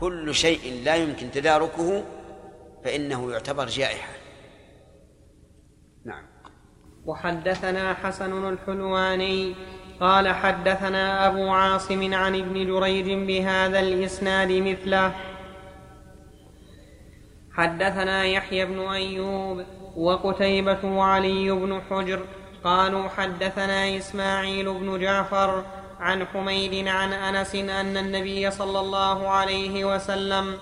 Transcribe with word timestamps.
كل 0.00 0.34
شيء 0.34 0.82
لا 0.84 0.96
يمكن 0.96 1.30
تداركه 1.30 2.04
فإنه 2.84 3.32
يعتبر 3.32 3.66
جائحة. 3.66 4.12
نعم. 6.04 6.24
وحدثنا 7.06 7.94
حسن 7.94 8.48
الحلواني 8.48 9.54
قال 10.00 10.28
حدثنا 10.28 11.26
أبو 11.26 11.48
عاصم 11.48 12.14
عن 12.14 12.34
ابن 12.34 12.66
جريج 12.66 13.26
بهذا 13.26 13.80
الإسناد 13.80 14.52
مثله. 14.52 15.12
حدثنا 17.52 18.24
يحيى 18.24 18.66
بن 18.66 18.78
أيوب 18.80 19.64
وقتيبة 19.96 20.84
وعلي 20.84 21.50
بن 21.50 21.80
حجر 21.90 22.24
قالوا 22.64 23.08
حدثنا 23.08 23.96
إسماعيل 23.96 24.74
بن 24.74 25.00
جعفر 25.00 25.64
عن 26.00 26.26
حميد 26.26 26.88
عن 26.88 27.12
أنس 27.12 27.54
أن 27.54 27.96
النبي 27.96 28.50
صلى 28.50 28.80
الله 28.80 29.28
عليه 29.28 29.94
وسلم 29.94 30.58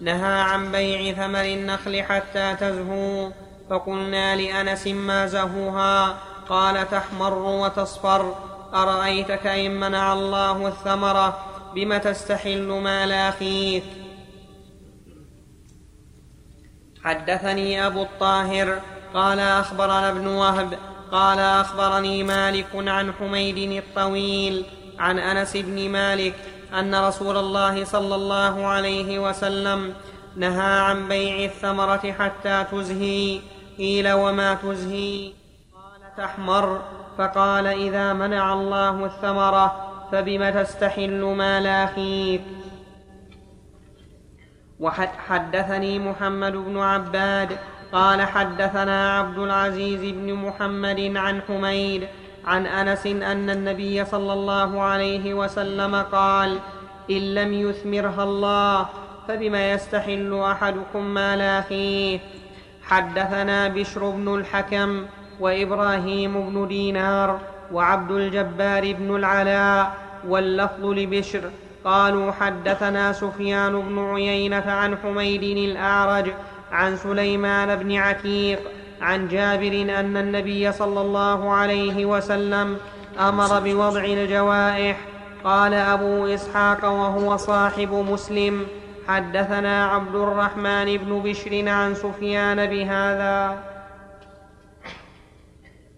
نهى 0.00 0.40
عن 0.40 0.72
بيع 0.72 1.14
ثمر 1.14 1.44
النخل 1.44 2.02
حتى 2.02 2.56
تزهو. 2.60 3.30
فقلنا 3.70 4.36
لأنس 4.36 4.86
ما 4.86 5.26
زهوها؟ 5.26 6.18
قال 6.48 6.90
تحمر 6.90 7.34
وتصفر. 7.34 8.34
أرأيتك 8.74 9.46
إن 9.46 9.80
منع 9.80 10.12
الله 10.12 10.68
الثمره 10.68 11.44
بم 11.74 11.96
تستحل 11.96 12.68
مال 12.68 13.12
أخيك؟ 13.12 13.84
حدثني 17.04 17.86
أبو 17.86 18.02
الطاهر. 18.02 18.80
قال 19.14 19.40
أخبرنا 19.40 20.10
ابن 20.10 20.26
وهب. 20.26 20.78
قال 21.12 21.38
أخبرني 21.38 22.22
مالك 22.22 22.68
عن 22.74 23.12
حميد 23.12 23.82
الطويل. 23.84 24.77
عن 24.98 25.18
أنس 25.18 25.56
بن 25.56 25.88
مالك 25.88 26.34
أن 26.78 26.94
رسول 26.94 27.36
الله 27.36 27.84
صلى 27.84 28.14
الله 28.14 28.66
عليه 28.66 29.18
وسلم 29.18 29.94
نهى 30.36 30.80
عن 30.80 31.08
بيع 31.08 31.44
الثمرة 31.44 32.12
حتى 32.12 32.64
تزهي. 32.72 33.40
قيل 33.78 34.12
وما 34.12 34.54
تزهي؟ 34.54 35.32
قال 35.74 36.16
تحمر. 36.16 36.82
فقال 37.18 37.66
إذا 37.66 38.12
منع 38.12 38.52
الله 38.52 39.04
الثمرة 39.04 39.88
فبم 40.12 40.50
تستحل 40.50 41.20
مال 41.24 41.66
اخيك 41.66 42.42
وحدثني 44.80 45.98
محمد 45.98 46.52
بن 46.52 46.78
عباد 46.78 47.58
قال 47.92 48.22
حدثنا 48.22 49.18
عبد 49.18 49.38
العزيز 49.38 50.00
بن 50.00 50.34
محمد 50.34 51.16
عن 51.16 51.42
حميد 51.42 52.08
عن 52.48 52.66
أنس 52.66 53.06
أن 53.06 53.50
النبي 53.50 54.04
صلى 54.04 54.32
الله 54.32 54.82
عليه 54.82 55.34
وسلم 55.34 55.94
قال 55.96 56.58
إن 57.10 57.34
لم 57.34 57.52
يثمرها 57.52 58.22
الله 58.22 58.86
فبما 59.28 59.72
يستحل 59.72 60.40
أحدكم 60.52 61.04
مال 61.04 61.40
أخيه؟ 61.40 62.18
حدثنا 62.82 63.68
بشر 63.68 64.10
بن 64.10 64.34
الحكم 64.34 65.06
وإبراهيم 65.40 66.50
بن 66.50 66.68
دينار 66.68 67.40
وعبد 67.72 68.10
الجبار 68.10 68.92
بن 68.92 69.16
العلاء 69.16 69.94
واللفظ 70.28 70.84
لبشر. 70.84 71.50
قالوا 71.84 72.32
حدثنا 72.32 73.12
سفيان 73.12 73.80
بن 73.80 73.98
عيينة 73.98 74.64
عن 74.66 74.96
حميد 75.02 75.42
الأعرج 75.42 76.32
عن 76.72 76.96
سليمان 76.96 77.76
بن 77.76 77.96
عتيق 77.96 78.60
عن 79.00 79.28
جابر 79.28 79.72
أن 80.00 80.16
النبي 80.16 80.72
صلى 80.72 81.00
الله 81.00 81.52
عليه 81.52 82.06
وسلم 82.06 82.76
أمر 83.20 83.60
بوضع 83.60 84.04
الجوائح. 84.04 84.96
قال 85.44 85.74
أبو 85.74 86.26
إسحاق 86.26 86.84
وهو 86.84 87.36
صاحب 87.36 87.92
مسلم 87.92 88.66
حدثنا 89.08 89.86
عبد 89.86 90.14
الرحمن 90.14 90.96
بن 90.96 91.22
بشر 91.24 91.68
عن 91.68 91.94
سفيان 91.94 92.66
بهذا. 92.66 93.62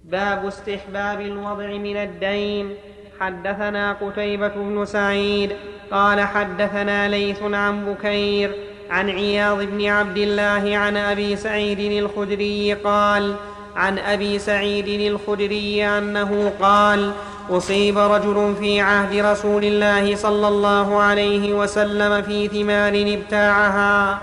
باب 0.05 0.47
استحباب 0.47 1.21
الوضع 1.21 1.67
من 1.67 1.97
الدين. 1.97 2.75
حدثنا 3.21 3.93
قتيبة 3.93 4.49
بن 4.49 4.85
سعيد 4.85 5.57
قال 5.91 6.21
حدثنا 6.21 7.09
ليث 7.09 7.43
عن 7.43 7.85
بكير 7.85 8.70
عن 8.91 9.11
عياض 9.11 9.59
بن 9.59 9.87
عبد 9.87 10.17
الله 10.17 10.77
عن 10.77 10.97
أبي 10.97 11.37
سعيد 11.37 12.05
الخدري 12.05 12.75
قال 12.75 13.35
عن 13.77 13.99
أبي 13.99 14.39
سعيد 14.39 15.13
الخدري 15.13 15.87
أنه 15.87 16.53
قال 16.61 17.13
أصيب 17.51 17.99
رجل 17.99 18.55
في 18.61 18.81
عهد 18.81 19.25
رسول 19.25 19.65
الله 19.65 20.17
صلى 20.17 20.49
الله 20.49 21.03
عليه 21.03 21.55
وسلم 21.55 22.23
في 22.23 22.49
ثمار 22.49 23.19
ابتاعها 23.19 24.19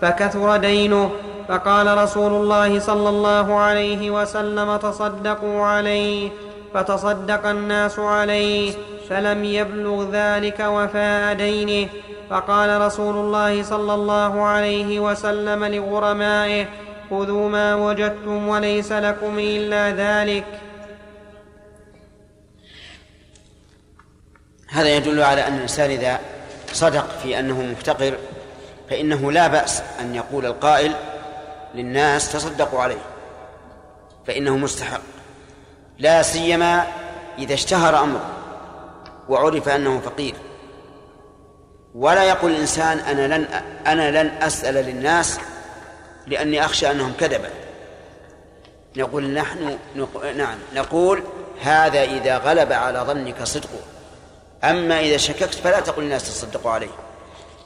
فكثر 0.00 0.56
دينه 0.56 1.10
فقال 1.48 1.98
رسول 1.98 2.32
الله 2.32 2.78
صلى 2.78 3.08
الله 3.08 3.58
عليه 3.58 4.10
وسلم 4.10 4.76
تصدقوا 4.76 5.62
عليه 5.64 6.30
فتصدق 6.74 7.46
الناس 7.46 7.98
عليه 7.98 8.72
فلم 9.12 9.44
يبلغ 9.44 10.10
ذلك 10.12 10.60
وفاء 10.60 11.34
دينه. 11.34 11.88
فقال 12.30 12.80
رسول 12.80 13.16
الله 13.16 13.62
صلى 13.62 13.94
الله 13.94 14.42
عليه 14.42 15.00
وسلم 15.00 15.64
لغرمائه 15.64 16.66
خذوا 17.10 17.48
ما 17.48 17.74
وجدتم 17.74 18.48
وليس 18.48 18.92
لكم 18.92 19.38
إلا 19.38 19.90
ذلك. 19.90 20.44
هذا 24.68 24.88
يدل 24.88 25.22
على 25.22 25.46
أن 25.46 25.54
الإنسان 25.56 25.90
إذا 25.90 26.18
صدق 26.72 27.08
في 27.22 27.38
أنه 27.38 27.62
مفتقر 27.62 28.18
فإنه 28.90 29.32
لا 29.32 29.46
بأس 29.46 29.82
أن 30.00 30.14
يقول 30.14 30.46
القائل 30.46 30.92
للناس 31.74 32.32
تصدقوا 32.32 32.80
عليه 32.80 33.02
فإنه 34.26 34.56
مستحق. 34.56 35.00
لا 35.98 36.22
سيما 36.22 36.86
إذا 37.38 37.54
اشتهر 37.54 37.98
أمره. 37.98 38.41
وعرف 39.28 39.68
أنه 39.68 40.00
فقير. 40.00 40.34
ولا 41.94 42.24
يقول 42.24 42.50
الإنسان 42.50 42.98
أنا 42.98 43.36
لن 43.36 43.44
أنا 43.86 44.22
لن 44.22 44.42
أسأل 44.42 44.74
للناس 44.74 45.38
لأني 46.26 46.64
أخشى 46.64 46.90
أنهم 46.90 47.12
كذبا. 47.20 47.50
نقول 48.96 49.24
نحن 49.24 49.78
نعم 50.36 50.58
نقول 50.74 51.22
هذا 51.62 52.02
إذا 52.02 52.38
غلب 52.38 52.72
على 52.72 52.98
ظنك 52.98 53.42
صدقه 53.42 53.80
أما 54.64 55.00
إذا 55.00 55.16
شككت 55.16 55.54
فلا 55.54 55.80
تقل 55.80 56.02
الناس 56.02 56.24
تصدقوا 56.24 56.70
عليه. 56.70 56.90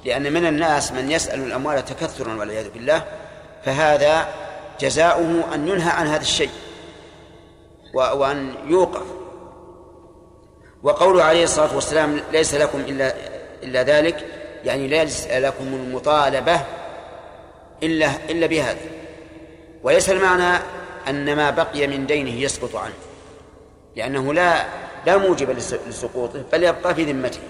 لأن 0.05 0.33
من 0.33 0.47
الناس 0.47 0.93
من 0.93 1.11
يسأل 1.11 1.43
الأموال 1.43 1.85
تكثرا 1.85 2.35
والعياذ 2.35 2.71
بالله 2.71 3.05
فهذا 3.65 4.29
جزاؤه 4.81 5.55
أن 5.55 5.69
ينهى 5.69 5.91
عن 5.91 6.07
هذا 6.07 6.23
الشيء 6.23 6.51
وأن 7.95 8.55
يوقف. 8.67 9.26
وقوله 10.87 11.23
عليه 11.25 11.45
الصلاة 11.45 11.75
والسلام 11.75 12.21
ليس 12.33 12.55
لكم 12.55 12.81
إلا 12.81 13.15
إلا 13.63 13.83
ذلك 13.83 14.27
يعني 14.65 14.89
ليس 14.89 15.27
لكم 15.27 15.65
المطالبة 15.65 16.61
إلا 17.83 18.11
إلا 18.31 18.47
بهذا. 18.47 18.79
وليس 19.83 20.11
المعنى 20.11 20.59
أن 21.09 21.37
ما 21.37 21.51
بقي 21.51 21.87
من 21.87 22.07
دينه 22.07 22.31
يسقط 22.31 22.77
عنه 22.77 22.95
لأنه 23.97 24.35
لا 24.35 24.67
لا 25.07 25.17
موجب 25.17 25.51
لسقوطه 25.89 26.43
بل 26.53 26.65
يبقى 26.65 26.95
في 26.95 27.05
ذمته. 27.05 27.41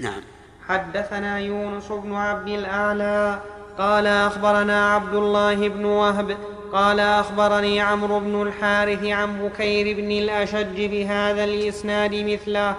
نعم. 0.00 0.22
حدثنا 0.68 1.38
يونس 1.38 1.88
بن 1.88 2.14
عبد 2.14 2.48
الأعلى 2.48 3.40
قال 3.78 4.06
أخبرنا 4.06 4.94
عبد 4.94 5.14
الله 5.14 5.68
بن 5.68 5.84
وهب 5.84 6.36
قال 6.72 7.00
أخبرني 7.00 7.80
عمرو 7.80 8.20
بن 8.20 8.42
الحارث 8.42 9.04
عن 9.04 9.38
بكير 9.38 9.96
بن 9.96 10.10
الأشج 10.10 10.84
بهذا 10.86 11.44
الإسناد 11.44 12.14
مثله 12.14 12.74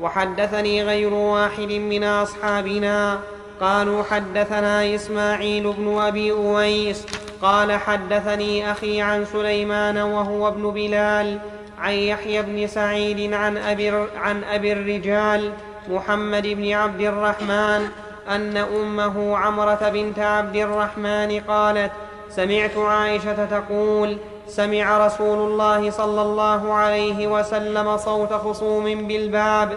وحدثني 0.00 0.82
غير 0.82 1.14
واحد 1.14 1.72
من 1.72 2.04
أصحابنا. 2.04 3.18
قالوا 3.60 4.02
حدثنا 4.02 4.94
إسماعيل 4.94 5.72
بن 5.72 5.98
أبي 5.98 6.32
أويس. 6.32 7.06
قال 7.42 7.72
حدثني 7.72 8.72
أخي 8.72 9.00
عن 9.00 9.24
سليمان 9.24 9.98
وهو 9.98 10.48
ابن 10.48 10.70
بلال 10.70 11.38
عن 11.78 11.92
يحيى 11.92 12.42
بن 12.42 12.66
سعيد 12.66 13.32
عن 13.32 13.56
أبي, 13.56 13.90
عن 14.16 14.44
أبي 14.44 14.72
الرجال 14.72 15.52
محمد 15.88 16.46
بن 16.46 16.72
عبد 16.72 17.00
الرحمن 17.00 17.88
أن 18.28 18.56
أمه 18.56 19.36
عمرة 19.36 19.88
بنت 19.88 20.18
عبد 20.18 20.56
الرحمن 20.56 21.40
قالت 21.48 21.92
سمعت 22.36 22.76
عائشة 22.76 23.44
تقول 23.44 24.16
سمع 24.48 25.06
رسول 25.06 25.38
الله 25.38 25.90
صلى 25.90 26.22
الله 26.22 26.72
عليه 26.72 27.26
وسلم 27.26 27.96
صوت 27.96 28.32
خصوم 28.32 28.84
بالباب 29.06 29.72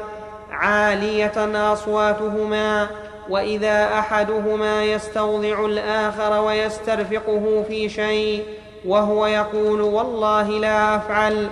عالية 0.52 1.74
أصواتهما 1.74 2.88
وإذا 3.30 4.00
أحدهما 4.00 4.84
يستوضع 4.84 5.66
الآخر 5.66 6.42
ويسترفقه 6.42 7.66
في 7.68 7.90
شيء 7.90 8.44
وهو 8.86 9.26
يقول 9.26 9.82
والله 9.82 10.50
لا 10.50 10.96
أفعل. 10.96 11.50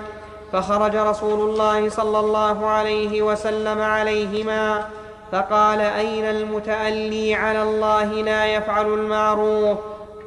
فخرج 0.51 0.95
رسول 0.95 1.49
الله 1.49 1.89
صلى 1.89 2.19
الله 2.19 2.67
عليه 2.67 3.21
وسلم 3.21 3.81
عليهما 3.81 4.85
فقال 5.31 5.81
أين 5.81 6.25
المتألي 6.25 7.35
على 7.35 7.63
الله 7.63 8.05
لا 8.05 8.45
يفعل 8.45 8.85
المعروف؟ 8.85 9.77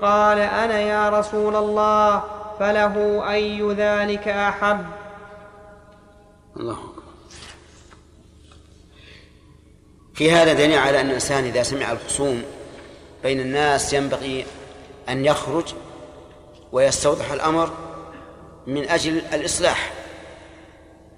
قال 0.02 0.38
أنا 0.38 0.80
يا 0.80 1.08
رسول 1.10 1.56
الله 1.56 2.22
فله 2.58 3.24
أي 3.32 3.72
ذلك 3.72 4.28
أحب؟ 4.28 4.86
الله 6.56 6.72
أكبر. 6.72 7.02
في 10.14 10.30
هذا 10.32 10.52
دليل 10.52 10.78
على 10.78 11.00
أن 11.00 11.06
الإنسان 11.06 11.44
إذا 11.44 11.62
سمع 11.62 11.92
الخصوم 11.92 12.42
بين 13.22 13.40
الناس 13.40 13.92
ينبغي 13.92 14.46
أن 15.08 15.24
يخرج 15.24 15.74
ويستوضح 16.72 17.32
الأمر 17.32 17.70
من 18.66 18.88
أجل 18.88 19.22
الإصلاح 19.32 19.92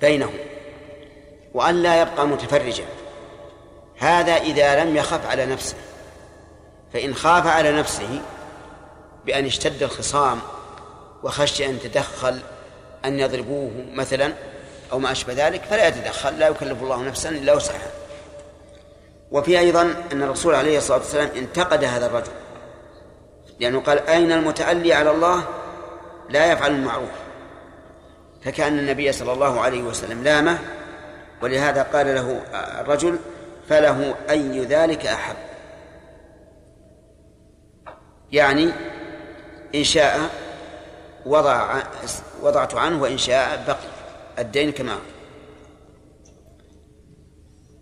بينهم 0.01 0.35
وأن 1.55 1.83
لا 1.83 2.03
يبقى 2.03 2.27
متفرجا. 2.27 2.85
هذا 3.99 4.37
إذا 4.37 4.85
لم 4.85 4.97
يخف 4.97 5.27
على 5.27 5.47
نفسه 5.47 5.77
فإن 6.93 7.15
خاف 7.15 7.47
على 7.47 7.73
نفسه 7.73 8.23
بأن 9.29 9.47
اشتد 9.47 9.83
الخصام 9.83 10.41
وخشي 11.23 11.67
أن 11.67 11.81
تدخل 11.81 12.39
أن 13.05 13.19
يضربوه 13.19 13.71
مثلا 13.93 14.33
أو 14.93 14.99
ما 14.99 15.13
أشبه 15.13 15.49
ذلك 15.49 15.63
فلا 15.63 15.89
يتدخل 15.89 16.39
لا 16.39 16.49
يكلف 16.49 16.83
الله 16.83 17.03
نفسا 17.03 17.29
إلا 17.29 17.55
وسعها. 17.55 17.91
وفي 19.31 19.59
أيضا 19.59 19.95
أن 20.13 20.23
الرسول 20.23 20.55
عليه 20.55 20.79
الصلاة 20.79 20.99
والسلام 20.99 21.29
انتقد 21.37 21.85
هذا 21.85 22.07
الرجل 22.07 22.33
لأنه 23.61 23.81
قال 23.81 24.07
أين 24.09 24.33
المتألي 24.33 24.93
على 24.93 25.11
الله؟ 25.11 25.45
لا 26.29 26.53
يفعل 26.53 26.71
المعروف. 26.71 27.11
فكأن 28.45 28.79
النبي 28.79 29.13
صلى 29.13 29.33
الله 29.33 29.61
عليه 29.61 29.83
وسلم 29.83 30.25
لامه 30.25 30.59
ولهذا 31.43 31.83
قال 31.83 32.15
له 32.15 32.43
الرجل 32.81 33.19
فله 33.69 34.15
أي 34.31 34.65
ذلك 34.65 35.07
أحب. 35.07 35.37
يعني 38.33 38.73
إن 39.75 39.85
شاء 39.85 40.31
وضع 41.27 41.83
وضعت 42.43 42.75
عنه 42.75 43.03
وإن 43.03 43.19
شاء 43.19 43.65
بقي 43.67 43.99
الدين 44.39 44.73
كما 44.73 44.99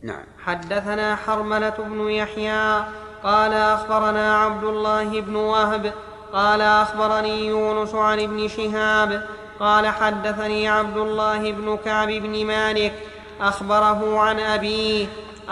نعم. 0.02 0.24
حدثنا 0.44 1.16
حرملة 1.16 1.74
بن 1.78 2.10
يحيى 2.10 2.84
قال 3.24 3.52
أخبرنا 3.52 4.36
عبد 4.38 4.64
الله 4.64 5.20
بن 5.20 5.36
وهب 5.36 5.92
قال 6.32 6.60
أخبرني 6.60 7.46
يونس 7.46 7.94
عن 7.94 8.20
ابن 8.20 8.48
شهاب 8.48 9.26
قال 9.60 9.86
حدثني 9.86 10.68
عبد 10.68 10.96
الله 10.96 11.52
بن 11.52 11.76
كعب 11.84 12.08
بن 12.08 12.46
مالك 12.46 12.92
أخبره 13.40 14.18
عن 14.18 14.40
أبيه 14.40 15.06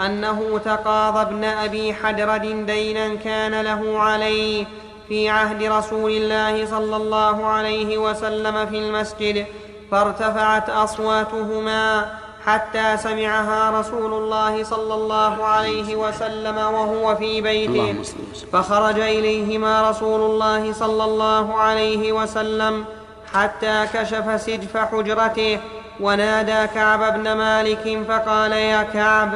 أنه 0.05 0.59
تقاضى 0.65 1.21
ابن 1.21 1.43
أبي 1.43 1.93
حدرد 1.93 2.65
دينا 2.65 3.15
كان 3.15 3.61
له 3.61 3.99
عليه 3.99 4.65
في 5.09 5.29
عهد 5.29 5.63
رسول 5.63 6.11
الله 6.11 6.65
صلى 6.65 6.95
الله 6.95 7.45
عليه 7.45 7.97
وسلم 7.97 8.65
في 8.65 8.77
المسجد 8.77 9.45
فارتفعت 9.91 10.69
أصواتهما 10.69 12.05
حتى 12.45 12.97
سمعها 12.97 13.79
رسول 13.79 14.13
الله 14.13 14.63
صلى 14.63 14.93
الله 14.93 15.45
عليه 15.45 15.95
وسلم 15.95 16.57
وهو 16.57 17.15
في 17.15 17.41
بيته. 17.41 17.95
فخرج 18.53 18.99
إليهما 18.99 19.89
رسول 19.89 20.21
الله 20.21 20.73
صلى 20.73 21.03
الله 21.03 21.53
عليه 21.53 22.11
وسلم 22.11 22.85
حتى 23.33 23.85
كشف 23.93 24.41
سجف 24.41 24.77
حجرته 24.77 25.59
ونادى 25.99 26.67
كعب 26.73 27.13
بن 27.13 27.33
مالك 27.33 27.99
فقال 28.07 28.51
يا 28.51 28.83
كعب 28.83 29.29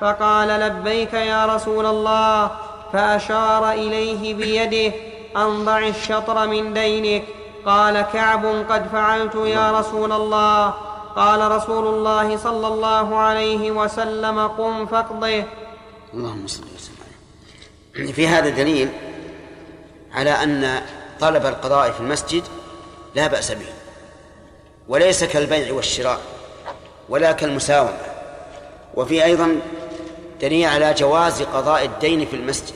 فقال 0.00 0.48
لبيك 0.48 1.12
يا 1.12 1.46
رسول 1.46 1.86
الله 1.86 2.50
فأشار 2.92 3.70
إليه 3.70 4.34
بيده 4.34 4.94
ان 5.36 5.64
ضع 5.64 5.78
الشطر 5.78 6.46
من 6.46 6.74
دينك. 6.74 7.24
قال 7.66 8.00
كعب 8.00 8.46
قد 8.46 8.88
فعلت 8.92 9.34
يا 9.34 9.80
رسول 9.80 10.12
الله. 10.12 10.74
قال 11.16 11.50
رسول 11.50 11.86
الله 11.86 12.36
صلى 12.36 12.66
الله 12.66 13.16
عليه 13.16 13.70
وسلم 13.70 14.48
قم 14.48 14.86
فاقضه. 14.86 15.44
اللهم 16.14 16.46
صل 16.46 16.62
وسلم. 16.74 18.12
في 18.12 18.28
هذا 18.28 18.48
دليل 18.48 18.88
على 20.12 20.30
أن 20.30 20.82
طلب 21.20 21.46
القضاء 21.46 21.90
في 21.90 22.00
المسجد 22.00 22.42
لا 23.14 23.26
بأس 23.26 23.52
به 23.52 23.66
وليس 24.88 25.24
كالبيع 25.24 25.72
والشراء 25.72 26.20
ولا 27.08 27.32
كالمساومة. 27.32 27.98
وفي 28.94 29.24
أيضا 29.24 29.60
دليل 30.40 30.68
على 30.68 30.94
جواز 30.94 31.42
قضاء 31.42 31.84
الدين 31.84 32.26
في 32.26 32.36
المسجد. 32.36 32.74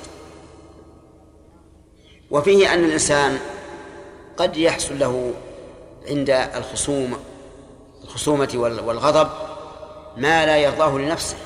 وفيه 2.31 2.75
أن 2.75 2.85
الإنسان 2.85 3.39
قد 4.37 4.57
يحصل 4.57 4.99
له 4.99 5.33
عند 6.09 6.31
الخصوم 6.31 7.17
الخصومة 8.05 8.49
والغضب 8.57 9.29
ما 10.17 10.47
لا 10.47 10.57
يرضاه 10.57 10.99
لنفسه. 10.99 11.37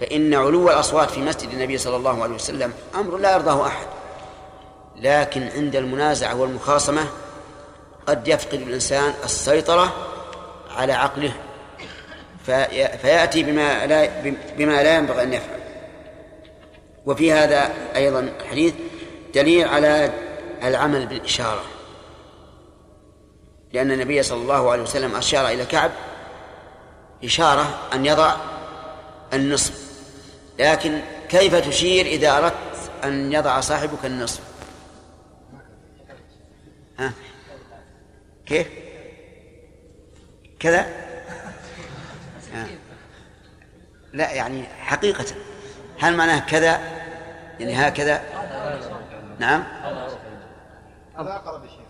فإن 0.00 0.34
علو 0.34 0.70
الأصوات 0.70 1.10
في 1.10 1.20
مسجد 1.20 1.50
النبي 1.50 1.78
صلى 1.78 1.96
الله 1.96 2.22
عليه 2.22 2.34
وسلم 2.34 2.72
أمر 2.94 3.16
لا 3.16 3.32
يرضاه 3.32 3.66
أحد. 3.66 3.86
لكن 4.96 5.48
عند 5.56 5.76
المنازعة 5.76 6.40
والمخاصمة 6.40 7.06
قد 8.06 8.28
يفقد 8.28 8.60
الإنسان 8.60 9.14
السيطرة 9.24 9.92
على 10.76 10.92
عقله. 10.92 11.32
فيأتي 13.02 13.42
بما 13.42 13.86
لا 13.86 14.20
بما 14.58 14.82
لا 14.82 14.96
ينبغي 14.96 15.22
أن 15.22 15.32
يفعل. 15.32 15.60
وفي 17.06 17.32
هذا 17.32 17.72
أيضا 17.96 18.20
الحديث 18.40 18.74
دليل 19.34 19.68
على 19.68 20.12
العمل 20.62 21.06
بالإشارة. 21.06 21.64
لأن 23.72 23.92
النبي 23.92 24.22
صلى 24.22 24.42
الله 24.42 24.70
عليه 24.70 24.82
وسلم 24.82 25.16
أشار 25.16 25.48
إلى 25.48 25.64
كعب 25.66 25.90
إشارة 27.24 27.88
أن 27.92 28.06
يضع 28.06 28.36
النصف 29.32 29.84
لكن 30.58 31.00
كيف 31.28 31.54
تشير 31.54 32.06
إذا 32.06 32.38
أردت 32.38 32.54
أن 33.04 33.32
يضع 33.32 33.60
صاحبك 33.60 34.04
النصف 34.04 34.40
ها؟ 36.98 37.12
كيف؟ 38.46 38.66
كذا؟ 40.60 40.86
ها. 42.52 42.66
لا 44.12 44.32
يعني 44.32 44.64
حقيقة. 44.64 45.24
هل 46.00 46.16
معناه 46.16 46.38
كذا؟ 46.38 46.80
يعني 47.60 47.74
هكذا؟ 47.74 48.22
نعم 49.38 49.64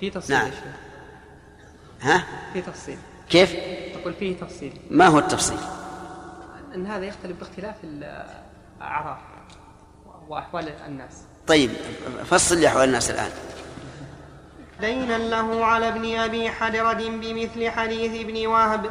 في 0.01 0.11
تفصيل 0.11 0.37
نعم. 0.37 0.51
ها؟ 2.01 2.25
في 2.53 2.63
تفصيل 2.63 2.99
كيف؟ 3.31 3.55
أقول 4.01 4.15
فيه 4.15 4.37
تفصيل 4.37 4.81
ما 4.91 5.07
هو 5.07 5.19
التفصيل؟ 5.19 5.59
أن 6.75 6.87
هذا 6.87 7.05
يختلف 7.05 7.39
باختلاف 7.39 7.75
الأعراف 7.85 9.19
وأحوال 10.29 10.69
الناس 10.87 11.23
طيب 11.47 11.71
فصل 12.25 12.59
لي 12.59 12.69
أحوال 12.69 12.85
الناس 12.85 13.11
الآن 13.11 13.31
دينا 14.81 15.19
له 15.19 15.65
على 15.65 15.89
ابن 15.89 16.17
أبي 16.17 16.51
حدرد 16.51 17.03
بمثل 17.03 17.71
حديث 17.71 18.21
ابن 18.21 18.47
وهب 18.47 18.91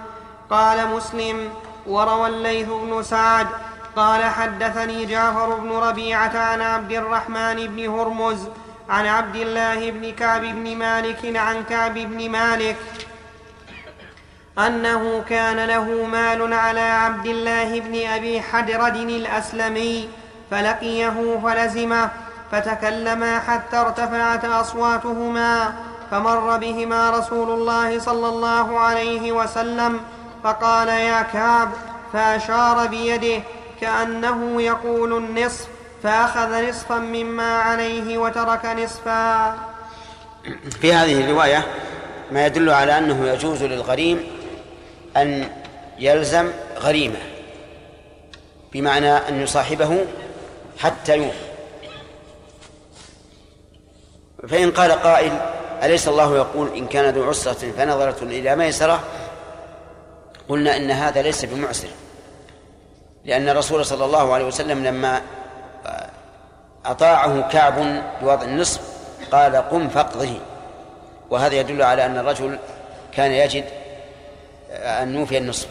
قال 0.49 0.87
مسلم 0.87 1.49
وروى 1.87 2.27
الليث 2.27 2.67
بن 2.67 3.03
سعد 3.03 3.47
قال 3.95 4.23
حدثني 4.23 5.05
جعفر 5.05 5.55
بن 5.55 5.71
ربيعة 5.71 6.37
عن 6.37 6.61
عبد 6.61 6.91
الرحمن 6.91 7.67
بن 7.67 7.89
هرمز 7.89 8.47
عن 8.89 9.05
عبد 9.05 9.35
الله 9.35 9.91
بن 9.91 10.11
كعب 10.11 10.41
بن 10.41 10.75
مالك 10.75 11.37
عن 11.37 11.63
كعب 11.63 11.93
بن 11.93 12.29
مالك 12.29 12.75
أنه 14.59 15.23
كان 15.29 15.65
له 15.65 16.05
مال 16.05 16.53
على 16.53 16.79
عبد 16.79 17.25
الله 17.25 17.79
بن 17.79 18.07
أبي 18.07 18.41
حدرد 18.41 18.95
الأسلمي 18.95 20.09
فلقيه 20.51 21.39
فلزمه 21.43 22.09
فتكلما 22.51 23.39
حتى 23.39 23.77
ارتفعت 23.77 24.45
أصواتهما 24.45 25.73
فمر 26.11 26.57
بهما 26.57 27.09
رسول 27.09 27.49
الله 27.49 27.99
صلى 27.99 28.27
الله 28.27 28.79
عليه 28.79 29.31
وسلم 29.31 29.99
فقال 30.43 30.87
يا 30.87 31.21
كعب 31.21 31.69
فأشار 32.13 32.87
بيده 32.87 33.43
كأنه 33.83 34.61
يقول 34.61 35.17
النصف 35.17 35.67
فأخذ 36.03 36.69
نصفا 36.69 36.97
مما 36.97 37.57
عليه 37.57 38.17
وترك 38.17 38.65
نصفا. 38.65 39.57
في 40.81 40.93
هذه 40.93 41.21
الرواية 41.21 41.65
ما 42.31 42.45
يدل 42.45 42.69
على 42.69 42.97
أنه 42.97 43.27
يجوز 43.27 43.63
للغريم 43.63 44.27
أن 45.17 45.49
يلزم 45.99 46.51
غريمه 46.79 47.19
بمعنى 48.73 49.11
أن 49.11 49.41
يصاحبه 49.41 50.05
حتى 50.79 51.17
يوفي. 51.17 51.53
فإن 54.49 54.71
قال 54.71 54.91
قائل 54.91 55.31
أليس 55.83 56.07
الله 56.07 56.35
يقول 56.35 56.77
إن 56.77 56.87
كان 56.87 57.13
ذو 57.13 57.29
عسرة 57.29 57.71
فنظرة 57.77 58.23
إلى 58.23 58.55
ميسرة؟ 58.55 59.03
قلنا 60.49 60.77
إن 60.77 60.91
هذا 60.91 61.21
ليس 61.21 61.45
بمعسر 61.45 61.87
لأن 63.25 63.49
الرسول 63.49 63.85
صلى 63.85 64.05
الله 64.05 64.33
عليه 64.33 64.45
وسلم 64.45 64.83
لما 64.83 65.21
أطاعه 66.85 67.49
كعب 67.49 68.03
بوضع 68.21 68.43
النصف 68.43 68.81
قال 69.31 69.55
قم 69.55 69.89
فاقضه. 69.89 70.39
وهذا 71.29 71.55
يدل 71.55 71.81
على 71.81 72.05
أن 72.05 72.17
الرجل 72.17 72.59
كان 73.11 73.31
يجد 73.31 73.65
أن 74.71 75.13
نوفي 75.13 75.37
النصف. 75.37 75.67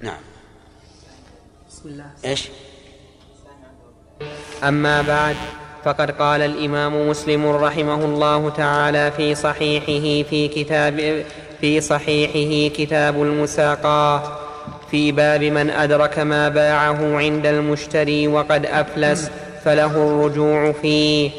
نعم. 0.00 0.20
بسم 1.68 1.88
الله. 1.88 2.06
إيش؟ 2.24 2.48
أما 4.64 5.02
بعد 5.02 5.36
فقد 5.84 6.10
قال 6.10 6.42
الإمام 6.42 7.08
مسلم 7.08 7.46
رحمه 7.46 8.04
الله 8.04 8.50
تعالى 8.50 9.12
في 9.12 9.34
صحيحه 9.34 10.28
في 10.30 10.48
كتاب 10.48 11.24
في 11.60 11.80
صحيحه 11.80 12.74
كتاب 12.76 13.22
المساقاة. 13.22 14.41
في 14.90 15.12
باب 15.12 15.44
من 15.44 15.70
أدرك 15.70 16.18
ما 16.18 16.48
باعه 16.48 17.16
عند 17.16 17.46
المشتري 17.46 18.28
وقد 18.28 18.66
أفلس 18.66 19.30
فله 19.64 19.86
الرجوع 19.86 20.72
فيه. 20.72 21.30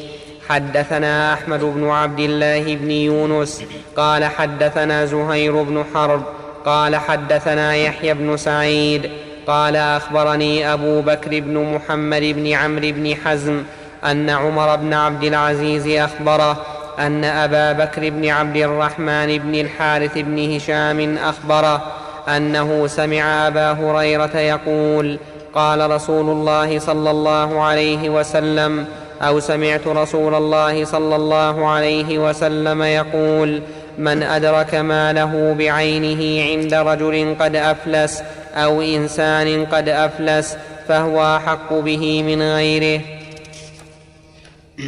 حدثنا 0.48 1.32
أحمد 1.32 1.60
بن 1.60 1.88
عبد 1.88 2.20
الله 2.20 2.76
بن 2.76 2.90
يونس 2.90 3.62
قال 3.96 4.24
حدثنا 4.24 5.04
زهير 5.04 5.62
بن 5.62 5.84
حرب 5.94 6.22
قال 6.64 6.96
حدثنا 6.96 7.74
يحيى 7.74 8.14
بن 8.14 8.36
سعيد 8.36 9.10
قال 9.46 9.76
أخبرني 9.76 10.72
أبو 10.72 11.00
بكر 11.00 11.40
بن 11.40 11.74
محمد 11.74 12.22
بن 12.22 12.52
عمرو 12.52 12.92
بن 12.92 13.16
حزم 13.24 13.62
أن 14.04 14.30
عمر 14.30 14.76
بن 14.76 14.94
عبد 14.94 15.24
العزيز 15.24 15.88
أخبره 15.88 16.66
أن 16.98 17.24
أبا 17.24 17.72
بكر 17.72 18.10
بن 18.10 18.28
عبد 18.28 18.56
الرحمن 18.56 19.38
بن 19.38 19.54
الحارث 19.54 20.18
بن 20.18 20.56
هشام 20.56 21.18
أخبره 21.18 22.03
أنه 22.28 22.86
سمع 22.86 23.46
أبا 23.46 23.72
هريرة 23.72 24.36
يقول 24.36 25.18
قال 25.54 25.90
رسول 25.90 26.30
الله 26.30 26.78
صلى 26.78 27.10
الله 27.10 27.62
عليه 27.62 28.10
وسلم 28.10 28.86
أو 29.22 29.40
سمعت 29.40 29.86
رسول 29.86 30.34
الله 30.34 30.84
صلى 30.84 31.16
الله 31.16 31.68
عليه 31.68 32.18
وسلم 32.18 32.82
يقول 32.82 33.62
من 33.98 34.22
أدرك 34.22 34.74
ماله 34.74 35.54
بعينه 35.58 36.50
عند 36.50 36.74
رجل 36.74 37.36
قد 37.40 37.56
أفلس 37.56 38.22
أو 38.54 38.82
إنسان 38.82 39.66
قد 39.66 39.88
أفلس 39.88 40.56
فهو 40.88 41.36
أحق 41.36 41.72
به 41.72 42.22
من 42.22 42.42
غيره. 42.42 43.00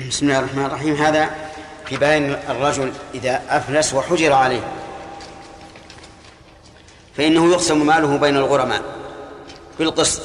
بسم 0.09 0.27
الله 0.27 0.39
الرحمن 0.39 0.65
الرحيم. 0.65 0.95
هذا 0.95 1.31
في 1.87 1.97
بيان 1.97 2.37
الرجل 2.51 2.93
إذا 3.15 3.41
أفلس 3.51 3.95
وحجر 3.95 4.33
عليه. 4.33 4.61
فإنه 7.17 7.51
يقسم 7.51 7.87
ماله 7.87 8.17
بين 8.17 8.37
الغرماء 8.37 8.83
بالقسط 9.79 10.23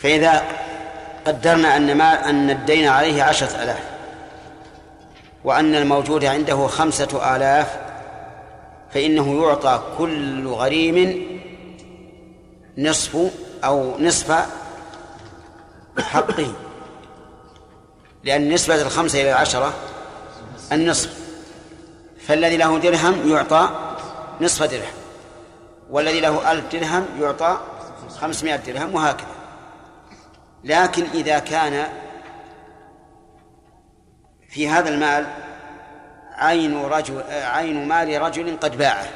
فإذا 0.00 0.42
قدرنا 1.26 1.76
أن 1.76 1.96
ما 1.96 2.30
أن 2.30 2.50
الدين 2.50 2.88
عليه 2.88 3.22
عشرة 3.22 3.62
آلاف 3.62 3.82
وأن 5.44 5.74
الموجود 5.74 6.24
عنده 6.24 6.66
خمسة 6.66 7.36
آلاف 7.36 7.76
فإنه 8.94 9.42
يعطى 9.42 9.82
كل 9.98 10.46
غريم 10.46 11.26
نصف 12.78 13.16
أو 13.64 13.98
نصف 14.00 14.46
حقه. 15.98 16.52
لأن 18.24 18.52
نسبة 18.52 18.82
الخمسة 18.82 19.20
إلى 19.20 19.30
العشرة 19.30 19.74
النصف. 20.72 21.18
فالذي 22.26 22.56
له 22.56 22.78
درهم 22.78 23.30
يعطى 23.30 23.68
نصف 24.40 24.62
درهم. 24.62 24.97
والذي 25.90 26.20
له 26.20 26.52
ألف 26.52 26.72
درهم 26.72 27.06
يعطى 27.20 27.60
خمسمائة 28.08 28.56
درهم 28.56 28.94
وهكذا. 28.94 29.34
لكن 30.64 31.04
إذا 31.14 31.38
كان 31.38 31.88
في 34.48 34.68
هذا 34.68 34.88
المال 34.88 35.26
عين 36.32 36.82
رجل 36.82 37.22
عين 37.30 37.88
مال 37.88 38.22
رجل 38.22 38.56
قد 38.56 38.78
باعه 38.78 39.08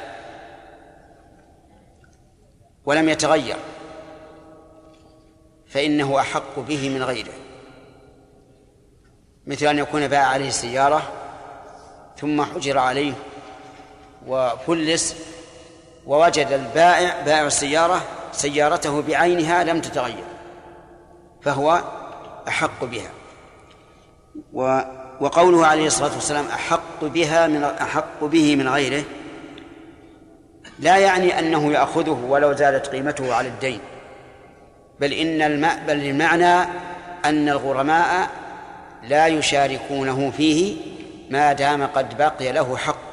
ولم 2.85 3.09
يتغير 3.09 3.57
فإنه 5.67 6.19
أحق 6.19 6.59
به 6.59 6.89
من 6.89 7.03
غيره. 7.03 7.33
مثل 9.47 9.65
أن 9.65 9.77
يكون 9.77 10.07
باع 10.07 10.25
عليه 10.25 10.49
سيارة 10.49 11.11
ثم 12.17 12.41
حجر 12.41 12.77
عليه 12.77 13.13
وفلس 14.27 15.32
ووجد 16.07 16.47
البائع 16.51 17.21
بائع 17.25 17.47
السيارة 17.47 18.01
سيارته 18.31 19.01
بعينها 19.01 19.63
لم 19.63 19.81
تتغير 19.81 20.23
فهو 21.41 21.81
أحق 22.47 22.83
بها. 22.83 23.09
و 24.53 24.79
وقوله 25.21 25.65
عليه 25.65 25.87
الصلاة 25.87 26.13
والسلام 26.13 26.45
أحق 26.45 27.03
بها 27.03 27.47
من 27.47 27.63
أحق 27.63 28.23
به 28.23 28.55
من 28.55 28.67
غيره 28.69 29.03
لا 30.79 30.97
يعني 30.97 31.39
أنه 31.39 31.73
يأخذه 31.73 32.25
ولو 32.27 32.53
زادت 32.53 32.87
قيمته 32.87 33.33
على 33.33 33.47
الدين 33.47 33.79
بل 34.99 35.13
إن 35.13 35.41
الماء 35.41 35.83
بل 35.87 36.05
المعنى 36.05 36.69
أن 37.25 37.49
الغرماء 37.49 38.29
لا 39.03 39.27
يشاركونه 39.27 40.31
فيه 40.37 40.75
ما 41.29 41.53
دام 41.53 41.85
قد 41.85 42.17
بقي 42.17 42.51
له 42.51 42.77
حق. 42.77 43.12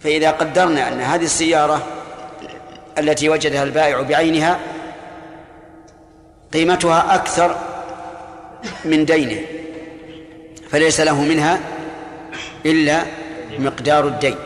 فإذا 0.00 0.30
قدرنا 0.30 0.88
أن 0.88 1.00
هذه 1.00 1.24
السيارة 1.24 1.86
التي 2.98 3.28
وجدها 3.28 3.62
البائع 3.62 4.00
بعينها 4.00 4.58
قيمتها 6.52 7.14
أكثر 7.14 7.56
من 8.84 9.04
دينه 9.04 9.40
فليس 10.70 11.00
له 11.00 11.22
منها 11.22 11.60
إلا 12.66 13.02
مقدار 13.58 14.06
الدين. 14.06 14.36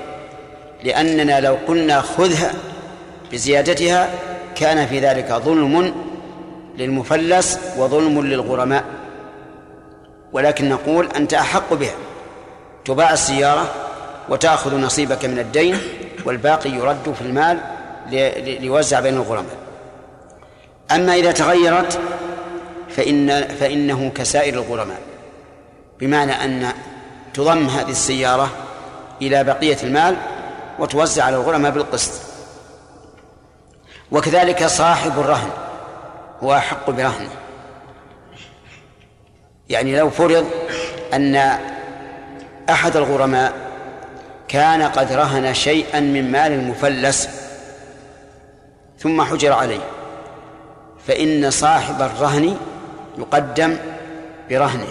لأننا 0.85 1.41
لو 1.41 1.57
قلنا 1.69 2.01
خذها 2.01 2.53
بزيادتها 3.33 4.11
كان 4.55 4.87
في 4.87 5.01
ذلك 5.01 5.33
ظلم 5.33 5.95
للمفلس 6.79 7.59
وظلم 7.77 8.21
للغرماء. 8.21 8.85
ولكن 10.33 10.69
نقول 10.69 11.09
أنت 11.17 11.35
أحق 11.35 11.75
بها. 11.75 11.95
تباع 12.85 13.13
السيارة 13.13 13.75
وتأخذ 14.33 14.77
نصيبك 14.77 15.25
من 15.25 15.39
الدين 15.39 15.79
والباقي 16.25 16.71
يرد 16.71 17.15
في 17.19 17.21
المال 17.21 17.61
ليوزع 18.61 19.01
بين 19.01 19.15
الغرماء 19.15 19.57
أما 20.93 21.15
إذا 21.15 21.33
تغيرت 21.33 22.01
فإن 22.89 23.49
فإنه 23.49 24.11
كسائر 24.15 24.55
الغرماء 24.55 25.01
بمعنى 26.01 26.33
أن 26.33 26.73
تضم 27.35 27.67
هذه 27.67 27.91
السيارة 27.91 28.51
إلى 29.23 29.45
بقية 29.45 29.77
المال 29.83 30.17
وتوزع 30.79 31.25
على 31.25 31.37
الغرماء 31.37 31.71
بالقسط. 31.71 32.21
وكذلك 34.13 34.67
صاحب 34.67 35.13
الرهن 35.21 35.51
هو 36.43 36.55
أحق 36.55 36.91
برهنه. 36.91 37.31
يعني 39.69 39.97
لو 39.97 40.11
فرض 40.11 40.47
أن 41.15 41.59
أحد 42.71 42.97
الغرماء 42.97 43.72
كان 44.53 44.83
قد 44.83 45.13
رهن 45.13 45.55
شيئا 45.55 46.01
من 46.01 46.33
مال 46.33 46.53
المفلس 46.53 47.29
ثم 48.99 49.23
حجر 49.23 49.53
عليه. 49.53 49.81
فإن 51.07 51.51
صاحب 51.51 52.03
الرهن 52.03 52.57
يقدم 53.19 53.77
برهنه 54.51 54.89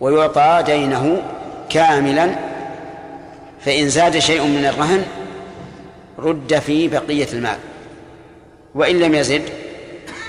ويعطى 0.00 0.62
دينه 0.66 1.22
كاملا. 1.68 2.30
فإن 3.64 3.88
زاد 3.88 4.18
شيء 4.18 4.42
من 4.42 4.66
الرهن 4.66 5.04
رد 6.18 6.58
في 6.58 6.88
بقية 6.88 7.28
المال. 7.32 7.58
وإن 8.74 8.98
لم 8.98 9.14
يزد 9.14 9.42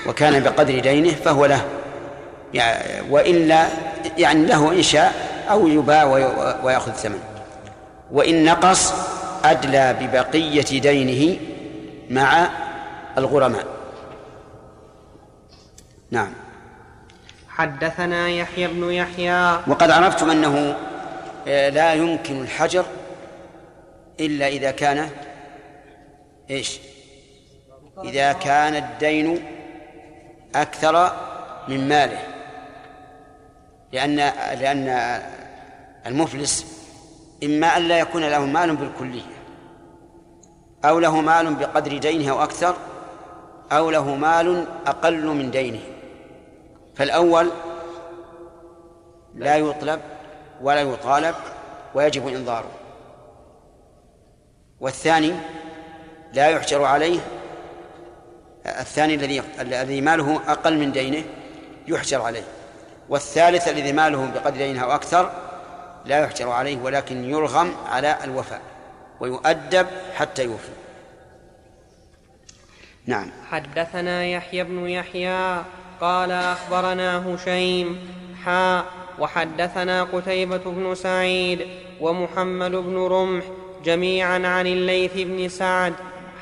وكان 0.06 0.42
بقدر 0.42 0.78
دينه 0.78 1.10
فهو 1.24 1.46
له. 1.46 1.64
يعني 2.54 3.10
وإلا 3.10 3.66
يعني 4.18 4.46
له 4.46 4.72
إن 4.72 4.82
شاء 4.82 5.12
أو 5.50 5.68
يباع 5.68 6.04
ويأخذ 6.62 6.92
ثمن 6.92 7.31
وإن 8.12 8.44
نقص 8.44 8.92
أدلى 9.44 9.96
ببقية 10.00 10.80
دينه 10.80 11.38
مع 12.10 12.48
الغرماء. 13.18 13.66
نعم. 16.10 16.32
حدثنا 17.48 18.28
يحيى 18.28 18.68
بن 18.68 18.92
يحيى. 18.92 19.60
وقد 19.66 19.90
عرفتم 19.90 20.30
أنه 20.30 20.76
آه، 21.48 21.68
لا 21.68 21.94
يمكن 21.94 22.40
الحجر 22.40 22.84
إلا 24.20 24.46
إذا 24.46 24.70
كان 24.70 25.10
إيش؟ 26.50 26.78
إذا 28.04 28.32
كان 28.32 28.74
الدين 28.74 29.44
أكثر 30.54 31.12
من 31.68 31.88
ماله. 31.88 32.18
لأن 33.92 34.16
لأن 34.60 35.20
المفلس 36.06 36.81
إما 37.42 37.76
أن 37.76 37.82
لا 37.82 37.98
يكون 37.98 38.24
له 38.24 38.44
مال 38.44 38.76
بالكلية 38.76 39.22
أو 40.84 40.98
له 40.98 41.20
مال 41.20 41.54
بقدر 41.54 41.98
دينه 41.98 42.30
أو 42.30 42.42
أكثر 42.42 42.76
أو 43.72 43.90
له 43.90 44.14
مال 44.14 44.66
أقل 44.86 45.26
من 45.26 45.50
دينه. 45.50 45.80
فالأول 46.94 47.50
لا 49.34 49.56
يطلب 49.56 50.00
ولا 50.62 50.80
يطالب 50.80 51.34
ويجب 51.94 52.28
إنظاره. 52.28 52.70
والثاني 54.80 55.32
لا 56.32 56.48
يحجر 56.48 56.84
عليه 56.84 57.20
الثاني 58.66 59.14
الذي 59.14 59.42
الذي 59.60 60.00
ماله 60.00 60.40
أقل 60.52 60.78
من 60.78 60.92
دينه 60.92 61.24
يحجر 61.88 62.22
عليه. 62.22 62.44
والثالث 63.08 63.68
الذي 63.68 63.92
ماله 63.92 64.30
بقدر 64.34 64.56
دينه 64.56 64.84
أو 64.84 64.94
أكثر 64.94 65.41
لا 66.04 66.18
يحجر 66.18 66.48
عليه 66.50 66.78
ولكن 66.82 67.24
يرغم 67.24 67.72
على 67.86 68.18
الوفاء 68.24 68.60
ويؤدب 69.20 69.86
حتى 70.14 70.44
يوفي. 70.44 70.72
نعم. 73.06 73.30
حدثنا 73.50 74.24
يحيى 74.24 74.64
بن 74.64 74.88
يحيى 74.88 75.62
قال 76.00 76.30
أخبرنا 76.30 77.34
هشيم 77.34 77.98
حا 78.44 78.84
وحدثنا 79.18 80.04
قتيبة 80.04 80.56
بن 80.56 80.94
سعيد 80.94 81.66
ومحمد 82.00 82.70
بن 82.70 82.96
رمح 82.96 83.44
جميعا 83.84 84.46
عن 84.46 84.66
الليث 84.66 85.12
بن 85.14 85.48
سعد 85.48 85.94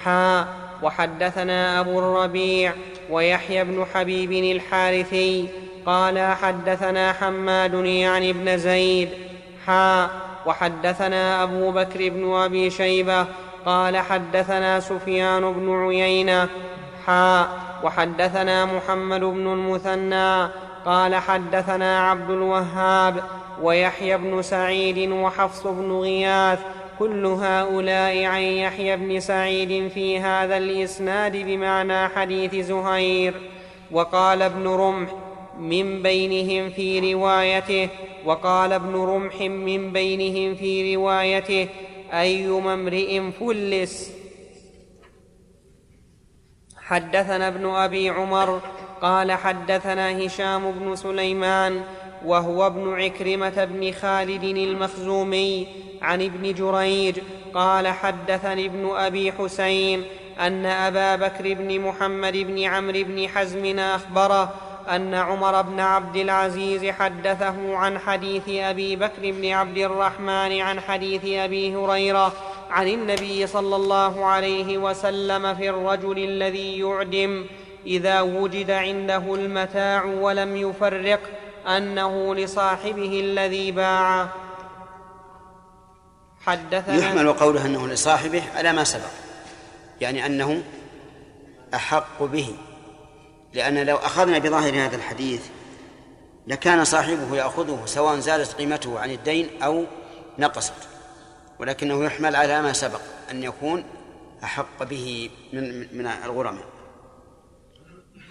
حا 0.05 0.47
وحدثنا 0.83 1.81
أبو 1.81 1.99
الربيع 1.99 2.73
ويحيى 3.11 3.65
بن 3.65 3.87
حبيب 3.95 4.33
الحارثي 4.33 5.49
قال 5.87 6.19
حدثنا 6.19 7.13
حماد 7.13 7.75
يعني 7.85 8.31
ابن 8.31 8.59
زيد 8.59 9.09
حا 9.67 10.09
وحدثنا 10.47 11.43
أبو 11.43 11.71
بكر 11.71 12.09
بن 12.09 12.33
أبي 12.35 12.71
شيبة 12.71 13.27
قال 13.67 13.97
حدثنا 13.97 14.81
سفيان 14.81 15.53
بن 15.53 15.87
عيينة 15.87 16.49
حا 17.07 17.49
وحدثنا 17.85 18.65
محمد 18.65 19.21
بن 19.21 19.53
المثنى 19.53 20.49
قال 20.87 21.15
حدثنا 21.15 22.11
عبد 22.11 22.31
الوهاب 22.31 23.23
ويحيى 23.63 24.17
بن 24.17 24.43
سعيد 24.43 25.11
وحفص 25.11 25.67
بن 25.67 25.93
غياث. 25.93 26.59
كل 26.99 27.27
هؤلاء 27.27 28.25
عن 28.25 28.41
يحيى 28.41 28.97
بن 28.97 29.21
سعيد 29.21 29.89
في 29.89 30.21
هذا 30.21 30.57
الإسناد 30.57 31.37
بمعنى 31.37 32.09
حديث 32.09 32.55
زهير. 32.55 33.35
وقال 33.93 34.43
ابن 34.43 34.69
رمح 34.69 35.09
من 35.61 36.03
بينهم 36.03 36.71
في 36.71 37.13
روايته 37.15 37.89
وقال 38.25 38.73
ابن 38.73 38.95
رمح 38.95 39.41
من 39.41 39.93
بينهم 39.93 40.55
في 40.55 40.97
روايته 40.97 41.69
أيما 42.13 42.75
امرئ 42.75 43.31
فلس. 43.31 44.13
حدثنا 46.77 47.49
ابن 47.49 47.67
أبي 47.67 48.09
عمر 48.09 48.61
قال 49.03 49.33
حدثنا 49.33 50.27
هشام 50.27 50.71
بن 50.71 50.97
سليمان 50.97 51.83
وهو 52.25 52.67
ابن 52.67 52.93
عكرمة 52.93 53.65
بن 53.65 53.93
خالد 53.93 54.45
المخزومي 54.45 55.67
عن 56.03 56.23
ابن 56.23 56.55
جريج 56.55 57.19
قال 57.55 57.89
حدثني 57.89 58.67
ابن 58.67 58.91
أبي 58.97 59.33
حسين 59.33 60.05
أن 60.41 60.67
أبا 60.67 61.17
بكر 61.17 61.55
بن 61.55 61.81
محمد 61.81 62.37
بن 62.37 62.63
عمرو 62.63 63.05
بن 63.05 63.29
حزم 63.29 63.79
أخبره 63.79 64.55
أن 64.89 65.15
عمر 65.15 65.63
بن 65.63 65.81
عبد 65.81 66.17
العزيز 66.17 66.87
حدثه 66.87 67.77
عن 67.77 67.99
حديث 67.99 68.49
أبي 68.49 68.97
بكر 68.97 69.31
بن 69.31 69.51
عبد 69.51 69.79
الرحمن 69.79 70.61
عن 70.61 70.81
حديث 70.81 71.25
أبي 71.25 71.77
هريرة 71.77 72.33
عن 72.71 72.89
النبي 72.89 73.47
صلى 73.47 73.77
الله 73.77 74.25
عليه 74.25 74.79
وسلم 74.79 75.55
في 75.55 75.71
الرجل 75.71 76.19
الذي 76.19 76.79
يعدم 76.79 77.47
إذا 77.87 78.21
وجد 78.21 78.71
عنده 78.71 79.35
المتاع 79.35 80.05
ولم 80.05 80.57
يفرق 80.57 81.21
أنه 81.67 82.35
لصاحبه 82.35 83.21
الذي 83.21 83.73
باع. 83.73 84.29
حدثنا 86.47 86.97
يحمل 86.97 87.33
قوله 87.33 87.67
أنه 87.67 87.89
لصاحبه 87.89 88.43
على 88.57 88.73
ما 88.73 88.85
سبق 88.85 89.11
يعني 90.01 90.27
أنه 90.27 90.63
أحق 91.75 92.23
به. 92.23 92.55
لأن 93.55 93.87
لو 93.87 93.97
أخذنا 93.97 94.39
بظاهر 94.39 94.75
هذا 94.75 94.97
الحديث 94.97 95.47
لكان 96.47 96.85
صاحبه 96.85 97.37
يأخذه 97.37 97.83
سواء 97.87 98.19
زادت 98.19 98.53
قيمته 98.53 99.01
عن 99.01 99.11
الدين 99.11 99.63
أو 99.63 99.85
نقصت. 100.39 100.73
ولكنه 101.59 102.05
يحمل 102.05 102.37
على 102.37 102.63
ما 102.63 102.73
سبق 102.73 103.01
أن 103.31 103.43
يكون 103.43 103.85
أحق 104.45 104.83
به 104.83 105.31
من 105.53 105.97
من 105.99 106.07
الغرماء. 106.07 106.65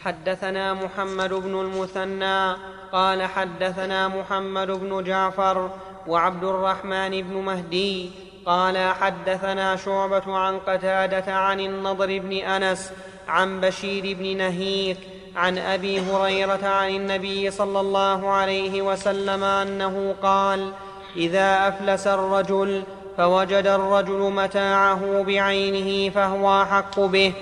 حدثنا 0.02 0.74
محمد 0.74 1.34
بن 1.34 1.62
المثنى 1.62 2.56
قال 2.92 3.24
حدثنا 3.24 4.08
محمد 4.08 4.72
بن 4.72 5.04
جعفر 5.04 5.72
وعبد 6.08 6.44
الرحمن 6.44 7.22
بن 7.22 7.34
مهدي 7.34 8.12
قال 8.46 8.94
حدثنا 8.94 9.76
شعبة 9.76 10.38
عن 10.38 10.60
قتادة 10.60 11.34
عن 11.34 11.60
النضر 11.60 12.20
بن 12.20 12.32
أنس 12.32 12.92
عن 13.30 13.62
بشير 13.62 14.18
بن 14.20 14.38
نهيك 14.38 14.98
عن 15.36 15.58
أبي 15.58 16.00
هريرة 16.00 16.68
عن 16.68 16.90
النبي 16.90 17.52
صلى 17.52 17.80
الله 17.80 18.30
عليه 18.30 18.82
وسلم 18.82 19.44
أنه 19.44 20.16
قال 20.24 20.72
إذا 21.16 21.68
أفلس 21.68 22.08
الرجل 22.08 22.84
فوجد 23.18 23.68
الرجل 23.68 24.32
متاعه 24.32 25.24
بعينه 25.28 26.14
فهو 26.14 26.62
أحق 26.62 27.00
به. 27.00 27.34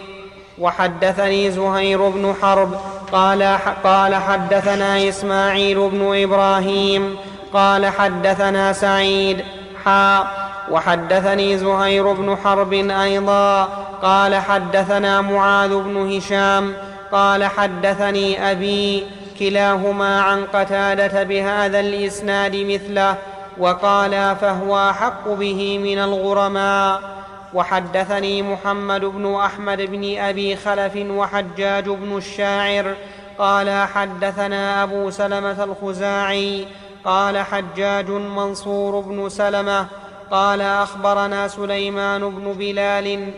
وحدثني 0.59 1.51
زهير 1.51 2.09
بن 2.09 2.35
حرب 2.41 2.77
قال 3.11 3.57
قال 3.83 4.15
حدثنا 4.15 5.09
إسماعيل 5.09 5.89
بن 5.89 6.23
إبراهيم 6.23 7.17
قال 7.53 7.85
حدثنا 7.85 8.73
سعيد 8.73 9.43
حا 9.85 10.27
وحدثني 10.71 11.57
زهير 11.57 12.13
بن 12.13 12.37
حرب 12.43 12.73
أيضا 12.73 13.86
قال 14.01 14.35
حدثنا 14.35 15.21
معاذ 15.21 15.75
بن 15.75 16.17
هشام 16.17 16.73
قال 17.11 17.43
حدثني 17.43 18.51
أبي 18.51 19.03
كلاهما 19.39 20.21
عن 20.21 20.45
قتادة 20.45 21.23
بهذا 21.23 21.79
الإسناد 21.79 22.55
مثله 22.55 23.15
وقالا 23.57 24.33
فهو 24.33 24.89
احق 24.89 25.29
به 25.29 25.77
من 25.77 25.99
الغرماء. 25.99 27.17
وحدثني 27.53 28.41
محمد 28.41 29.05
بن 29.05 29.35
أحمد 29.35 29.81
بن 29.81 30.17
أبي 30.17 30.55
خلف 30.55 30.95
وحجاج 30.95 31.89
بن 31.89 32.17
الشاعر 32.17 32.95
قال 33.39 33.87
حدثنا 33.87 34.83
أبو 34.83 35.09
سلمة 35.09 35.63
الخزاعي 35.63 36.67
قال 37.05 37.37
حجاج 37.37 38.09
منصور 38.09 38.99
بن 38.99 39.29
سلمة 39.29 39.85
قال 40.31 40.61
أخبرنا 40.61 41.47
سليمان 41.47 42.29
بن 42.29 42.53
بلال 42.53 43.33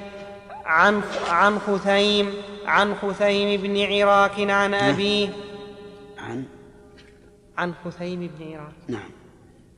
عن 0.69 1.01
عن 1.29 1.59
خثيم 1.59 2.33
عن 2.65 2.95
خثيم 2.95 3.61
بن 3.61 3.81
عراك 3.81 4.39
عن 4.39 4.71
نعم. 4.71 4.93
أبيه. 4.93 5.29
عن 6.17 6.43
عن 7.57 7.73
خثيم 7.85 8.19
بن 8.19 8.53
عراك. 8.53 8.73
نعم. 8.87 9.09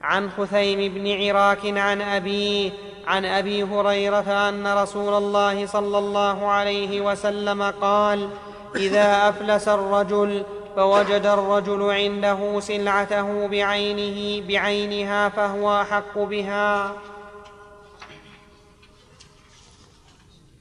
عن 0.01 0.29
خثيم 0.29 0.93
بن 0.93 1.11
عراك 1.11 1.65
عن 1.65 2.01
أبيه. 2.01 2.71
عن 3.07 3.25
أبي 3.25 3.63
هريرة 3.63 4.49
أن 4.49 4.67
رسول 4.67 5.13
الله 5.13 5.65
صلى 5.65 5.97
الله 5.97 6.47
عليه 6.47 7.01
وسلم 7.01 7.63
قال 7.63 8.29
إذا 8.75 9.29
أفلس 9.29 9.67
الرجل 9.67 10.43
فوجد 10.75 11.25
الرجل 11.25 11.91
عنده 11.91 12.59
سلعته 12.59 13.47
بعينه 13.47 14.47
بعينها 14.47 15.29
فهو 15.29 15.81
أحق 15.81 16.17
بها. 16.17 16.93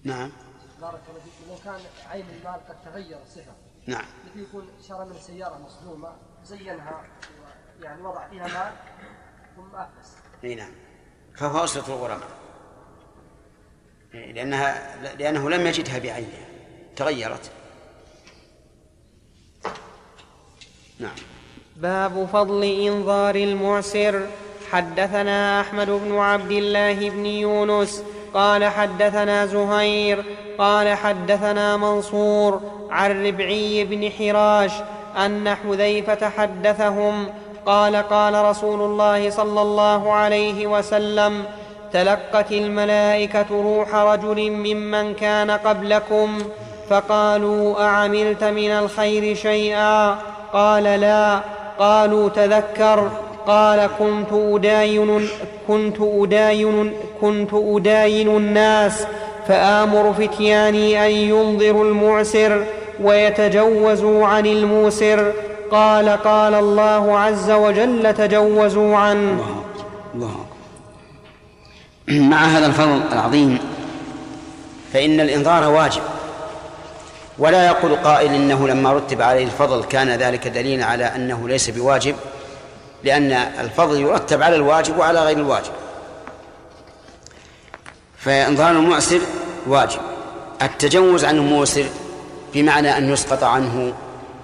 نعم. 0.04 0.30
بارك 0.80 1.00
الله 1.08 1.20
فيك. 1.20 1.48
لو 1.48 1.56
كان 1.64 1.80
عين 2.10 2.26
المال 2.38 2.60
قد 2.68 2.76
تغير 2.84 3.18
الصفه 3.22 3.52
نعم. 3.86 4.04
مثل 4.24 4.40
يكون 4.40 4.68
شرى 4.88 5.04
من 5.04 5.16
سيارة 5.20 5.58
مصدومه 5.58 6.12
زينها 6.44 7.04
يعني 7.82 8.02
وضع 8.02 8.28
فيها 8.28 8.42
مال 8.42 8.72
ثم 9.56 9.76
أفلس. 9.76 10.16
إي 10.44 10.54
نعم. 10.54 10.72
فهو 11.36 11.64
أصلة 11.64 11.86
الغرماء 11.88 12.28
لأنها 14.12 14.96
لأنه 15.16 15.50
لم 15.50 15.66
يجدها 15.66 15.98
بعينها. 15.98 16.46
تغيرت. 16.96 17.50
نعم. 20.98 21.16
باب 21.76 22.28
فضل 22.32 22.64
إنظار 22.64 23.34
المعسر. 23.34 24.30
حدثنا 24.70 25.60
أحمد 25.60 25.86
بن 25.90 26.18
عبد 26.18 26.50
الله 26.50 27.10
بن 27.10 27.26
يونس 27.26 28.04
قال 28.34 28.64
حدثنا 28.64 29.46
زهير 29.46 30.24
قال 30.58 30.96
حدثنا 30.96 31.76
منصور 31.76 32.60
عن 32.90 33.26
ربعي 33.26 33.84
بن 33.84 34.10
حراش 34.18 34.72
أن 35.16 35.54
حذيفة 35.54 36.28
حدثهم 36.28 37.26
قال 37.66 37.96
قال 37.96 38.44
رسول 38.44 38.80
الله 38.80 39.30
صلى 39.30 39.62
الله 39.62 40.12
عليه 40.12 40.66
وسلم 40.66 41.44
تلقت 41.92 42.52
الملائكة 42.52 43.46
روح 43.50 43.94
رجل 43.94 44.50
ممن 44.50 45.14
كان 45.14 45.50
قبلكم 45.50 46.38
فقالوا 46.90 47.84
أعملت 47.84 48.44
من 48.44 48.70
الخير 48.70 49.34
شيئا؟ 49.34 50.18
قال 50.52 50.84
لا 50.84 51.40
قالوا 51.78 52.28
تذكر. 52.28 53.10
قال 53.46 53.90
كنت 53.98 54.32
أداين 54.32 55.28
كنت 55.68 55.96
أداين 56.00 56.92
كنت 57.20 57.50
أداين 57.52 58.36
الناس 58.36 59.06
فآمر 59.48 60.12
فتياني 60.12 61.06
أن 61.06 61.10
ينظروا 61.10 61.84
المعسر 61.84 62.64
ويتجوزوا 63.02 64.26
عن 64.26 64.46
الموسر. 64.46 65.32
قال 65.70 66.08
قال 66.08 66.54
الله 66.54 67.18
عز 67.18 67.50
وجل 67.50 68.14
تجوزوا 68.14 68.96
عنه 68.96 69.62
الله 70.14 70.36
مع 72.30 72.44
هذا 72.44 72.66
الفضل 72.66 73.00
العظيم 73.12 73.58
فإن 74.92 75.20
الإنظار 75.20 75.68
واجب. 75.68 76.02
ولا 77.38 77.66
يقول 77.66 77.96
قائل 77.96 78.34
إنه 78.34 78.68
لما 78.68 78.92
رتب 78.92 79.22
عليه 79.22 79.44
الفضل 79.44 79.84
كان 79.84 80.08
ذلك 80.08 80.48
دليلا 80.48 80.84
على 80.84 81.04
أنه 81.04 81.48
ليس 81.48 81.70
بواجب. 81.70 82.14
لأن 83.04 83.32
الفضل 83.32 84.00
يرتب 84.00 84.42
على 84.42 84.56
الواجب 84.56 84.98
وعلى 84.98 85.24
غير 85.24 85.36
الواجب. 85.36 85.72
فإنظار 88.18 88.70
المعسر 88.70 89.20
واجب. 89.66 90.00
التجوز 90.62 91.24
عن 91.24 91.36
الموسر 91.36 91.84
بمعنى 92.54 92.98
أن 92.98 93.12
يسقط 93.12 93.44
عنه 93.44 93.92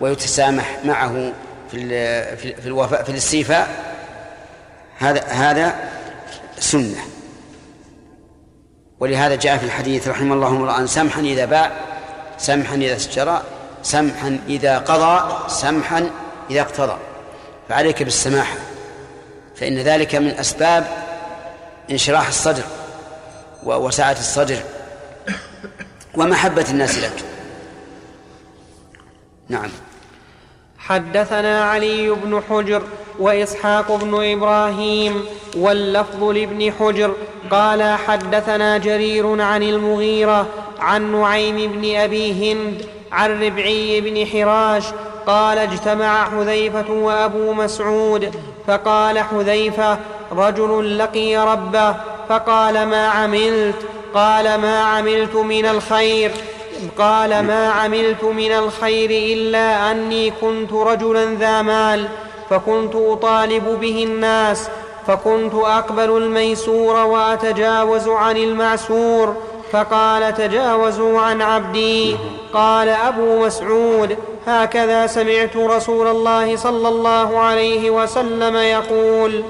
ويتسامح 0.00 0.78
معه 0.84 1.32
في 1.70 2.36
في 2.36 2.66
الوفاء 2.66 3.02
في 3.02 3.10
الاستيفاء. 3.10 3.94
هذا 4.98 5.24
هذا 5.24 5.74
سنة. 6.58 7.00
ولهذا 9.00 9.34
جاء 9.34 9.56
في 9.56 9.64
الحديث 9.64 10.08
رحم 10.08 10.32
الله 10.32 10.48
امرأ 10.48 10.86
سمحا 10.86 11.20
إذا 11.20 11.44
باع 11.44 11.72
سمحا 12.38 12.74
إذا 12.74 12.96
اشترى 12.96 13.42
سمحا 13.82 14.38
إذا 14.48 14.78
قضى 14.78 15.48
سمحا 15.48 16.10
إذا 16.50 16.60
اقتضى. 16.60 16.96
فعليك 17.68 18.02
بالسماحة 18.02 18.57
فإن 19.57 19.79
ذلك 19.79 20.14
من 20.14 20.29
أسباب 20.29 20.87
انشراح 21.90 22.29
الصدر 22.29 22.62
ووسعة 23.64 24.12
الصدر 24.18 24.59
ومحبة 26.16 26.66
الناس 26.70 26.98
لك. 26.98 27.24
نعم. 29.48 29.70
حدثنا 30.79 31.64
علي 31.64 32.11
بن 32.11 32.42
حجر 32.50 32.83
وإسحاق 33.18 33.96
بن 33.96 34.33
إبراهيم 34.33 35.24
واللفظ 35.57 36.24
لابن 36.24 36.72
حجر 36.72 37.14
قال 37.50 37.98
حدثنا 37.98 38.79
جرير 38.79 39.42
عن 39.42 39.62
المغيرة 39.62 40.46
عن 40.79 41.12
نعيم 41.12 41.72
بن 41.72 41.96
أبي 41.96 42.52
هند 42.52 42.87
عن 43.12 43.42
ربعي 43.42 44.00
بن 44.00 44.26
حراش 44.26 44.85
قال 45.26 45.58
اجتمع 45.58 46.24
حذيفة 46.24 46.90
وأبو 46.90 47.52
مسعود. 47.52 48.34
فقال 48.66 49.18
حذيفة 49.18 49.98
رجل 50.32 50.98
لقي 50.98 51.36
ربه. 51.36 51.94
فقال 52.28 52.86
ما 52.86 53.08
عملت؟ 53.08 53.76
قال 54.14 54.60
ما 54.60 54.80
عملت 54.80 55.34
من 55.34 55.66
الخير. 55.66 56.32
قال 56.98 57.30
ما 57.30 57.68
عملت 57.68 58.24
من 58.24 58.52
الخير 58.52 59.10
إلا 59.10 59.90
أني 59.90 60.30
كنت 60.30 60.72
رجلا 60.72 61.34
ذا 61.34 61.62
مال 61.62 62.08
فكنت 62.50 62.94
أطالب 62.94 63.78
به 63.80 64.04
الناس 64.04 64.68
فكنت 65.06 65.54
أقبل 65.54 66.16
الميسور 66.16 66.96
وأتجاوز 66.96 68.08
عن 68.08 68.36
المعسور. 68.36 69.36
فقال 69.72 70.35
تجاوزوا 70.35 71.20
عن 71.20 71.42
عبدي. 71.42 72.16
قال 72.52 72.88
أبو 72.88 73.46
مسعود 73.46 74.16
هكذا 74.46 75.07
سمعت 75.07 75.57
رسول 75.57 76.07
الله 76.07 76.57
صلى 76.57 76.88
الله 76.88 77.38
عليه 77.38 77.90
وسلم 77.90 78.57
يقول 78.57 79.42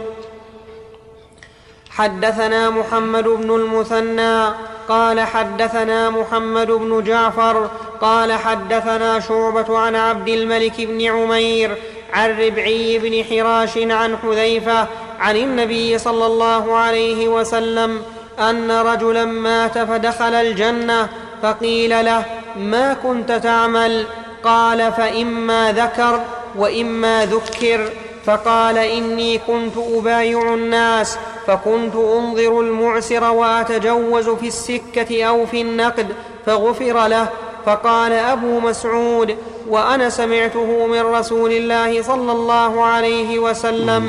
حدثنا 1.90 2.70
محمد 2.70 3.24
بن 3.24 3.50
المثنى 3.50 4.44
قال 4.88 5.20
حدثنا 5.20 6.11
محمد 6.11 6.66
بن 6.66 7.02
جعفر 7.05 7.70
قال 8.00 8.33
حدثنا 8.33 9.20
شعبة 9.20 9.79
عن 9.79 9.96
عبد 9.96 10.29
الملك 10.29 10.81
بن 10.81 11.02
عمير 11.02 11.76
عن 12.12 12.31
ربعي 12.31 12.98
بن 12.98 13.24
حراش 13.24 13.79
عن 13.79 14.16
حذيفة 14.16 14.87
عن 15.20 15.37
النبي 15.37 15.98
صلى 15.98 16.26
الله 16.26 16.76
عليه 16.76 17.29
وسلم 17.29 18.02
أن 18.40 18.70
رجلا 18.70 19.25
مات 19.25 19.79
فدخل 19.79 20.35
الجنة 20.35 21.09
فقيل 21.42 22.05
له 22.05 22.25
ما 22.57 22.94
كنت 22.94 23.33
تعمل؟ 23.33 24.07
قال 24.44 24.92
فإما 24.92 25.72
ذكر 25.72 26.20
وإما 26.57 27.27
ذكر. 27.27 27.90
فقال 28.27 28.79
إني 28.79 29.38
كنت 29.38 29.77
أبايع 29.77 30.55
الناس 30.55 31.18
فكنت 31.46 31.94
أنظر 31.94 32.61
المعسر 32.61 33.25
وأتجوز 33.25 34.29
في 34.29 34.46
السكة 34.46 35.25
أو 35.25 35.46
في 35.46 35.61
النقد. 35.61 36.07
فغفر 36.46 37.07
له 37.07 37.29
فقال 37.66 38.12
أبو 38.12 38.61
مسعود 38.61 39.37
وأنا 39.68 40.11
سمعته 40.11 40.87
من 40.87 41.01
رسول 41.01 41.53
الله 41.53 42.03
صلى 42.03 42.33
الله 42.33 42.85
عليه 42.85 43.38
وسلم. 43.38 44.09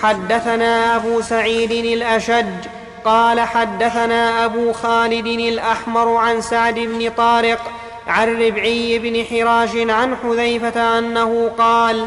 حدثنا 0.00 0.96
أبو 0.96 1.20
سعيد 1.20 1.72
الأشج 1.72 2.77
قال 3.04 3.40
حدثنا 3.40 4.44
أبو 4.44 4.72
خالد 4.72 5.26
الأحمر 5.26 6.16
عن 6.16 6.40
سعد 6.40 6.74
بن 6.74 7.10
طارق 7.16 7.58
عن 8.06 8.42
ربعي 8.42 8.98
بن 8.98 9.24
حراش 9.24 9.70
عن 9.76 10.16
حذيفة 10.16 10.98
أنه 10.98 11.50
قال 11.58 12.06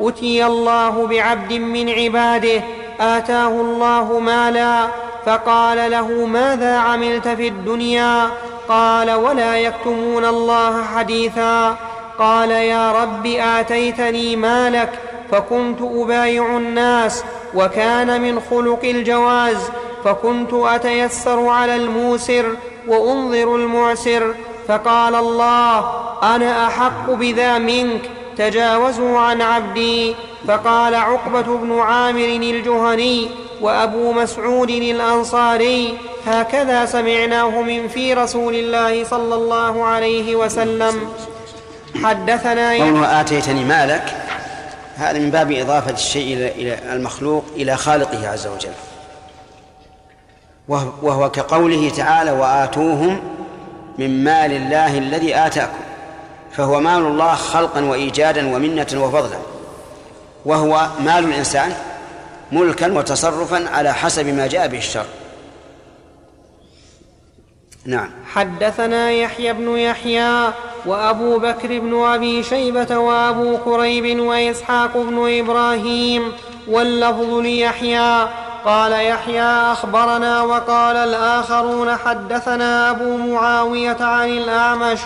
اتي 0.00 0.46
الله 0.46 1.06
بعبد 1.06 1.52
من 1.52 1.90
عباده 1.90 2.62
آتاه 3.00 3.48
الله 3.48 4.18
مالا 4.18 4.88
فقال 5.26 5.90
له 5.90 6.26
ماذا 6.26 6.78
عملت 6.78 7.28
في 7.28 7.48
الدنيا؟ 7.48 8.30
قال 8.68 9.10
ولا 9.10 9.56
يكتمون 9.56 10.24
الله 10.24 10.84
حديثا. 10.84 11.76
قال 12.18 12.50
يا 12.50 12.92
رب 12.92 13.26
آتيتني 13.26 14.36
مالك 14.36 14.90
فكنت 15.30 15.78
أبايع 15.82 16.56
الناس 16.56 17.24
وكان 17.54 18.20
من 18.20 18.40
خلق 18.50 18.80
الجواز 18.84 19.70
فكنت 20.04 20.52
أتيسر 20.52 21.48
على 21.48 21.76
الموسر 21.76 22.56
وأنظر 22.88 23.56
المعسر 23.56 24.34
فقال 24.68 25.14
الله 25.14 25.78
أنا 26.22 26.66
أحق 26.66 27.10
بذا 27.10 27.58
منك 27.58 28.00
تجاوزوا 28.36 29.18
عن 29.18 29.42
عبدي. 29.42 30.14
فقال 30.48 30.94
عقبة 30.94 31.56
بن 31.56 31.78
عامر 31.78 32.24
الجهني 32.24 33.28
وأبو 33.60 34.12
مسعود 34.12 34.70
الأنصاري 34.70 35.98
هكذا 36.26 36.86
سمعناه 36.86 37.62
من 37.62 37.88
في 37.88 38.14
رسول 38.14 38.54
الله 38.54 39.04
صلى 39.04 39.34
الله 39.34 39.84
عليه 39.84 40.36
وسلم. 40.36 41.08
حدثنا 42.04 42.72
قوله 42.72 43.20
آتيتني 43.20 43.64
مالك 43.64 44.04
هذا 44.96 45.18
من 45.18 45.30
باب 45.30 45.52
إضافة 45.52 45.90
الشيء 45.90 46.52
إلى 46.56 46.78
المخلوق 46.92 47.44
إلى 47.56 47.76
خالقه 47.76 48.28
عز 48.28 48.46
وجل. 48.46 48.72
وهو 50.68 51.30
كقوله 51.30 51.90
تعالى 51.96 52.30
وآتوهم 52.30 53.20
من 53.98 54.24
مال 54.24 54.52
الله 54.52 54.98
الذي 54.98 55.36
آتاكم 55.36 55.80
فهو 56.52 56.80
مال 56.80 57.02
الله 57.02 57.34
خلقا 57.34 57.84
وإيجادا 57.84 58.56
ومنة 58.56 58.86
وفضلا 58.94 59.38
وهو 60.44 60.86
مال 61.00 61.24
الإنسان 61.24 61.72
ملكا 62.52 62.92
وتصرفا 62.92 63.68
على 63.68 63.94
حسب 63.94 64.26
ما 64.26 64.46
جاء 64.46 64.68
به 64.68 64.78
الشر 64.78 65.06
نعم. 67.84 68.10
حدثنا 68.32 69.10
يحيى 69.10 69.52
بن 69.52 69.78
يحيى 69.78 70.52
وأبو 70.86 71.38
بكر 71.38 71.78
بن 71.78 72.02
أبي 72.04 72.42
شيبة 72.42 72.98
وأبو 72.98 73.58
كريب 73.58 74.20
وإسحاق 74.20 74.96
بن 74.96 75.38
إبراهيم 75.38 76.32
واللفظ 76.68 77.34
ليحيى 77.34 78.28
قال 78.64 78.92
يحيى 78.92 79.42
أخبرنا 79.42 80.42
وقال 80.42 80.96
الآخرون 80.96 81.96
حدثنا 81.96 82.90
أبو 82.90 83.16
معاوية 83.16 83.96
عن 84.00 84.28
الأعمش 84.28 84.98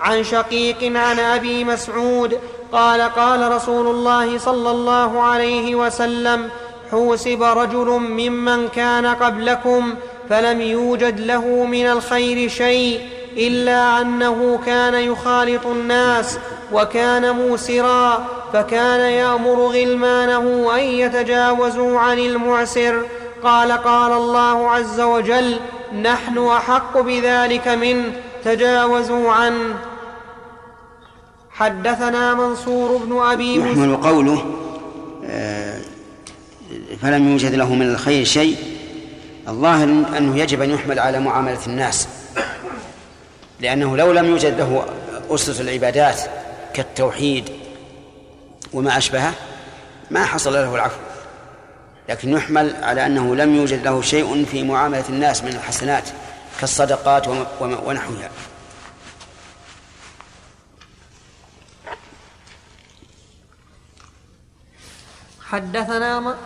عن 0.00 0.24
شقيق 0.24 0.96
عن 0.96 1.18
أبي 1.18 1.64
مسعود 1.64 2.38
قال 2.72 3.00
قال 3.00 3.52
رسول 3.52 3.86
الله 3.86 4.38
صلى 4.38 4.70
الله 4.70 5.22
عليه 5.22 5.74
وسلم 5.74 6.48
حوسب 6.90 7.42
رجل 7.42 7.86
ممن 7.88 8.68
كان 8.68 9.06
قبلكم 9.06 9.94
فلم 10.30 10.60
يوجد 10.60 11.20
له 11.20 11.64
من 11.64 11.86
الخير 11.86 12.48
شيء 12.48 13.00
إلا 13.38 14.00
أنه 14.00 14.58
كان 14.66 14.94
يخالط 14.94 15.66
الناس 15.66 16.38
وكان 16.72 17.36
موسرا 17.36 18.28
فكان 18.52 19.00
يأمر 19.00 19.54
غلمانه 19.54 20.74
أن 20.74 20.80
يتجاوزوا 20.80 21.98
عن 21.98 22.18
المعسر. 22.18 23.02
قال 23.42 23.72
قال 23.72 24.12
الله 24.12 24.70
عز 24.70 25.00
وجل 25.00 25.56
نحن 26.02 26.38
أحق 26.38 27.00
بذلك 27.00 27.68
منه 27.68 28.12
تجاوزوا 28.44 29.32
عنه 29.32 29.74
حدثنا 31.50 32.34
منصور 32.34 32.96
بن 32.96 33.18
أبي 33.22 33.56
يحمل 33.56 33.96
قوله 33.96 34.44
آه، 35.24 35.80
فلم 37.02 37.28
يوجد 37.28 37.54
له 37.54 37.74
من 37.74 37.90
الخير 37.90 38.24
شيء. 38.24 38.56
الظاهر 39.48 39.84
أنه 40.18 40.38
يجب 40.38 40.62
أن 40.62 40.70
يحمل 40.70 40.98
على 40.98 41.20
معاملة 41.20 41.66
الناس. 41.66 42.08
لأنه 43.60 43.96
لو 43.96 44.12
لم 44.12 44.26
يوجد 44.26 44.58
له 44.58 44.86
أسس 45.30 45.60
العبادات 45.60 46.20
كالتوحيد 46.74 47.52
وما 48.72 48.98
اشبهه 48.98 49.34
ما 50.10 50.24
حصل 50.24 50.52
له 50.52 50.74
العفو. 50.74 51.00
لكن 52.08 52.32
يحمل 52.32 52.76
على 52.82 53.06
أنه 53.06 53.36
لم 53.36 53.56
يوجد 53.56 53.84
له 53.84 54.02
شيء 54.02 54.44
في 54.44 54.62
معاملة 54.62 55.04
الناس 55.08 55.42
من 55.42 55.48
الحسنات 55.48 56.04
كالصدقات 56.60 57.28
ونحوها. 57.60 58.30
حدثنا 65.42 66.36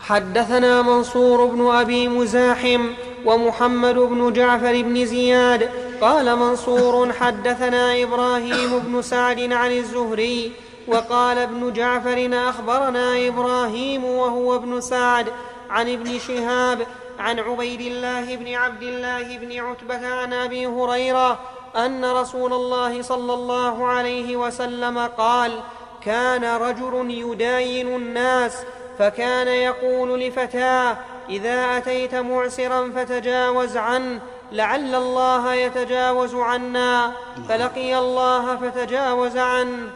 حدثنا 0.00 0.82
منصور 0.82 1.44
بن 1.44 1.70
أبي 1.70 2.08
مزاحم 2.08 2.90
ومحمد 3.24 3.94
بن 3.94 4.32
جعفر 4.32 4.82
بن 4.82 5.06
زياد 5.06 5.70
قال 6.00 6.36
منصور 6.36 7.12
حدثنا 7.12 8.02
إبراهيم 8.02 8.78
بن 8.78 9.02
سعد 9.02 9.52
عن 9.52 9.72
الزهري 9.72 10.52
وقال 10.88 11.38
ابن 11.38 11.72
جعفر 11.72 12.30
أخبرنا 12.48 13.28
إبراهيم 13.28 14.04
وهو 14.04 14.56
ابن 14.56 14.80
سعد 14.80 15.26
عن 15.70 15.92
ابن 15.92 16.18
شهاب 16.18 16.86
عن 17.18 17.38
عبيد 17.38 17.80
الله 17.80 18.36
بن 18.36 18.54
عبد 18.54 18.82
الله 18.82 19.38
بن 19.38 19.60
عتبة 19.60 20.06
عن 20.06 20.32
أبي 20.32 20.66
هريرة 20.66 21.38
أن 21.76 22.04
رسول 22.04 22.52
الله 22.52 23.02
صلى 23.02 23.34
الله 23.34 23.86
عليه 23.86 24.36
وسلم 24.36 24.98
قال 24.98 25.60
كان 26.04 26.44
رجل 26.44 27.10
يداين 27.10 27.96
الناس 27.96 28.56
فكان 28.98 29.48
يقول 29.48 30.20
لفتاه 30.20 30.96
إذا 31.28 31.76
أتيت 31.78 32.14
معسرا 32.14 32.92
فتجاوز 32.96 33.76
عنه 33.76 34.20
لعل 34.52 34.94
الله 34.94 35.54
يتجاوز 35.54 36.34
عنا 36.34 37.12
فلقي 37.48 37.98
الله 37.98 38.56
فتجاوز 38.56 39.36
عنه 39.36 39.90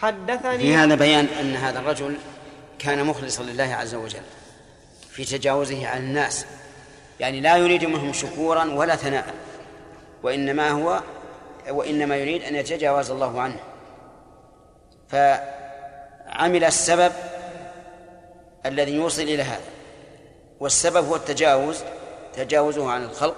حدثني 0.00 0.58
في 0.58 0.74
هذا 0.74 0.94
بيان 0.94 1.26
أن 1.40 1.56
هذا 1.56 1.78
الرجل 1.78 2.16
كان 2.78 3.06
مخلصا 3.06 3.42
لله 3.42 3.74
عز 3.74 3.94
وجل 3.94 4.22
في 5.10 5.24
تجاوزه 5.24 5.88
عن 5.88 5.98
الناس. 5.98 6.46
يعني 7.20 7.40
لا 7.40 7.56
يريد 7.56 7.84
منهم 7.84 8.12
شكورا 8.12 8.64
ولا 8.64 8.96
ثناء 8.96 9.34
وإنما 10.22 10.70
هو 10.70 11.00
وإنما 11.70 12.16
يريد 12.16 12.42
أن 12.42 12.54
يتجاوز 12.54 13.10
الله 13.10 13.40
عنه. 13.40 13.60
فعمل 16.34 16.64
السبب 16.64 17.12
الذي 18.66 18.94
يوصل 18.94 19.22
إلى 19.22 19.42
هذا. 19.42 19.64
والسبب 20.60 21.04
هو 21.04 21.16
التجاوز 21.16 21.84
تجاوزه 22.32 22.90
عن 22.90 23.04
الخلق 23.04 23.36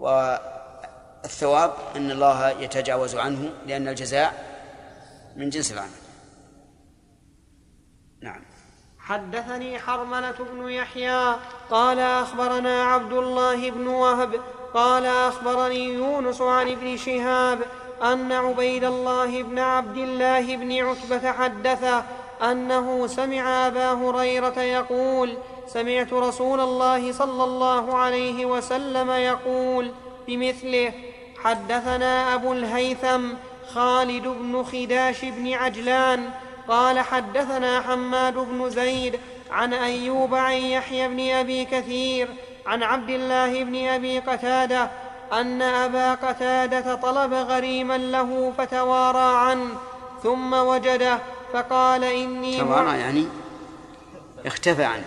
والثواب 0.00 1.74
أن 1.96 2.10
الله 2.10 2.50
يتجاوز 2.50 3.16
عنه 3.16 3.50
لأن 3.66 3.88
الجزاء 3.88 4.58
من 5.36 5.50
جنس 5.50 5.72
العمل. 5.72 5.90
نعم. 8.22 8.44
حدثني 8.98 9.78
حرملة 9.78 10.34
بن 10.52 10.68
يحيى 10.68 11.36
قال 11.70 11.98
أخبرنا 11.98 12.84
عبد 12.84 13.12
الله 13.12 13.70
بن 13.70 13.86
وهب 13.86 14.40
قال 14.74 15.06
أخبرني 15.06 15.84
يونس 15.84 16.40
عن 16.40 16.68
ابن 16.70 16.96
شهاب 16.96 17.58
أن 18.02 18.32
عبيد 18.32 18.84
الله 18.84 19.42
بن 19.42 19.58
عبد 19.58 19.96
الله 19.96 20.56
بن 20.56 20.72
عتبة 20.72 21.32
حدثه 21.32 22.04
أنه 22.42 23.06
سمع 23.06 23.66
أبا 23.66 23.92
هريرة 23.92 24.60
يقول 24.60 25.34
سمعت 25.66 26.12
رسول 26.12 26.60
الله 26.60 27.12
صلى 27.12 27.44
الله 27.44 27.96
عليه 27.96 28.46
وسلم 28.46 29.10
يقول 29.10 29.92
بمثله 30.26 30.92
حدثنا 31.44 32.34
أبو 32.34 32.52
الهيثم 32.52 33.22
خالد 33.74 34.22
بن 34.28 34.64
خداش 34.64 35.24
بن 35.24 35.52
عجلان 35.52 36.30
قال 36.68 36.98
حدثنا 36.98 37.80
حماد 37.80 38.34
بن 38.34 38.70
زيد 38.70 39.20
عن 39.50 39.72
أيوب 39.74 40.34
عن 40.34 40.52
يحيى 40.52 41.08
بن 41.08 41.30
أبي 41.30 41.64
كثير 41.64 42.28
عن 42.66 42.82
عبد 42.82 43.10
الله 43.10 43.64
بن 43.64 43.86
أبي 43.86 44.18
قتادة 44.18 44.90
أن 45.32 45.62
أبا 45.62 46.14
قتادة 46.14 46.94
طلب 46.94 47.34
غريما 47.34 47.98
له 47.98 48.52
فتوارى 48.58 49.36
عنه 49.36 49.74
ثم 50.22 50.52
وجده 50.52 51.18
فقال 51.52 52.04
إني 52.04 52.58
توارى 52.58 52.98
يعني 52.98 53.28
اختفى 54.46 54.84
عنه. 54.84 55.04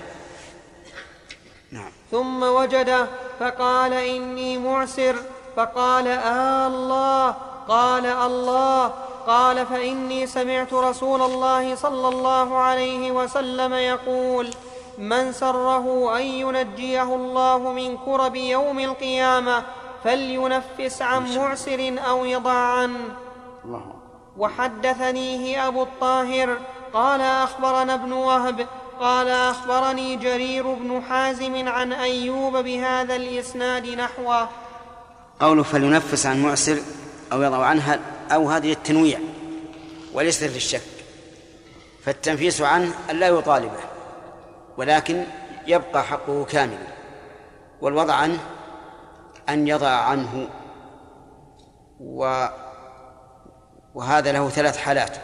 نعم. 1.71 1.91
ثم 2.11 2.43
وجده 2.43 3.07
فقال 3.39 3.93
إني 3.93 4.57
معسر 4.57 5.15
فقال 5.55 6.07
آه 6.07 6.67
الله 6.67 7.35
قال 7.67 8.05
الله 8.05 8.87
قال 9.27 9.65
فإني 9.65 10.27
سمعت 10.27 10.73
رسول 10.73 11.21
الله 11.21 11.75
صلى 11.75 12.07
الله 12.07 12.57
عليه 12.57 13.11
وسلم 13.11 13.73
يقول 13.73 14.49
من 14.97 15.31
سره 15.31 16.17
أن 16.17 16.21
ينجيه 16.21 17.15
الله 17.15 17.71
من 17.71 17.97
كرب 17.97 18.35
يوم 18.35 18.79
القيامة 18.79 19.63
فلينفس 20.03 21.01
عن 21.01 21.35
معسر 21.35 21.95
أو 22.07 22.25
يضع 22.25 22.51
عنه 22.51 23.15
وحدثنيه 24.37 25.67
أبو 25.67 25.83
الطاهر 25.83 26.57
قال 26.93 27.21
أخبرنا 27.21 27.93
ابن 27.93 28.11
وهب 28.11 28.67
قال 28.99 29.27
أخبرني 29.27 30.15
جرير 30.15 30.73
بن 30.73 31.01
حازم 31.09 31.67
عن 31.67 31.93
أيوب 31.93 32.57
بهذا 32.57 33.15
الإسناد 33.15 33.87
نحوه. 33.87 34.49
قوله 35.39 35.63
فلينفس 35.63 36.25
عن 36.25 36.43
معسر 36.43 36.77
أو 37.33 37.41
يضع 37.41 37.65
عنها 37.65 37.99
أو 38.31 38.49
هذه 38.49 38.71
التنويع 38.71 39.19
وليست 40.13 40.43
للشك 40.43 40.81
فالتنفيس 42.05 42.61
عنه 42.61 42.93
أن 43.09 43.15
لا 43.15 43.27
يطالبه 43.27 43.79
ولكن 44.77 45.23
يبقى 45.67 46.03
حقه 46.03 46.45
كاملا. 46.45 46.87
والوضع 47.81 48.13
عنه 48.13 48.39
أن 49.53 49.67
يضع 49.67 49.89
عنه. 49.89 50.49
و 51.99 52.47
وهذا 53.93 54.31
له 54.31 54.49
ثلاث 54.49 54.77
حالات. 54.77 55.17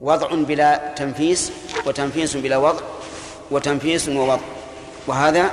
وضع 0.00 0.34
بلا 0.34 0.94
تنفيس 0.94 1.52
وتنفيس 1.86 2.36
بلا 2.36 2.56
وضع 2.56 2.80
وتنفيس 3.50 4.08
ووضع. 4.08 4.42
وهذا 5.06 5.50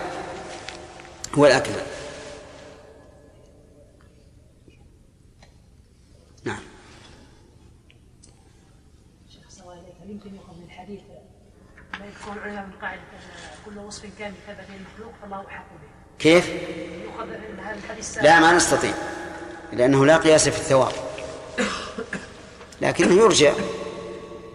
هو 1.38 1.46
الأكمل 1.46 1.82
نعم. 6.44 6.60
شيخ 9.30 9.68
هل 10.04 10.10
يمكن 10.10 10.36
يؤخذ 10.36 10.56
من 10.56 10.64
الحديث 10.64 11.02
ما 12.00 12.06
يذكر 12.06 12.34
العلماء 12.34 12.66
من 12.66 12.74
قاعدة 12.82 13.02
كل 13.66 13.78
وصف 13.78 14.20
كان 14.20 14.34
كذا 14.48 14.62
في 14.62 14.76
المخلوق 14.76 15.14
فالله 15.22 15.42
به 15.42 15.79
كيف؟ 16.20 16.50
لا 18.22 18.40
ما 18.40 18.54
نستطيع 18.54 18.94
لأنه 19.74 20.06
لا 20.06 20.18
قياس 20.18 20.50
في 20.50 20.58
الثواب. 20.58 20.92
لكنه 22.82 23.14
يرجع 23.14 23.54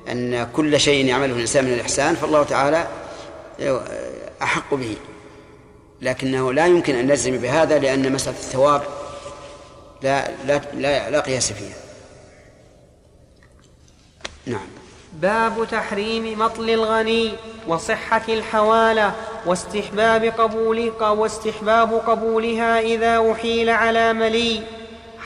أن 0.08 0.50
كل 0.52 0.80
شيء 0.80 1.06
يعمله 1.06 1.34
الإنسان 1.34 1.64
من 1.64 1.72
الإحسان 1.72 2.14
فالله 2.14 2.42
تعالى 2.42 2.88
أحق 4.42 4.74
به. 4.74 4.96
لكنه 6.00 6.52
لا 6.52 6.66
يمكن 6.66 6.94
أن 6.94 7.06
نجزم 7.06 7.36
بهذا 7.38 7.78
لأن 7.78 8.12
مسألة 8.12 8.36
الثواب 8.36 8.82
لا 10.02 10.30
لا 10.46 10.60
لا, 10.74 11.10
لا 11.10 11.20
قياس 11.20 11.52
فيها. 11.52 11.76
نعم. 14.46 14.66
باب 15.12 15.68
تحريم 15.70 16.38
مطل 16.38 16.70
الغني 16.70 17.32
وصحة 17.68 18.22
الحوالة. 18.28 19.14
واستحباب 19.46 20.24
قبولها 20.24 21.10
واستحباب 21.10 22.02
قبولها 22.06 22.80
إذا 22.80 23.32
أحيل 23.32 23.70
على 23.70 24.12
ملي. 24.12 24.62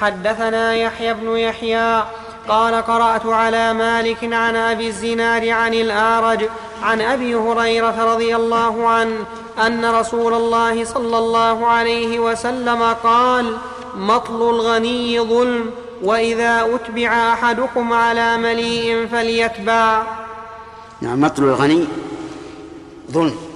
حدثنا 0.01 0.75
يحيى 0.75 1.15
بن 1.15 1.37
يحيى 1.37 2.03
قال 2.49 2.75
قرأت 2.75 3.27
على 3.27 3.73
مالك 3.73 4.33
عن 4.33 4.57
أبي 4.57 4.87
الزناد 4.89 5.49
عن 5.49 5.75
الآرج 5.75 6.49
عن 6.83 7.01
أبي 7.01 7.35
هريرة 7.35 8.15
رضي 8.15 8.37
الله 8.37 8.89
عنه 8.89 9.25
أن 9.67 9.85
رسول 9.85 10.35
الله 10.35 10.85
صلى 10.85 11.19
الله 11.19 11.67
عليه 11.67 12.19
وسلم 12.19 12.83
قال 12.83 13.57
مطل 13.97 14.51
الغني 14.51 15.21
ظلم 15.21 15.71
وإذا 16.03 16.69
أتبع 16.75 17.33
أحدكم 17.33 17.93
على 17.93 18.37
مليء 18.37 19.07
فليتبع. 19.07 20.03
نعم 21.01 21.21
مطل 21.21 21.43
الغني 21.43 21.85
ظلم. 23.11 23.48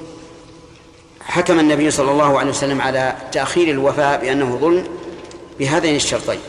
حكم 1.26 1.60
النبي 1.60 1.90
صلى 1.90 2.10
الله 2.10 2.38
عليه 2.38 2.50
وسلم 2.50 2.80
على 2.80 3.16
تأخير 3.32 3.68
الوفاء 3.68 4.20
بأنه 4.20 4.56
ظلم 4.56 4.88
بهذين 5.58 5.96
الشرطين. 5.96 6.40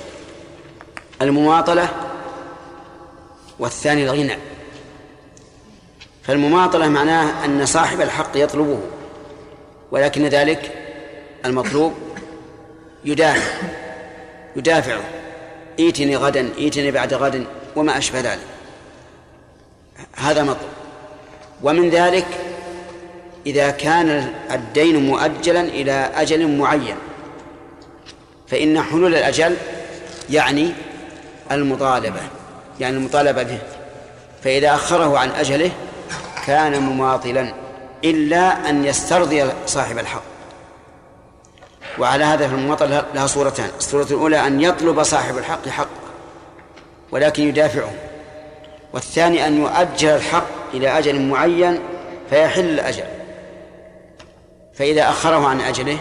المماطلة 1.21 1.89
والثاني 3.59 4.03
الغنى. 4.03 4.38
فالمماطلة 6.23 6.88
معناه 6.88 7.45
أن 7.45 7.65
صاحب 7.65 8.01
الحق 8.01 8.31
يطلبه 8.36 8.79
ولكن 9.91 10.25
ذلك 10.25 10.71
المطلوب 11.45 11.93
يدافع 13.05 13.67
يدافعه 14.55 15.03
ائتني 15.79 16.17
غدا 16.17 16.49
ائتني 16.57 16.91
بعد 16.91 17.13
غد 17.13 17.45
وما 17.75 17.97
أشبه 17.97 18.19
ذلك. 18.19 18.47
هذا 20.15 20.43
مطلوب. 20.43 20.69
ومن 21.63 21.89
ذلك 21.89 22.25
إذا 23.45 23.69
كان 23.71 24.34
الدين 24.51 25.06
مؤجلا 25.06 25.62
إلى 25.62 26.10
أجل 26.15 26.58
معين 26.58 26.95
فإن 28.47 28.82
حلول 28.82 29.15
الأجل 29.15 29.56
يعني 30.29 30.73
المطالبة 31.51 32.19
يعني 32.79 32.97
المطالبة 32.97 33.43
به. 33.43 33.58
فإذا 34.43 34.75
أخره 34.75 35.17
عن 35.17 35.29
أجله 35.29 35.71
كان 36.47 36.82
مماطلا 36.82 37.53
إلا 38.03 38.69
أن 38.69 38.86
يسترضي 38.86 39.45
صاحب 39.65 39.97
الحق. 39.97 40.23
وعلى 41.99 42.23
هذا 42.23 42.47
فالمماطلة 42.47 43.06
لها 43.15 43.27
صورتان. 43.27 43.69
الصورة 43.77 44.03
الأولى 44.03 44.47
أن 44.47 44.62
يطلب 44.62 45.03
صاحب 45.03 45.38
الحق 45.38 45.67
حق 45.67 45.88
ولكن 47.12 47.43
يدافعه. 47.43 47.93
والثاني 48.93 49.47
أن 49.47 49.62
يؤجل 49.62 50.10
الحق 50.10 50.47
إلى 50.73 50.97
أجل 50.99 51.21
معين 51.21 51.79
فيحل 52.29 52.69
الأجل. 52.69 53.03
فإذا 54.73 55.09
أخره 55.09 55.47
عن 55.47 55.62
أجله 55.62 55.97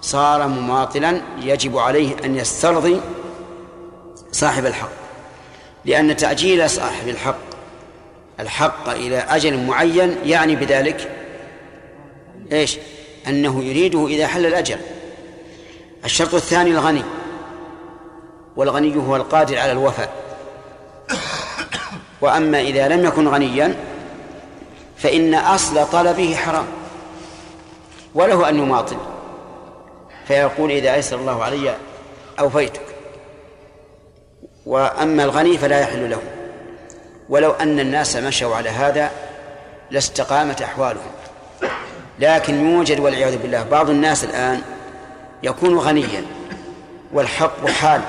صار 0.00 0.48
مماطلا 0.48 1.20
يجب 1.40 1.78
عليه 1.78 2.16
أن 2.24 2.36
يسترضي 2.36 3.00
صاحب 4.32 4.66
الحق 4.66 4.90
لأن 5.84 6.16
تأجيل 6.16 6.70
صاحب 6.70 7.08
الحق 7.08 7.56
الحق 8.40 8.88
إلى 8.88 9.18
أجل 9.18 9.66
معين 9.66 10.16
يعني 10.24 10.56
بذلك 10.56 11.10
إيش؟ 12.52 12.78
أنه 13.28 13.64
يريده 13.64 14.06
إذا 14.06 14.26
حل 14.26 14.46
الأجل. 14.46 14.78
الشرط 16.04 16.34
الثاني 16.34 16.70
الغني 16.70 17.02
والغني 18.56 18.96
هو 18.96 19.16
القادر 19.16 19.58
على 19.58 19.72
الوفاء. 19.72 20.12
وأما 22.20 22.60
إذا 22.60 22.88
لم 22.88 23.04
يكن 23.04 23.28
غنيا 23.28 23.76
فإن 24.96 25.34
أصل 25.34 25.86
طلبه 25.86 26.34
حرام. 26.36 26.66
وله 28.16 28.48
أن 28.48 28.58
يماطل 28.58 28.96
فيقول 30.26 30.70
إذا 30.70 30.94
أيسر 30.94 31.16
الله 31.16 31.44
علي 31.44 31.74
أوفيتك. 32.40 32.82
وأما 34.66 35.24
الغني 35.24 35.58
فلا 35.58 35.80
يحل 35.80 36.10
له. 36.10 36.22
ولو 37.28 37.50
أن 37.50 37.80
الناس 37.80 38.16
مشوا 38.16 38.56
على 38.56 38.70
هذا 38.70 39.10
لاستقامت 39.90 40.62
أحوالهم. 40.62 41.10
لكن 42.18 42.70
يوجد 42.70 43.00
والعياذ 43.00 43.38
بالله 43.38 43.62
بعض 43.62 43.90
الناس 43.90 44.24
الآن 44.24 44.62
يكون 45.42 45.78
غنيا 45.78 46.24
والحق 47.12 47.66
حال 47.66 48.00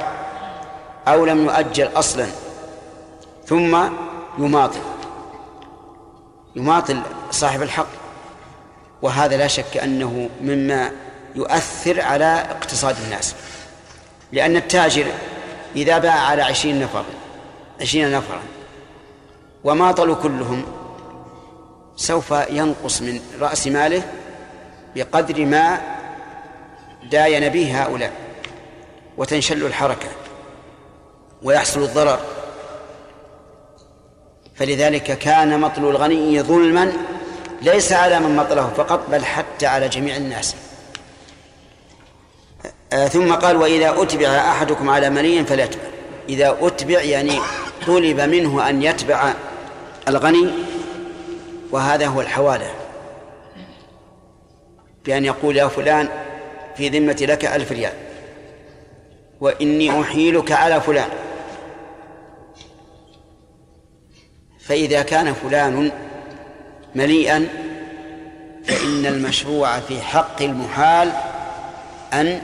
أو 1.08 1.26
لم 1.26 1.46
يؤجل 1.46 1.90
أصلا 1.96 2.26
ثم 3.46 3.78
يماطل. 4.38 4.80
يماطل 6.56 7.02
صاحب 7.32 7.62
الحق. 7.62 7.97
وهذا 9.02 9.38
لا 9.38 9.48
شك 9.48 9.78
أنه 9.78 10.30
مما 10.42 10.92
يؤثر 11.36 12.02
على 12.02 12.46
اقتصاد 12.50 12.96
الناس. 13.06 13.36
لأن 14.32 14.56
التاجر 14.56 15.06
إذا 15.76 15.98
باع 15.98 16.14
على 16.14 16.42
عشرين 16.42 16.80
نفر 16.80 17.06
عشرين 17.82 18.12
نفرا 18.12 18.40
وماطلوا 19.64 20.16
كلهم 20.16 20.66
سوف 21.96 22.32
ينقص 22.50 23.02
من 23.02 23.20
رأس 23.42 23.68
ماله 23.68 24.04
بقدر 24.96 25.46
ما 25.46 25.82
داين 27.12 27.50
به 27.50 27.84
هؤلاء 27.84 28.12
وتنشل 29.18 29.66
الحركة 29.66 30.08
ويحصل 31.44 31.84
الضرر. 31.84 32.20
فلذلك 34.56 35.04
كان 35.04 35.60
مطل 35.60 35.90
الغني 35.90 36.42
ظلما 36.42 36.94
ليس 37.62 37.94
على 37.94 38.20
من 38.20 38.36
مطله 38.36 38.70
فقط 38.78 39.10
بل 39.10 39.26
حتى 39.26 39.66
على 39.66 39.90
جميع 39.90 40.16
الناس. 40.16 40.56
آه 42.94 43.08
ثم 43.08 43.34
قال 43.34 43.56
وإذا 43.56 44.02
أتبع 44.02 44.28
أحدكم 44.28 44.90
على 44.90 45.10
ملي 45.10 45.46
فليتبع. 45.46 45.84
إذا 46.30 46.58
أتبع 46.62 47.02
يعني 47.02 47.40
طلب 47.88 48.20
منه 48.20 48.70
أن 48.70 48.84
يتبع 48.84 49.34
الغني 50.08 50.50
وهذا 51.72 52.08
هو 52.08 52.22
الحوالة 52.22 52.74
بأن 55.06 55.26
يقول 55.26 55.58
يا 55.58 55.68
فلان 55.68 56.10
في 56.78 56.90
ذمة 56.90 57.18
لك 57.22 57.46
ألف 57.46 57.72
ريال 57.72 57.94
وإني 59.42 60.02
أحيلك 60.02 60.52
على 60.52 60.82
فلان. 60.82 61.10
فإذا 64.60 65.02
كان 65.02 65.34
فلان 65.34 65.92
مليئا 66.98 67.48
فإن 68.66 69.06
المشروع 69.06 69.80
في 69.80 70.02
حق 70.02 70.42
المحال 70.42 71.12
أن 72.14 72.42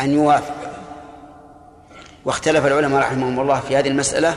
أن 0.00 0.14
يوافق. 0.14 0.54
واختلف 2.24 2.66
العلماء 2.66 3.00
رحمهم 3.00 3.40
الله 3.40 3.60
في 3.60 3.76
هذه 3.76 3.88
المسألة 3.88 4.36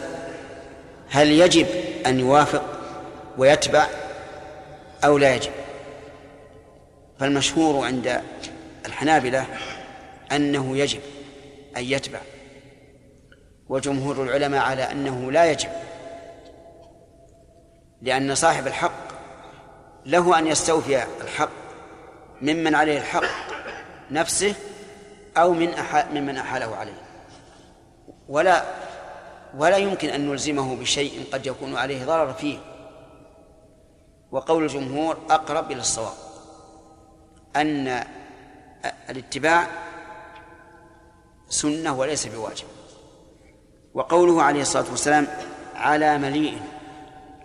هل 1.10 1.32
يجب 1.32 1.68
أن 2.06 2.20
يوافق 2.20 2.64
ويتبع 3.38 3.88
أو 5.04 5.18
لا 5.18 5.36
يجب؟ 5.36 5.52
فالمشهور 7.20 7.86
عند 7.86 8.22
الحنابلة 8.86 9.46
أنه 10.32 10.78
يجب 10.78 11.00
أن 11.78 11.84
يتبع 11.84 12.20
وجمهور 13.70 14.24
العلماء 14.24 14.62
على 14.62 14.92
أنه 14.92 15.32
لا 15.32 15.52
يجب 15.52 15.70
لأن 18.02 18.36
صاحب 18.36 18.68
الحق 18.68 19.05
له 20.06 20.40
أن 20.40 20.48
يستوفي 20.48 21.04
الحق 21.22 21.50
ممن 22.42 22.76
عليه 22.76 22.98
الحق 22.98 23.24
نفسه 24.12 24.56
أو 25.38 25.54
من 25.54 25.74
أحا 25.74 26.10
ممن 26.12 26.38
أحاله 26.38 26.76
عليه. 26.76 27.02
ولا 28.30 28.66
ولا 29.58 29.78
يمكن 29.78 30.10
أن 30.10 30.30
نلزمه 30.30 30.76
بشيء 30.76 31.24
قد 31.34 31.46
يكون 31.46 31.76
عليه 31.76 32.06
ضرر 32.06 32.34
فيه. 32.34 32.58
وقول 34.32 34.64
الجمهور 34.64 35.18
أقرب 35.30 35.72
إلى 35.72 35.80
الصواب 35.80 36.14
أن 37.56 38.04
الاتباع 39.10 39.68
سنة 41.50 41.98
وليس 42.00 42.28
بواجب. 42.28 42.68
وقوله 43.94 44.44
عليه 44.44 44.62
الصلاة 44.62 44.92
والسلام 44.92 45.28
على 45.76 46.18
مليء 46.18 46.62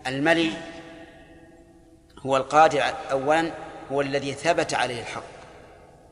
الملي 0.06 0.52
هو 2.26 2.36
القادر 2.36 2.82
أولا 3.10 3.52
هو 3.92 4.00
الذي 4.00 4.34
ثبت 4.34 4.74
عليه 4.74 5.00
الحق 5.00 5.22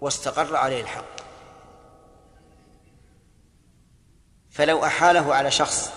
واستقر 0.00 0.56
عليه 0.56 0.80
الحق. 0.80 1.18
فلو 4.50 4.84
أحاله 4.84 5.34
على 5.34 5.50
شخص 5.50 5.92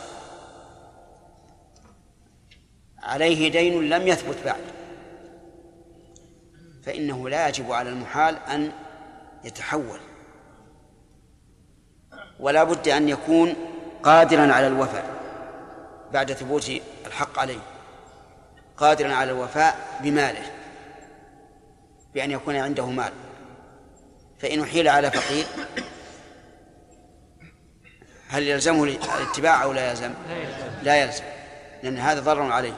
عليه 3.04 3.52
دين 3.52 3.90
لم 3.90 4.08
يثبت 4.08 4.38
بعد 4.46 4.62
فإنه 6.84 7.30
لا 7.30 7.48
يجب 7.48 7.72
على 7.72 7.90
المحال 7.90 8.38
أن 8.38 8.72
يتحول. 9.44 10.00
ولا 12.40 12.64
بد 12.64 12.88
أن 12.88 13.10
يكون 13.10 13.56
قادرا 14.04 14.54
على 14.54 14.68
الوفاء 14.68 15.06
بعد 16.14 16.34
ثبوت 16.34 16.72
الحق 17.08 17.40
عليه. 17.40 17.71
قادرا 18.82 19.14
على 19.14 19.32
الوفاء 19.32 20.00
بماله 20.04 20.44
بأن 22.14 22.32
يكون 22.32 22.56
عنده 22.56 22.86
مال. 22.86 23.12
فإن 24.40 24.62
أحيل 24.62 24.88
على 24.88 25.12
فقير 25.12 25.46
هل 28.30 28.48
يلزمه 28.48 28.84
الاتباع 28.84 29.64
أو 29.64 29.74
لا 29.74 29.90
يلزم؟ 29.90 30.14
لا 30.84 30.96
يلزم 30.96 31.24
لأن 31.84 31.98
هذا 31.98 32.20
ضرر 32.20 32.52
عليه. 32.52 32.74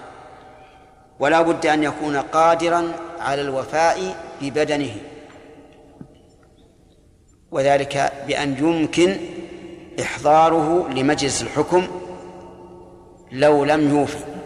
ولا 1.20 1.41
بد 1.41 1.66
أن 1.66 1.84
يكون 1.84 2.18
قادرا 2.18 2.91
على 3.20 3.41
الوفاء 3.41 4.16
ببدنه. 4.41 4.95
وذلك 7.51 8.14
بأن 8.28 8.58
يمكن 8.58 9.18
إحضاره 10.01 10.89
لمجلس 10.89 11.41
الحكم 11.41 11.88
لو 13.32 13.66
لم 13.66 13.89
يوفي 13.89 14.43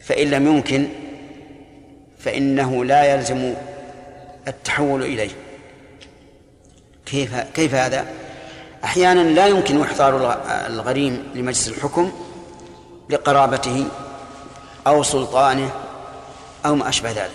فإن 0.00 0.30
لم 0.30 0.46
يمكن 0.46 0.88
فإنه 2.18 2.84
لا 2.84 3.14
يلزم 3.14 3.54
التحول 4.48 5.02
إليه. 5.02 5.30
كيف 7.06 7.34
كيف 7.36 7.74
هذا؟ 7.74 8.06
أحيانا 8.84 9.20
لا 9.20 9.46
يمكن 9.46 9.80
إحضار 9.80 10.40
الغريم 10.66 11.30
لمجلس 11.34 11.68
الحكم 11.68 12.12
لقرابته 13.10 13.86
أو 14.86 15.02
سلطانه 15.02 15.70
أو 16.66 16.74
ما 16.74 16.88
أشبه 16.88 17.10
ذلك. 17.10 17.30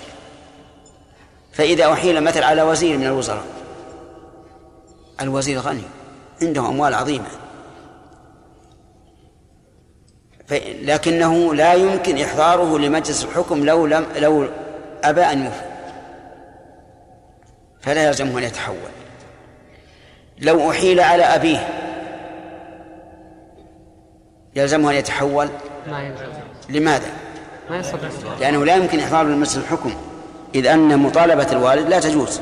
فإذا 1.53 1.93
أحيل 1.93 2.23
مثل 2.23 2.43
على 2.43 2.61
وزير 2.61 2.97
من 2.97 3.05
الوزراء 3.05 3.45
الوزير 5.21 5.59
غني 5.59 5.83
عنده 6.41 6.61
أموال 6.61 6.93
عظيمة. 6.93 7.44
لكنه 10.81 11.53
لا 11.53 11.73
يمكن 11.73 12.17
إحضاره 12.17 12.79
لمجلس 12.79 13.25
الحكم 13.25 13.65
لو 13.65 13.85
لم 13.85 14.05
لو 14.15 14.47
أبى 15.03 15.21
أن 15.21 15.45
يوفي 15.45 15.65
فلا 17.81 18.07
يلزمه 18.07 18.39
أن 18.39 18.43
يتحول. 18.43 18.77
لو 20.41 20.71
أحيل 20.71 20.99
على 20.99 21.23
أبيه 21.23 21.67
يلزمه 24.55 24.91
أن 24.91 24.95
يتحول؟ 24.95 25.49
ما 25.87 26.15
لماذا؟ 26.69 27.07
ما 27.69 27.77
يستطيع 27.77 28.09
لأنه 28.39 28.65
لا 28.65 28.75
يمكن 28.75 28.99
إحضاره 28.99 29.27
لمجلس 29.27 29.57
الحكم 29.57 29.93
إذ 30.55 30.67
أن 30.67 30.99
مطالبة 30.99 31.51
الوالد 31.51 31.89
لا 31.89 31.99
تجوز. 31.99 32.41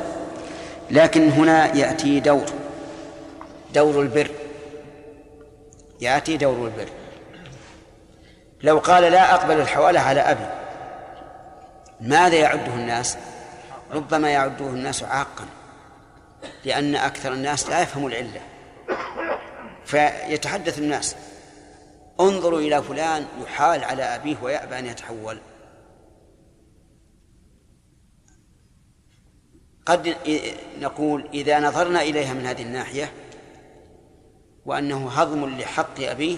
لكن 0.90 1.28
هنا 1.28 1.76
يأتي 1.76 2.20
دور 2.20 2.44
دور 3.74 4.02
البر. 4.02 4.30
يأتي 6.00 6.36
دور 6.36 6.56
البر. 6.66 6.88
لو 8.64 8.78
قال 8.78 9.02
لا 9.02 9.34
أقبل 9.34 9.60
الحوالة 9.60 10.00
على 10.00 10.20
أبي. 10.20 10.46
ماذا 12.00 12.34
يعده 12.34 12.74
الناس؟ 12.74 13.18
ربما 13.92 14.30
يعده 14.30 14.66
الناس 14.66 15.02
عاقا 15.02 15.44
لأن 16.64 16.94
أكثر 16.94 17.32
الناس 17.32 17.68
لا 17.68 17.82
يفهم 17.82 18.06
العلة. 18.06 18.40
فيتحدث 19.84 20.78
الناس 20.78 21.16
انظروا 22.20 22.58
إلى 22.58 22.82
فلان 22.82 23.26
يحال 23.42 23.84
على 23.84 24.02
أبيه 24.02 24.36
ويأبى 24.42 24.78
أن 24.78 24.86
يتحول. 24.86 25.38
قد 29.86 30.16
نقول 30.80 31.28
إذا 31.34 31.60
نظرنا 31.60 32.02
إليها 32.02 32.34
من 32.34 32.46
هذه 32.46 32.62
الناحية 32.62 33.12
وأنه 34.66 35.10
هضم 35.10 35.58
لحق 35.58 36.00
أبيه 36.00 36.36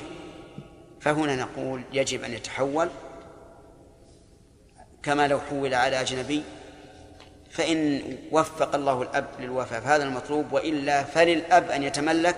فهنا 1.07 1.37
نقول 1.37 1.83
يجب 1.93 2.25
أن 2.25 2.33
يتحول 2.33 2.91
كما 5.03 5.29
لو 5.29 5.41
حول 5.41 5.75
على 5.75 6.01
أجنبي 6.01 6.43
فإن 7.51 8.03
وفق 8.33 8.75
الله 8.75 9.03
الأب 9.03 9.27
للوفاء 9.41 9.81
فهذا 9.81 10.05
المطلوب 10.05 10.53
وإلا 10.53 11.05
فللأب 11.05 11.71
أن 11.71 11.83
يتملك 11.83 12.37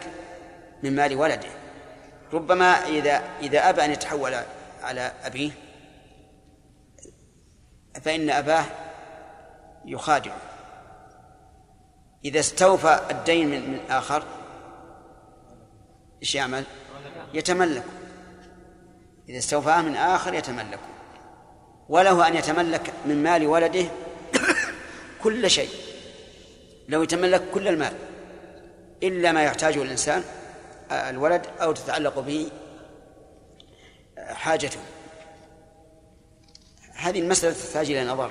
من 0.83 0.97
مال 0.97 1.17
ولده. 1.17 1.49
ربما 2.33 2.65
إذا 2.65 3.23
إذا 3.41 3.69
أبى 3.69 3.85
أن 3.85 3.91
يتحول 3.91 4.35
على 4.83 5.13
أبيه 5.25 5.51
فإن 8.03 8.31
أباه 8.31 8.65
يخادعه. 9.85 10.41
إذا 12.25 12.41
استوفى 12.41 13.01
الدين 13.11 13.49
من, 13.49 13.79
آخر 13.91 14.23
إيش 16.23 16.35
يعمل؟ 16.35 16.65
يتملك 17.35 17.98
إذا 19.29 19.39
استوفاه 19.39 19.83
من 19.83 19.97
آخر 19.97 20.35
يتملك. 20.35 20.81
وله 21.89 22.29
أن 22.29 22.37
يتملك 22.37 22.93
من 23.07 23.23
مال 23.23 23.47
ولده 23.47 23.87
كل 25.23 25.51
شيء. 25.51 25.69
لو 26.89 27.03
يتملك 27.03 27.43
كل 27.55 27.69
المال 27.69 27.93
إلا 29.03 29.33
ما 29.33 29.43
يحتاجه 29.43 29.83
الإنسان 29.83 30.25
الولد 30.91 31.47
أو 31.61 31.73
تتعلق 31.73 32.19
به 32.19 32.51
حاجته. 34.19 34.81
هذه 36.95 37.21
المسألة 37.21 37.53
تحتاج 37.53 37.91
إلى 37.91 38.05
نظر. 38.05 38.31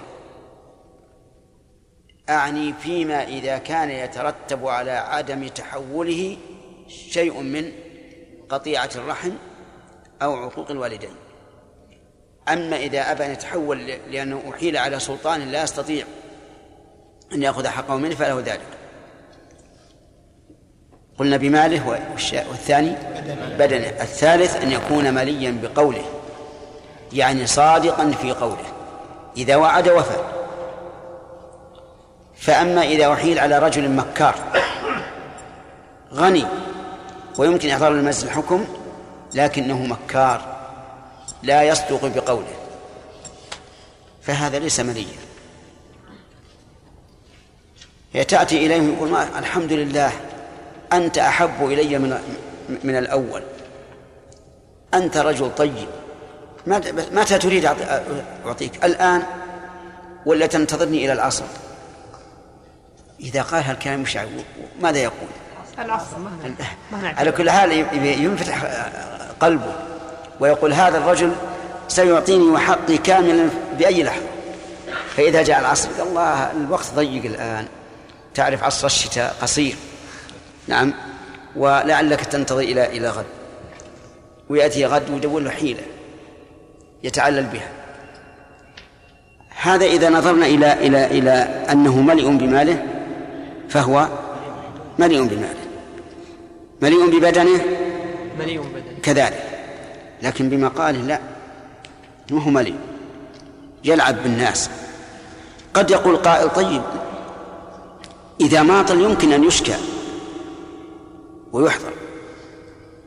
أعني 2.29 2.73
فيما 2.73 3.23
إذا 3.23 3.57
كان 3.57 3.89
يترتب 3.89 4.67
على 4.67 4.91
عدم 4.91 5.47
تحوله 5.47 6.37
شيء 6.87 7.41
من 7.41 7.71
قطيعة 8.49 8.89
الرحم 8.95 9.31
أو 10.21 10.35
عقوق 10.35 10.71
الوالدين. 10.71 11.15
أما 12.49 12.77
إذا 12.77 13.11
أبى 13.11 13.25
أن 13.25 13.31
يتحول 13.31 13.87
لأنه 14.11 14.41
أحيل 14.53 14.77
على 14.77 14.99
سلطان 14.99 15.51
لا 15.51 15.63
يستطيع 15.63 16.05
أن 17.33 17.43
يأخذ 17.43 17.67
حقه 17.67 17.95
منه 17.95 18.15
فله 18.15 18.39
ذلك. 18.39 18.67
قلنا 21.19 21.37
بماله 21.37 21.87
والثاني 22.49 22.95
بدنه. 23.59 23.87
الثالث 23.87 24.55
أن 24.55 24.71
يكون 24.71 25.13
مليا 25.13 25.59
بقوله 25.63 26.05
يعني 27.13 27.47
صادقا 27.47 28.11
في 28.11 28.31
قوله. 28.31 28.73
إذا 29.37 29.55
وعد 29.55 29.89
وفى. 29.89 30.17
فأما 32.35 32.81
إذا 32.83 33.13
أحيل 33.13 33.39
على 33.39 33.59
رجل 33.59 33.91
مكار 33.91 34.35
غني 36.13 36.45
ويمكن 37.37 37.69
إحضار 37.69 37.91
المجلس 37.91 38.23
الحكم 38.23 38.65
لكنه 39.33 39.85
مكار 39.85 40.57
لا 41.43 41.63
يصدق 41.63 42.05
بقوله. 42.05 42.55
فهذا 44.21 44.59
ليس 44.59 44.79
مليا. 44.79 45.17
تأتي 48.27 48.65
إليه 48.65 48.81
ويقول 48.81 49.15
الحمد 49.15 49.73
لله 49.73 50.11
أنت 50.93 51.17
أحب 51.17 51.65
إلي 51.65 51.97
من 51.97 52.17
من 52.83 52.95
الأول. 52.97 53.43
أنت 54.93 55.17
رجل 55.17 55.55
طيب. 55.55 55.87
متى 57.11 57.37
تريد 57.37 57.65
أعطيك؟ 58.45 58.85
الآن 58.85 59.23
ولا 60.25 60.47
تنتظرني 60.47 61.05
إلى 61.05 61.13
العصر؟ 61.13 61.45
إذا 63.19 63.41
قال 63.41 63.63
هالكلام 63.63 63.99
مش 63.99 64.17
ماذا 64.81 64.97
يقول؟ 64.97 65.29
العصر 65.79 66.17
ما 66.91 67.13
على 67.17 67.31
كل 67.31 67.49
حال 67.49 67.71
ينفتح 68.03 68.63
قلبه 69.39 69.75
ويقول 70.39 70.73
هذا 70.73 70.97
الرجل 70.97 71.31
سيعطيني 71.87 72.45
وحقي 72.45 72.97
كاملا 72.97 73.49
بأي 73.77 74.03
لحظة. 74.03 74.25
فإذا 75.15 75.43
جاء 75.43 75.59
العصر 75.59 75.89
الله 76.09 76.51
الوقت 76.51 76.85
ضيق 76.95 77.25
الآن. 77.25 77.65
تعرف 78.33 78.63
عصر 78.63 78.85
الشتاء 78.85 79.35
قصير. 79.41 79.75
نعم. 80.67 80.93
ولعلك 81.55 82.21
تنتظر 82.21 82.59
إلى 82.59 82.85
إلى 82.85 83.09
غد. 83.09 83.25
ويأتي 84.49 84.85
غد 84.85 85.09
ويدور 85.09 85.41
له 85.41 85.49
حيلة 85.49 85.83
يتعلل 87.03 87.43
بها. 87.43 87.69
هذا 89.61 89.85
إذا 89.85 90.09
نظرنا 90.09 90.45
إلى 90.45 90.73
إلى 90.73 91.05
إلى 91.05 91.31
أنه 91.71 92.01
ملئ 92.01 92.29
بماله 92.29 92.85
فهو 93.69 94.07
ملئ 94.99 95.21
بماله. 95.21 95.67
مليء 96.81 97.19
ببدنه؟ 97.19 97.61
مليء 98.39 98.61
ببدنه. 98.61 98.86
كذلك. 99.07 99.43
لكن 100.23 100.49
بمقاله 100.49 100.99
لا 100.99 101.19
ما 102.31 102.43
هو 102.43 102.49
مليء 102.49 102.75
يلعب 103.83 104.23
بالناس. 104.23 104.69
قد 105.73 105.91
يقول 105.91 106.17
قائل 106.17 106.49
طيب 106.49 106.81
إذا 108.41 108.61
ماطل 108.61 109.01
يمكن 109.01 109.33
أن 109.33 109.43
يشكى 109.43 109.75
ويحضر. 111.51 111.93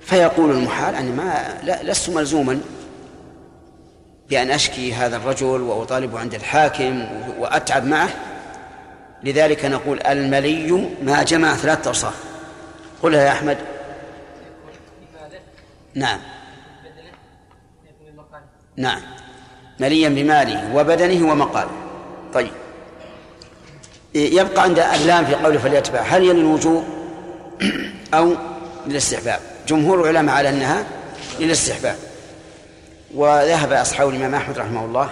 فيقول 0.01 0.51
المحال 0.51 0.95
أنا 0.95 1.11
ما 1.11 1.59
لست 1.83 2.11
ملزوما 2.11 2.61
بأن 4.31 4.51
أشكي 4.51 4.93
هذا 4.93 5.17
الرجل 5.17 5.61
وأطالبه 5.61 6.19
عند 6.19 6.35
الحاكم 6.35 7.07
وأتعب 7.39 7.87
معه. 7.87 8.09
لذلك 9.23 9.65
نقول 9.65 10.01
الملي 10.01 10.89
ما 11.03 11.23
جمع 11.23 11.55
ثلاثة 11.55 11.89
أوصاف. 11.89 12.15
قلها 13.03 13.23
يا 13.23 13.33
أحمد 13.33 13.59
نعم. 15.95 16.19
نعم. 18.77 19.01
مليا 19.81 20.09
بماله 20.09 20.77
وبدنه 20.77 21.33
ومقاله. 21.33 21.71
طيب. 22.35 22.51
يبقى 24.15 24.63
عند 24.63 24.79
اللام 24.79 25.25
في 25.25 25.35
قوله 25.35 25.59
فليتبع. 25.59 26.01
هل 26.01 26.23
هي 26.23 26.33
للوجوب 26.33 26.85
أو 28.15 28.35
للاستحباب. 28.87 29.41
جمهور 29.69 30.01
العلماء 30.01 30.35
على 30.35 30.49
أنها 30.49 30.85
للاستحباب. 31.41 31.97
وذهب 33.15 33.73
أصحاب 33.73 34.09
الإمام 34.09 34.35
أحمد 34.35 34.59
رحمه 34.59 34.85
الله 34.85 35.11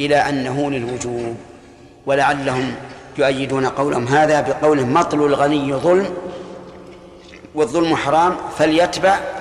إلى 0.00 0.16
أنه 0.16 0.70
للوجوب 0.70 1.36
ولعلهم 2.06 2.74
يؤيدون 3.18 3.66
قولهم. 3.66 4.06
هذا 4.06 4.40
بقوله 4.40 4.86
مطل 4.86 5.18
الغني 5.18 5.74
ظلم 5.74 6.14
والظلم 7.54 7.96
حرام 7.96 8.36
فليتبع 8.58 9.35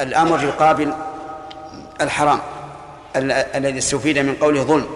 الأمر 0.00 0.44
يقابل 0.44 0.92
الحرام 2.00 2.40
الذي 3.16 3.78
استفيد 3.78 4.18
من 4.18 4.34
قوله 4.34 4.62
ظلم 4.62 4.86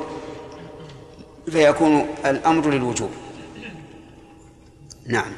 فيكون 1.51 2.07
الأمر 2.27 2.71
للوجوب. 2.71 3.11
نعم. 5.07 5.33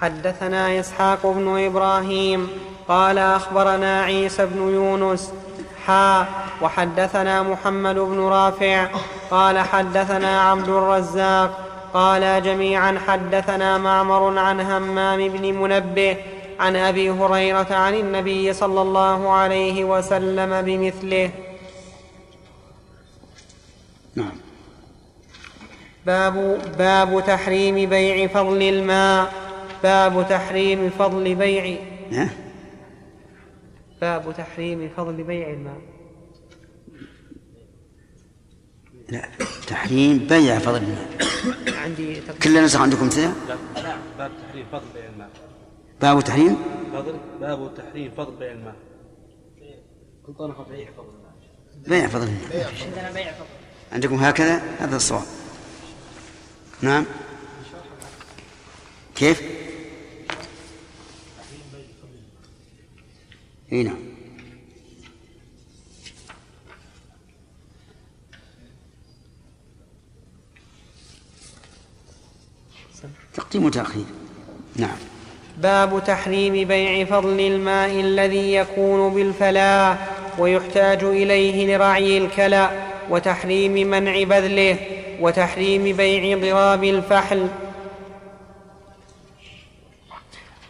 حدثنا 0.00 0.80
إسحاق 0.80 1.26
بن 1.26 1.66
إبراهيم 1.66 2.48
قال 2.88 3.18
أخبرنا 3.18 4.02
عيسى 4.02 4.46
بن 4.46 4.58
يونس 4.58 5.32
حا 5.86 6.26
وحدثنا 6.62 7.42
محمد 7.42 7.94
بن 7.94 8.20
رافع 8.20 8.86
قال 9.30 9.58
حدثنا 9.58 10.50
عبد 10.50 10.68
الرزاق 10.68 11.68
قال 11.94 12.42
جميعا 12.42 12.98
حدثنا 13.06 13.78
معمر 13.78 14.38
عن 14.38 14.60
همام 14.60 15.28
بن 15.28 15.54
منبه 15.54 16.16
عن 16.58 16.76
أبي 16.76 17.10
هريرة 17.10 17.74
عن 17.74 17.94
النبي 17.94 18.52
صلى 18.52 18.82
الله 18.82 19.30
عليه 19.30 19.84
وسلم 19.84 20.62
بمثله. 20.62 21.30
نعم. 24.14 24.36
باب 26.06 26.34
باب 26.78 27.24
تحريم 27.26 27.90
بيع 27.90 28.26
فضل 28.26 28.62
الماء. 28.62 29.32
باب 29.82 30.26
تحريم 30.28 30.90
فضل 30.90 31.34
بيع. 31.34 31.78
نعم 32.10 32.30
باب 34.00 34.34
تحريم 34.36 34.90
فضل 34.96 35.22
بيع 35.22 35.50
الماء. 35.50 35.80
لا 39.08 39.28
تحريم 39.66 40.18
بيع 40.18 40.58
فضل 40.58 40.76
الماء. 40.76 41.08
عندي 41.84 42.20
كل 42.42 42.64
نسخ 42.64 42.80
عندكم 42.80 43.08
كذا؟ 43.08 43.32
لا 43.76 43.96
باب 44.18 44.30
تحريم 44.48 44.66
فضل 44.72 44.86
بيع 44.94 45.04
الماء. 45.14 45.30
باب 46.00 46.20
تحريم؟ 46.20 46.56
فضل 46.92 47.18
باب 47.40 47.74
تحريم 47.74 48.10
فضل 48.16 48.36
بيع 48.36 48.52
الماء 48.52 48.76
بيع 50.68 50.92
فضل. 50.92 51.08
بيع 51.88 52.08
فضل. 52.08 52.28
عندنا 52.86 53.12
بيع 53.12 53.32
فضل. 53.32 53.46
عندكم 53.92 54.14
هكذا؟ 54.14 54.56
هذا 54.78 54.96
الصواب. 54.96 55.26
نعم. 56.82 57.04
كيف؟ 59.14 59.42
إي 63.72 63.82
نعم. 63.82 63.98
تقديم 73.34 73.64
وتأخير. 73.64 74.04
نعم. 74.76 74.98
باب 75.62 76.02
تحريم 76.06 76.68
بيع 76.68 77.04
فضل 77.04 77.40
الماء 77.40 78.00
الذي 78.00 78.54
يكون 78.54 79.14
بالفلاة 79.14 79.98
ويحتاج 80.38 81.04
إليه 81.04 81.76
لرعي 81.76 82.18
الكلى 82.18 82.70
وتحريم 83.10 83.72
منع 83.90 84.22
بذله 84.22 84.78
وتحريم 85.20 85.96
بيع 85.96 86.38
ضراب 86.38 86.84
الفحل. 86.84 87.48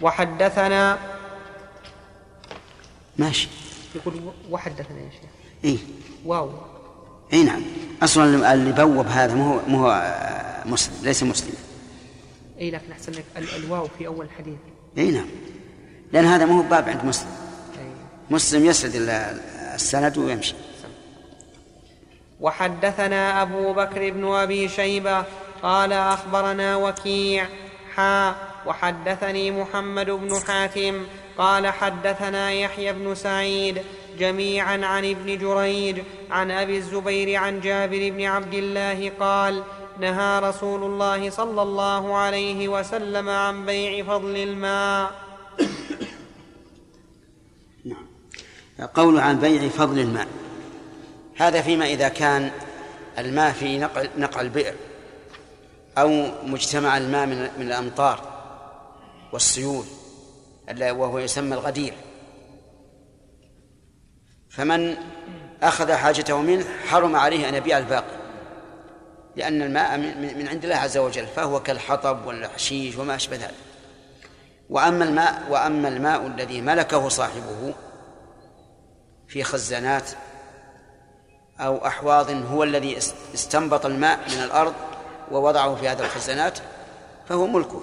وحدثنا 0.01 0.99
ماشي. 3.19 3.49
يقول 3.95 4.15
وحدثنا 4.51 4.99
يا 4.99 5.11
شيخ. 5.11 5.31
إي. 5.65 5.79
واو. 6.25 6.51
إي 7.33 7.43
نعم. 7.45 7.63
أصلا 8.03 8.53
اللي 8.53 8.73
بوب 8.73 9.07
هذا 9.07 9.35
مو 9.35 9.45
هو 9.53 9.61
مو 9.69 9.87
هو 9.87 10.03
مسلم 10.67 10.95
ليس 11.05 11.23
مسلم. 11.23 11.55
إي 12.61 12.71
لكن 12.71 12.93
أحسن 12.93 13.13
لك 13.13 13.25
ال- 13.37 13.55
الواو 13.65 13.89
في 13.99 14.07
أول 14.07 14.27
الحديث 14.27 14.55
إي 14.99 15.11
نعم. 15.11 15.27
لأن 16.13 16.25
هذا 16.25 16.45
مو 16.45 16.63
باب 16.63 16.89
عند 16.89 17.05
مسلم. 17.05 17.29
أي. 17.79 17.85
مسلم 18.31 18.67
يسرد 18.67 18.95
ال- 18.95 19.41
السند 19.75 20.19
ويمشي. 20.19 20.55
وحدثنا 22.41 23.43
أبو 23.43 23.73
بكر 23.73 24.11
بن 24.11 24.25
أبي 24.35 24.69
شيبة 24.69 25.25
قال 25.63 25.93
أخبرنا 25.93 26.77
وكيع. 26.77 27.47
حا 27.95 28.35
وحدثني 28.67 29.51
محمد 29.51 30.11
بن 30.11 30.41
حاتم 30.47 31.07
قال 31.39 31.67
حدثنا 31.67 32.53
يحيى 32.53 32.93
بن 32.93 33.15
سعيد 33.15 33.83
جميعا 34.19 34.87
عن 34.87 35.05
ابن 35.11 35.39
جريج 35.39 36.03
عن 36.31 36.51
أبي 36.51 36.77
الزبير 36.77 37.37
عن 37.37 37.61
جابر 37.61 38.11
بن 38.11 38.25
عبد 38.25 38.55
الله 38.55 39.13
قال 39.21 39.63
نهى 40.01 40.39
رسول 40.39 40.85
الله 40.85 41.31
صلى 41.31 41.63
الله 41.63 42.17
عليه 42.17 42.69
وسلم 42.69 43.29
عن 43.29 43.67
بيع 43.67 44.05
فضل 44.05 44.37
الماء. 44.37 45.11
نعم. 47.85 48.07
قول 48.95 49.19
عن 49.19 49.39
بيع 49.39 49.69
فضل 49.69 49.99
الماء. 49.99 50.29
هذا 51.37 51.63
فيما 51.63 51.87
إذا 51.87 52.09
كان 52.09 52.51
الماء 53.19 53.53
في 53.53 53.79
نقع, 53.79 54.05
نقع 54.17 54.41
البئر 54.41 54.75
أو 55.99 56.09
مجتمع 56.43 56.97
الماء 56.97 57.27
من, 57.27 57.49
من 57.59 57.67
الأمطار 57.67 58.21
والسيول 59.33 59.85
وهو 60.81 61.19
يسمى 61.19 61.55
الغدير. 61.55 61.95
فمن 64.51 64.97
أخذ 65.63 65.93
حاجته 65.93 66.41
منه 66.41 66.65
حرم 66.89 67.17
عليه 67.17 67.49
أن 67.49 67.55
يبيع 67.55 67.79
الباقي. 67.79 68.18
لأن 69.39 69.63
الماء 69.63 69.97
من- 69.99 70.49
عند 70.49 70.65
الله 70.65 70.77
عز 70.77 70.97
وجل 70.99 71.27
فهو 71.27 71.61
كالحطب 71.63 72.27
والحشيش 72.27 72.97
وما 72.97 73.15
أشبه 73.15 73.37
ذلك. 73.37 73.55
وأما 74.71 75.05
الماء 75.05 75.43
وأما 75.51 75.89
الماء 75.89 76.27
الذي 76.27 76.61
ملكه 76.61 77.09
صاحبه 77.09 77.75
في 79.29 79.45
خزانات 79.45 80.11
أو 81.61 81.87
أحواض 81.87 82.31
هو 82.31 82.63
الذي 82.65 82.99
است- 82.99 83.15
استنبط 83.35 83.87
الماء 83.87 84.19
من 84.19 84.43
الأرض 84.43 84.75
ووضعه 85.31 85.75
في 85.75 85.89
هذه 85.89 86.01
الخزانات 86.01 86.59
فهو 87.29 87.47
ملكه. 87.47 87.83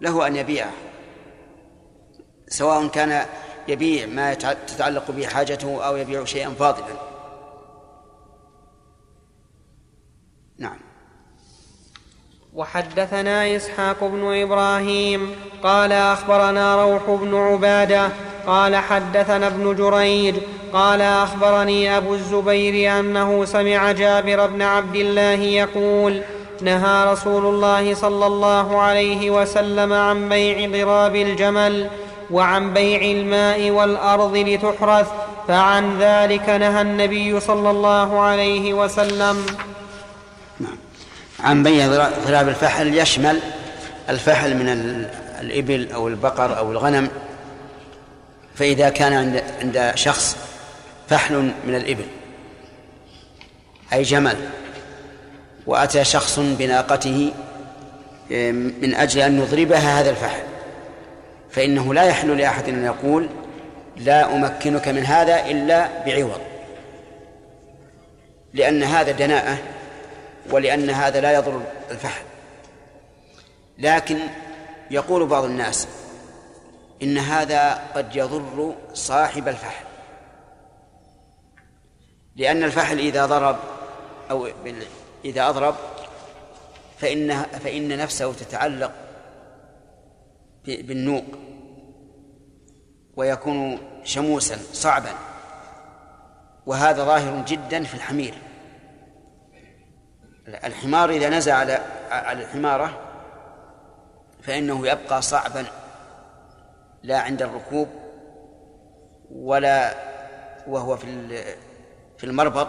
له 0.00 0.26
أن 0.26 0.36
يبيعه. 0.36 0.72
سواء 2.48 2.86
كان 2.88 3.26
يبيع 3.68 4.06
ما 4.06 4.34
تتعلق 4.34 5.10
به 5.10 5.26
حاجته 5.26 5.86
أو 5.86 5.96
يبيع 5.96 6.24
شيئا 6.24 6.50
فاضلا 6.50 7.14
نعم 10.58 10.78
وحدثنا 12.54 13.56
إسحاق 13.56 14.04
بن 14.04 14.42
إبراهيم 14.42 15.30
قال 15.62 15.92
أخبرنا 15.92 16.84
روح 16.84 17.02
بن 17.10 17.34
عبادة 17.34 18.08
قال 18.46 18.76
حدثنا 18.76 19.46
ابن 19.46 19.76
جريج 19.76 20.34
قال 20.72 21.00
أخبرني 21.00 21.96
أبو 21.96 22.14
الزبير 22.14 22.98
أنه 23.00 23.44
سمع 23.44 23.92
جابر 23.92 24.46
بن 24.46 24.62
عبد 24.62 24.96
الله 24.96 25.40
يقول 25.40 26.20
نهى 26.62 27.12
رسول 27.12 27.46
الله 27.46 27.94
صلى 27.94 28.26
الله 28.26 28.80
عليه 28.80 29.30
وسلم 29.30 29.92
عن 29.92 30.28
بيع 30.28 30.70
ضراب 30.70 31.16
الجمل 31.16 31.88
وعن 32.30 32.72
بيع 32.72 33.00
الماء 33.18 33.70
والأرض 33.70 34.36
لتحرث 34.36 35.08
فعن 35.48 35.98
ذلك 35.98 36.48
نهى 36.48 36.80
النبي 36.80 37.40
صلى 37.40 37.70
الله 37.70 38.20
عليه 38.20 38.74
وسلم. 38.74 39.46
عن 41.44 41.62
ضرا- 41.62 42.10
ضراب 42.26 42.48
الفحل 42.48 42.98
يشمل 42.98 43.40
الفحل 44.08 44.56
من 44.56 44.68
ال- 44.68 45.08
الإبل 45.40 45.92
أو 45.92 46.08
البقر 46.08 46.58
أو 46.58 46.72
الغنم 46.72 47.08
فإذا 48.54 48.88
كان 48.88 49.12
عند 49.12 49.42
عند 49.60 49.92
شخص 49.94 50.36
فحل 51.08 51.52
من 51.66 51.74
الإبل 51.74 52.04
أي 53.92 54.02
جمل 54.02 54.36
وأتى 55.66 56.04
شخص 56.04 56.38
بناقته 56.38 57.32
من 58.80 58.94
أجل 58.94 59.20
أن 59.20 59.38
يضربها 59.38 60.00
هذا 60.00 60.10
الفحل 60.10 60.42
فإنه 61.50 61.94
لا 61.94 62.02
يحل 62.04 62.38
لأحد 62.38 62.68
أن 62.68 62.84
يقول 62.84 63.28
لا 63.96 64.34
أمكنك 64.36 64.88
من 64.88 65.04
هذا 65.06 65.46
إلا 65.46 65.88
بعوض 66.06 66.40
لأن 68.54 68.82
هذا 68.82 69.12
دناءة 69.12 69.58
ولأن 70.50 70.90
هذا 70.90 71.20
لا 71.20 71.32
يضر 71.32 71.62
الفحل 71.90 72.24
لكن 73.78 74.18
يقول 74.90 75.26
بعض 75.26 75.44
الناس 75.44 75.88
إن 77.02 77.18
هذا 77.18 77.74
قد 77.94 78.16
يضر 78.16 78.74
صاحب 78.94 79.48
الفحل 79.48 79.84
لأن 82.36 82.62
الفحل 82.62 82.98
إذا 82.98 83.26
ضرب 83.26 83.56
أو 84.30 84.48
إذا 85.24 85.48
أضرب 85.48 85.74
فإن 86.98 87.42
فإن 87.42 87.98
نفسه 87.98 88.32
تتعلق 88.32 88.92
بالنوق 90.66 91.24
ويكون 93.16 93.78
شموسا 94.04 94.58
صعبا. 94.72 95.12
وهذا 96.66 97.04
ظاهر 97.04 97.44
جدا 97.48 97.84
في 97.84 97.94
الحمير. 97.94 98.34
الحمار 100.48 101.10
إذا 101.10 101.28
نزع 101.28 101.54
على 101.54 101.80
على 102.10 102.42
الحمارة 102.42 103.00
فإنه 104.42 104.86
يبقى 104.86 105.22
صعبا 105.22 105.64
لا 107.02 107.18
عند 107.18 107.42
الركوب 107.42 107.88
ولا 109.30 109.94
وهو 110.66 110.96
في 110.96 111.06
في 112.18 112.24
المربط 112.24 112.68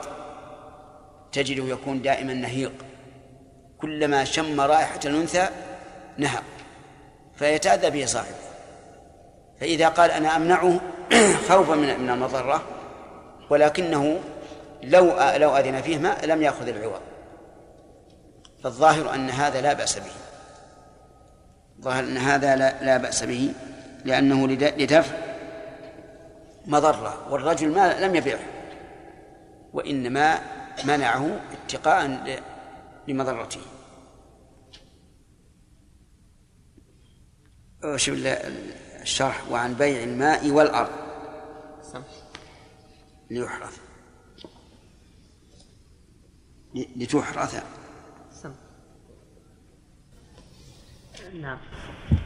تجده 1.31 1.63
يكون 1.63 2.01
دائما 2.01 2.33
نهيق. 2.33 2.71
كلما 3.81 4.23
شم 4.23 4.61
رائحة 4.61 4.99
الأنثى 5.05 5.47
نهق 6.17 6.43
فيتأذى 7.35 7.89
به 7.89 8.05
صاحبه. 8.05 8.35
فإذا 9.59 9.89
قال 9.89 10.11
أنا 10.11 10.35
أمنعه 10.35 10.79
خوفا 11.49 11.75
من 11.75 11.99
من 11.99 12.09
المضرة 12.09 12.63
ولكنه 13.49 14.19
لو 14.83 15.05
لو 15.35 15.57
أذن 15.57 15.81
فيه 15.81 15.97
ما 15.97 16.17
لم 16.23 16.41
يأخذ 16.41 16.67
العوض. 16.67 17.01
فالظاهر 18.65 19.13
أن 19.15 19.29
هذا 19.29 19.61
لا 19.61 19.73
بأس 19.73 19.99
به. 19.99 20.11
ظاهر 21.81 22.03
أن 22.03 22.17
هذا 22.17 22.55
لا, 22.55 22.83
لا 22.83 22.97
بأس 22.97 23.23
به 23.23 23.53
لأنه 24.05 24.47
لد- 24.47 24.81
لدفع 24.81 25.15
مضرة 26.65 27.31
والرجل 27.31 27.69
ما 27.69 27.99
لم 27.99 28.15
يبيعه 28.15 28.39
وإنما 29.73 30.39
منعه 30.85 31.39
اتقاء 31.51 32.05
لمضرته. 33.07 33.61
شوف 37.95 38.15
ال- 38.15 38.27
الشرح 39.01 39.51
وعن 39.51 39.73
بيع 39.73 40.03
الماء 40.03 40.49
والأرض. 40.49 40.91
ليحرث. 43.29 43.79
لتحرث. 46.75 47.63
نعم. 51.33 51.57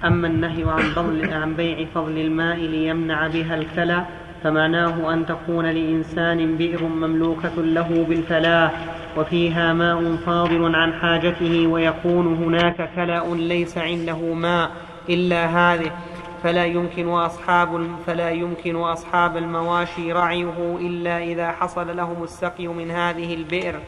أما 0.04 0.28
النهي 0.28 0.64
عن 0.64 0.82
فضل 0.82 1.34
عن 1.34 1.54
بيع 1.54 1.86
فضل 1.96 2.18
الماء 2.18 2.58
ليمنع 2.58 3.28
بها 3.28 3.56
الكلى 3.56 4.06
فمعناه 4.44 5.14
أن 5.14 5.26
تكون 5.26 5.66
لإنسان 5.66 6.58
بئر 6.58 6.84
مملوكة 6.84 7.56
له 7.58 8.06
بالفلاح 8.10 8.72
وفيها 9.18 9.74
ماء 9.74 10.16
فاضل 10.16 10.76
عن 10.76 10.94
حاجته 10.94 11.68
ويكون 11.68 12.36
هناك 12.44 12.90
كلأ 12.96 13.36
ليس 13.36 13.78
عنده 13.78 14.34
ماء 14.34 14.72
إلا 15.10 15.46
هذه. 15.46 15.92
فلا 16.44 16.66
يمكن 16.66 17.08
أصحاب 17.10 17.88
فلا 18.08 18.30
يمكن 18.30 18.76
أصحاب 18.76 19.38
المواشي 19.38 20.12
رعيه 20.12 20.78
إلا 20.82 21.24
إذا 21.24 21.52
حصل 21.52 21.98
لهم 21.98 22.24
السقي 22.24 22.68
من 22.68 22.92
هذه 22.92 23.34
البئر 23.34 23.80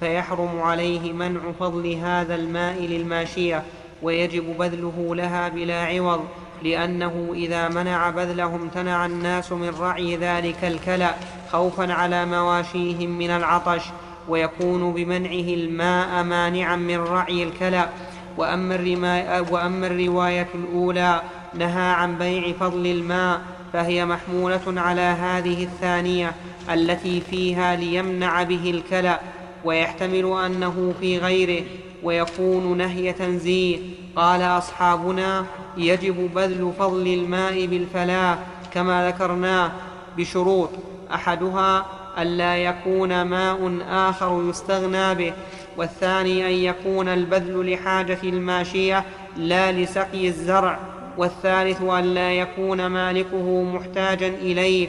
فيحرم 0.00 0.60
عليه 0.60 1.12
منع 1.12 1.40
فضل 1.60 1.92
هذا 1.92 2.34
الماء 2.34 2.86
للماشية. 2.86 3.62
ويجب 4.02 4.58
بذله 4.58 5.14
لها 5.14 5.48
بلا 5.48 5.84
عوض 5.84 6.24
لأنه 6.62 7.30
إذا 7.34 7.68
منع 7.68 8.10
بذله 8.10 8.56
امتنع 8.56 9.06
الناس 9.06 9.52
من 9.52 9.74
رعي 9.80 10.16
ذلك 10.16 10.64
الكلأ 10.64 11.14
خوفا 11.52 11.92
على 11.92 12.26
مواشيهم 12.26 13.18
من 13.18 13.30
العطش 13.30 13.82
ويكون 14.28 14.92
بمنعه 14.92 15.54
الماء 15.54 16.22
مانعا 16.22 16.76
من 16.76 16.98
رعي 16.98 17.42
الكلأ. 17.42 17.88
وأما, 18.36 19.40
وأما 19.50 19.86
الرواية 19.86 20.48
الأولى 20.54 21.22
نهى 21.54 21.92
عن 21.92 22.18
بيع 22.18 22.52
فضل 22.52 22.86
الماء 22.86 23.40
فهي 23.72 24.04
محمولة 24.04 24.60
على 24.66 25.00
هذه 25.00 25.64
الثانية 25.64 26.32
التي 26.72 27.20
فيها 27.20 27.76
ليمنع 27.76 28.42
به 28.42 28.70
الكلأ 28.70 29.20
ويحتمل 29.64 30.38
أنه 30.46 30.94
في 31.00 31.18
غيره. 31.18 31.64
ويكون 32.06 32.78
نهي 32.78 33.12
تنزيه. 33.12 33.78
قال 34.16 34.42
أصحابنا 34.42 35.46
يجب 35.76 36.30
بذل 36.34 36.72
فضل 36.78 37.06
الماء 37.06 37.66
بالفلاة 37.66 38.38
كما 38.74 39.08
ذكرناه 39.08 39.72
بشروط. 40.16 40.70
أحدها 41.14 41.86
ألا 42.18 42.56
يكون 42.56 43.22
ماء 43.22 43.78
آخر 43.90 44.44
يستغنى 44.48 45.14
به 45.14 45.32
والثاني 45.76 46.46
أن 46.46 46.52
يكون 46.52 47.08
البذل 47.08 47.72
لحاجة 47.72 48.18
الماشية 48.24 49.04
لا 49.36 49.72
لسقي 49.72 50.28
الزرع 50.28 50.78
والثالث 51.18 51.82
أن 51.82 52.04
لا 52.14 52.32
يكون 52.32 52.86
مالكه 52.86 53.62
محتاجا 53.62 54.28
إليه. 54.28 54.88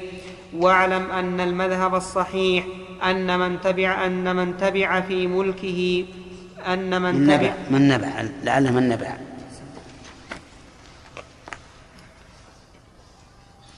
واعلم 0.57 1.11
أن 1.11 1.39
المذهب 1.39 1.95
الصحيح 1.95 2.65
أن 3.03 3.39
من 3.39 3.61
تبع 3.61 4.05
أن 4.05 4.36
من 4.36 4.57
تبع 4.57 5.01
في 5.01 5.28
ملكه 5.28 6.05
أن 6.74 7.01
من 7.01 7.28
تبع. 7.28 7.36
نبع 7.36 7.53
من 7.70 7.88
نبع 7.88 8.26
لعله 8.43 8.72
من 8.72 8.89
نبع 8.89 9.18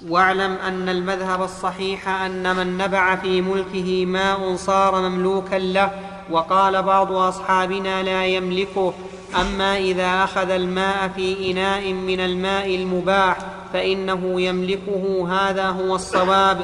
واعلم 0.08 0.52
أن 0.52 0.90
المذهب 0.90 1.42
الصحيح 1.42 2.08
أن 2.08 2.56
من 2.56 2.78
نبع 2.78 3.16
في 3.16 3.42
ملكه 3.42 4.06
ماء 4.06 4.56
صار 4.56 5.10
مملوكا 5.10 5.56
له 5.56 5.92
وقال 6.32 6.84
بعض 6.84 7.12
أصحابنا 7.12 8.04
لا 8.04 8.26
يملكه. 8.26 8.94
أما 9.42 9.78
إذا 9.78 10.24
أخذ 10.24 10.50
الماء 10.50 11.08
في 11.16 11.52
إناء 11.52 11.94
من 11.94 12.20
الماء 12.20 12.76
المباح 12.76 13.38
فإنه 13.74 14.42
يملكه. 14.42 15.28
هذا 15.32 15.70
هو 15.70 15.96
الصواب. 15.96 16.62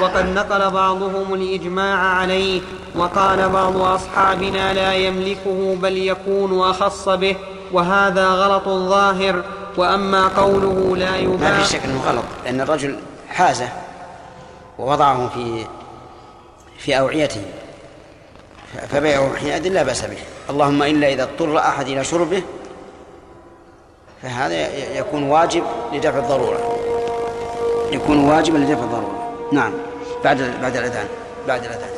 وقد 0.00 0.26
نقل 0.26 0.70
بعضهم 0.70 1.34
الإجماع 1.34 1.98
عليه 1.98 2.60
وقال 2.96 3.48
بعض 3.48 3.76
أصحابنا 3.76 4.72
لا 4.72 4.94
يملكه 4.94 5.76
بل 5.82 5.96
يكون 5.96 6.60
أخص 6.60 7.08
به 7.08 7.36
وهذا 7.72 8.28
غلط 8.28 8.68
ظاهر 8.68 9.44
وأما 9.76 10.28
قوله 10.28 10.96
لا 10.96 11.10
ما 11.10 11.16
يباح 11.16 11.60
في 11.60 11.72
شك 11.72 11.84
إنه 11.84 12.00
غلط 12.06 12.24
لأن 12.44 12.60
الرجل 12.60 12.96
حازه 13.28 13.68
ووضعه 14.78 15.28
في 15.28 15.66
في 16.78 16.98
أوعيته 16.98 17.42
فبيعه 18.88 19.36
حينئذ 19.36 19.68
لا 19.68 19.82
بأس 19.82 20.04
به. 20.04 20.18
اللهم 20.50 20.82
إلا 20.82 21.08
إذا 21.08 21.22
اضطر 21.22 21.58
أحد 21.58 21.88
إلى 21.88 22.04
شربه 22.04 22.42
فهذا 24.22 24.76
يكون 24.98 25.22
واجب 25.22 25.62
لدفع 25.92 26.18
الضرورة 26.18 26.78
يكون 27.92 28.24
واجبا 28.24 28.58
لدفع 28.58 28.84
الضرورة. 28.84 29.23
نعم. 29.54 29.72
بعد 30.24 30.38
بعد 30.62 30.76
الأذان. 30.76 31.08
بعد 31.48 31.64
الأذان. 31.64 31.90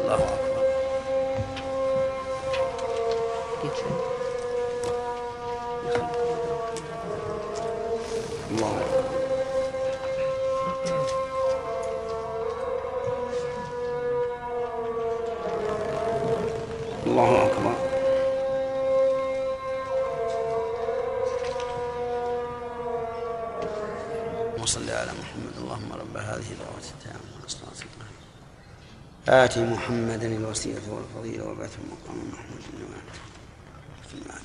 الله 0.00 0.14
أكبر. 0.14 0.30
الله 8.50 8.66
أكبر. 8.66 9.04
الله 17.06 17.46
أكبر. 17.46 17.69
آت 29.30 29.58
محمدا 29.58 30.26
الوسيلة 30.26 30.80
والفضيلة 30.90 31.44
وبعث 31.44 31.78
المقام 31.78 32.28
محمود 32.32 32.62
وعلى 32.74 34.40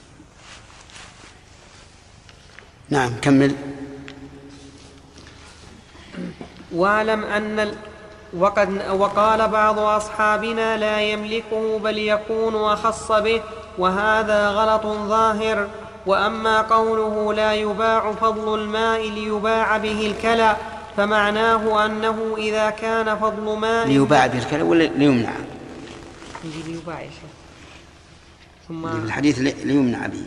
نعم 2.89 3.11
كمل. 3.21 3.55
واعلم 6.71 7.23
أن 7.23 7.59
ال... 7.59 7.75
وقد 8.37 8.89
وقال 8.89 9.47
بعض 9.47 9.79
أصحابنا 9.79 10.77
لا 10.77 11.01
يملكه 11.01 11.79
بل 11.79 11.97
يكون 11.97 12.55
أخص 12.55 13.11
به 13.11 13.41
وهذا 13.77 14.49
غلط 14.49 14.85
ظاهر. 14.85 15.67
وأما 16.05 16.61
قوله 16.61 17.33
لا 17.33 17.53
يباع 17.53 18.11
فضل 18.11 18.61
الماء 18.61 19.09
ليباع 19.09 19.77
به 19.77 20.07
الكلى 20.07 20.55
فمعناه 20.97 21.85
أنه 21.85 22.35
إذا 22.37 22.69
كان 22.69 23.19
فضل 23.19 23.57
ماء 23.57 23.87
ليباع 23.87 24.27
به 24.27 24.37
الكلام 24.39 24.67
ولا 24.67 24.83
ليمنع؟ 24.83 25.33
ليباع 26.67 27.07
ثم 28.67 28.87
الحديث 28.87 29.39
لي- 29.39 29.55
ليمنع 29.63 30.07
به. 30.07 30.25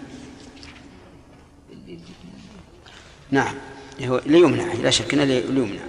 نعم. 3.30 3.54
هو 4.02 4.20
ليمنع 4.26 4.72
لا 4.72 4.90
شك 4.90 5.14
إنه 5.14 5.24
لي- 5.24 5.40
ليمنع. 5.40 5.80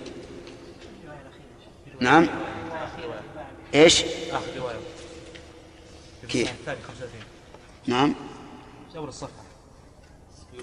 نعم. 2.00 2.28
إيش؟ 3.76 4.04
كيف؟ 6.30 6.52
الثاني 6.52 6.78
35 6.88 7.20
نعم. 7.88 8.16
في 8.92 8.98
اول 8.98 9.08
الصفحة. 9.08 9.44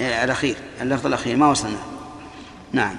إيه، 0.00 0.24
الأخير 0.24 0.56
اللفظ 0.80 1.06
الأخير 1.06 1.36
ما 1.36 1.50
وصلنا. 1.50 1.78
نعم. 2.72 2.96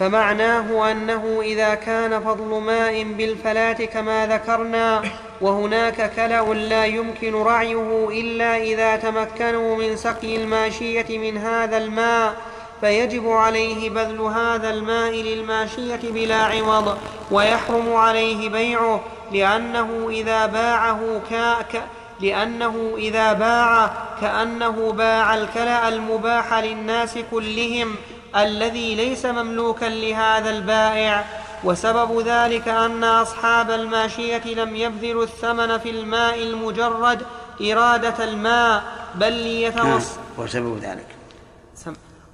فمعناه 0.00 0.90
أنه 0.90 1.40
إذا 1.42 1.74
كان 1.74 2.20
فضل 2.20 2.60
ماء 2.60 3.02
بالفلاة 3.02 3.72
كما 3.72 4.26
ذكرنا 4.26 5.02
وهناك 5.40 6.12
كلأ 6.16 6.54
لا 6.54 6.84
يمكن 6.84 7.34
رعيه 7.34 8.08
إلا 8.10 8.56
إذا 8.56 8.96
تمكنوا 8.96 9.76
من 9.76 9.96
سقي 9.96 10.36
الماشية 10.36 11.18
من 11.18 11.38
هذا 11.38 11.76
الماء 11.78 12.36
فيجب 12.80 13.28
عليه 13.28 13.90
بذل 13.90 14.20
هذا 14.20 14.70
الماء 14.70 15.10
للماشية 15.10 16.00
بلا 16.02 16.36
عوض 16.36 16.98
ويحرم 17.30 17.94
عليه 17.94 18.48
بيعه 18.48 19.00
لأنه 19.32 20.08
إذا 20.10 20.46
باعه 20.46 21.20
كا 21.30 21.82
لأنه 22.20 22.94
إذا 22.96 23.32
باع 23.32 23.90
كأنه 24.20 24.92
باع 24.92 25.34
الكلأ 25.34 25.88
المباح 25.88 26.54
للناس 26.54 27.18
كلهم. 27.30 27.96
الذي 28.38 28.94
ليس 28.94 29.26
مملوكا 29.26 29.84
لهذا 29.84 30.50
البائع 30.50 31.24
وسبب 31.64 32.20
ذلك 32.20 32.68
أن 32.68 33.04
أصحاب 33.04 33.70
الماشية 33.70 34.54
لم 34.54 34.76
يبذلوا 34.76 35.24
الثمن 35.24 35.78
في 35.78 35.90
الماء 35.90 36.42
المجرد 36.42 37.22
إرادة 37.62 38.24
الماء 38.24 38.82
بل 39.14 39.32
ليتوصل 39.32 40.20
وسبب 40.38 40.78
ذلك. 40.78 41.06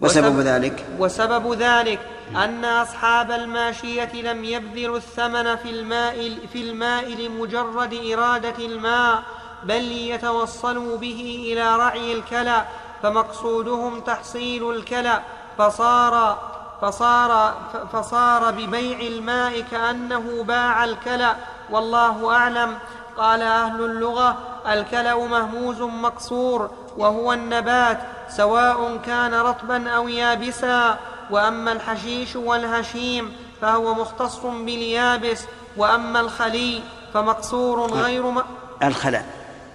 وسبب 0.01 0.41
ذلك. 0.41 0.85
وسبب 0.99 1.53
ذلك 1.55 2.01
أن 2.37 2.65
أصحاب 2.65 3.31
الماشية 3.31 4.13
لم 4.15 4.45
يبذلوا 4.45 4.97
الثمن 4.97 5.57
في 5.57 5.71
الماء 5.71 6.39
في 6.53 6.61
الماء 6.61 7.09
لمجرد 7.09 7.95
إرادة 8.13 8.67
الماء 8.67 9.23
بل 9.65 9.83
ليتوصلوا 9.83 10.97
به 10.99 11.47
إلى 11.53 11.77
رعي 11.77 12.13
الكلى 12.13 12.65
فمقصودهم 13.03 14.01
تحصيل 14.01 14.71
الكلى. 14.71 15.21
فصار 15.59 16.39
فصار 16.83 17.55
فصار 17.93 18.51
ببيع 18.51 19.01
الماء 19.01 19.61
كأنه 19.61 20.45
باع 20.45 20.85
الكلى. 20.85 21.37
والله 21.71 22.33
أعلم. 22.37 22.79
قال 23.19 23.43
أهل 23.43 23.85
اللغة 23.85 24.37
الكلأ 24.69 25.15
مهموز 25.15 25.83
مقصور 25.83 26.71
وهو 26.97 27.33
النبات 27.33 27.99
سواء 28.29 28.97
كان 29.07 29.35
رطبا 29.35 29.91
أو 29.91 30.09
يابسا. 30.09 30.99
وأما 31.31 31.73
الحشيش 31.73 32.37
والهشيم 32.37 33.37
فهو 33.61 33.95
مختص 33.95 34.41
باليابس. 34.47 35.45
وأما 35.77 36.21
الخلي 36.21 36.83
فمقصور 37.15 37.93
غير 37.93 38.31
م... 38.31 38.43
الخلا 38.83 39.23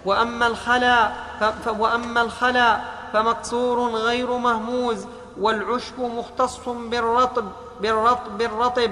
وأما 0.05 0.47
الخلا 0.47 1.11
ف... 1.39 1.43
ف... 1.43 1.67
وأما 1.80 2.21
الخلا 2.21 2.80
فمقصور 3.13 3.89
غير 3.89 4.38
مهموز. 4.38 5.07
والعشب 5.39 5.99
مختص 5.99 6.69
بالرطب 6.69 7.45
بالرطب 7.81 8.37
بالرطب 8.37 8.91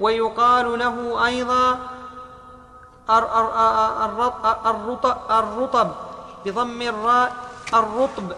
ويقال 0.00 0.78
له 0.78 1.26
أيضا 1.26 1.78
الرطب 5.30 5.90
بضم 6.44 6.82
الراء 6.82 7.32
الرطب 7.74 8.32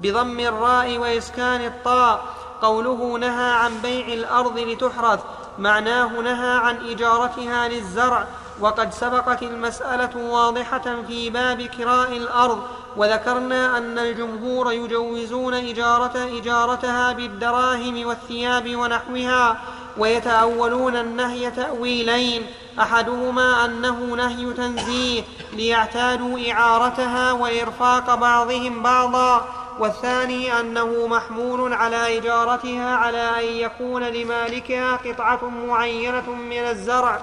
بضم 0.00 0.40
الراء 0.40 0.98
وإسكان 0.98 1.64
الطاء. 1.64 2.24
قوله 2.62 3.18
نهى 3.18 3.50
عن 3.52 3.78
بيع 3.82 4.06
الأرض 4.06 4.58
لتحرث 4.58 5.20
معناه 5.58 6.20
نهى 6.20 6.56
عن 6.58 6.86
إجارتها 6.90 7.68
للزرع 7.68 8.26
وقد 8.60 8.92
سبقت 8.92 9.42
المسألة 9.42 10.16
واضحة 10.16 11.02
في 11.08 11.30
باب 11.30 11.62
كراء 11.62 12.16
الأرض 12.16 12.62
وذكرنا 12.96 13.78
أن 13.78 13.98
الجمهور 13.98 14.72
يجوزون 14.72 15.54
إجارة 15.54 16.38
إجارتها 16.38 17.12
بالدراهم 17.12 18.06
والثياب 18.06 18.76
ونحوها 18.76 19.56
ويتأولون 19.98 20.96
النهي 20.96 21.50
تأويلين 21.50 22.46
أحدهما 22.80 23.64
أنه 23.64 24.14
نهي 24.16 24.52
تنزيه 24.52 25.22
ليعتادوا 25.52 26.52
إعارتها 26.52 27.32
وإرفاق 27.32 28.14
بعضهم 28.14 28.82
بعضا 28.82 29.48
والثاني 29.78 30.60
أنه 30.60 31.06
محمول 31.06 31.72
على 31.72 32.18
إجارتها 32.18 32.96
على 32.96 33.30
أن 33.40 33.56
يكون 33.56 34.02
لمالكها 34.02 34.96
قطعة 34.96 35.48
معينة 35.48 36.30
من 36.30 36.58
الزرع. 36.58 37.20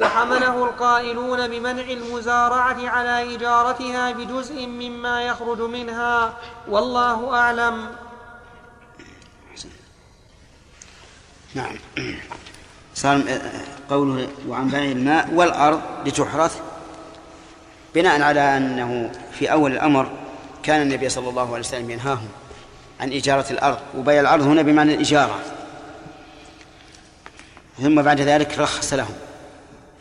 وحمله 0.00 0.64
القائلون 0.64 1.48
بمنع 1.48 1.82
المزارعة 1.82 2.88
على 2.88 3.34
إجارتها 3.34 4.12
بجزء 4.12 4.66
مما 4.66 5.22
يخرج 5.22 5.60
منها. 5.60 6.34
والله 6.68 7.34
أعلم. 7.34 7.86
نعم. 11.54 11.76
صار 12.94 13.22
قوله 13.90 14.28
وعن 14.48 14.68
بيع 14.68 14.82
الماء 14.82 15.30
والأرض 15.34 15.80
لتحرث 16.06 16.60
بناء 17.94 18.22
على 18.22 18.56
أنه 18.56 19.12
في 19.32 19.52
أول 19.52 19.72
الأمر 19.72 20.10
كان 20.62 20.82
النبي 20.82 21.08
صلى 21.08 21.28
الله 21.28 21.48
عليه 21.48 21.58
وسلم 21.58 21.90
ينهاهم 21.90 22.28
عن 23.00 23.12
إجارة 23.12 23.46
الأرض 23.50 23.78
وبيع 23.96 24.20
الأرض 24.20 24.42
هنا 24.42 24.62
بمعنى 24.62 24.94
الإجارة. 24.94 25.40
ثم 27.82 28.02
بعد 28.02 28.20
ذلك 28.20 28.58
رخص 28.58 28.92
لهم. 28.92 29.14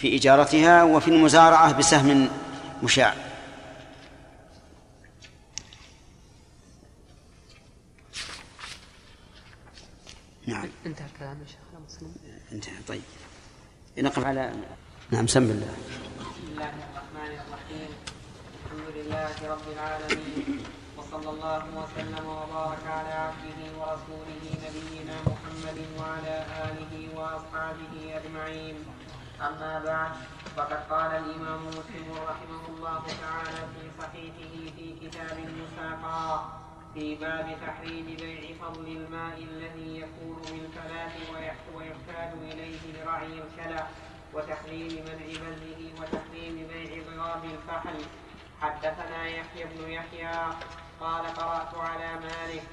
في 0.04 0.16
إجارتها 0.16 0.84
وفي 0.84 1.08
المزارعة 1.08 1.78
بسهم 1.78 2.30
مشاع. 2.84 3.14
نعم. 10.48 10.70
انتهى 10.86 11.06
الكلام 11.14 11.42
يا 11.42 11.48
شيخ 11.48 11.58
مسلم. 11.88 12.16
انتهى 12.52 12.74
طيب. 12.88 13.02
نقف 13.98 14.26
على 14.26 14.54
نعم 15.12 15.28
سم 15.28 15.44
الله 15.44 15.74
بسم 16.20 16.48
الله 16.52 16.70
الرحمن 16.70 17.32
الرحيم. 17.44 17.90
الحمد 18.66 18.88
لله 18.96 19.32
رب 19.54 19.68
العالمين 19.74 20.64
وصلى 20.98 21.30
الله 21.30 21.64
وسلم 21.80 22.26
وبارك 22.26 22.88
على 22.88 23.14
عبده 23.26 23.60
ورسوله 23.80 24.44
نبينا 24.66 25.16
محمد 25.32 25.80
وعلى 26.00 26.46
آله 26.68 26.94
وأصحابه 27.16 27.94
أجمعين. 28.20 28.76
أما 29.48 29.82
بعد 29.86 30.12
فقد 30.56 30.80
قال 30.90 31.12
الإمام 31.12 31.68
مسلم 31.68 32.08
رحمه 32.12 32.64
الله 32.70 33.04
تعالى 33.22 33.62
في 33.74 34.02
صحيحه 34.02 34.76
في 34.76 34.96
كتاب 35.02 35.38
المساقى 35.38 36.46
في 36.94 37.16
باب 37.16 37.58
تحريم 37.68 38.06
بيع 38.06 38.56
فضل 38.62 38.88
الماء 38.88 39.38
الذي 39.38 40.00
يكون 40.00 40.42
بالفلاة 40.42 41.12
ويحتاج 41.76 42.32
إليه 42.52 42.80
لرعي 42.94 43.26
الكلى 43.42 43.88
وتحريم 44.34 45.06
منع 45.06 45.26
بذله 45.26 45.94
وتحريم 46.02 46.68
بيع 46.68 47.04
ضراب 47.10 47.46
الفحل. 47.46 48.00
حدثنا 48.62 49.28
يحيى 49.28 49.64
بن 49.66 49.92
يحيى 49.92 50.32
قال 51.00 51.26
قرأت 51.26 51.76
على 51.76 52.14
مالك 52.14 52.64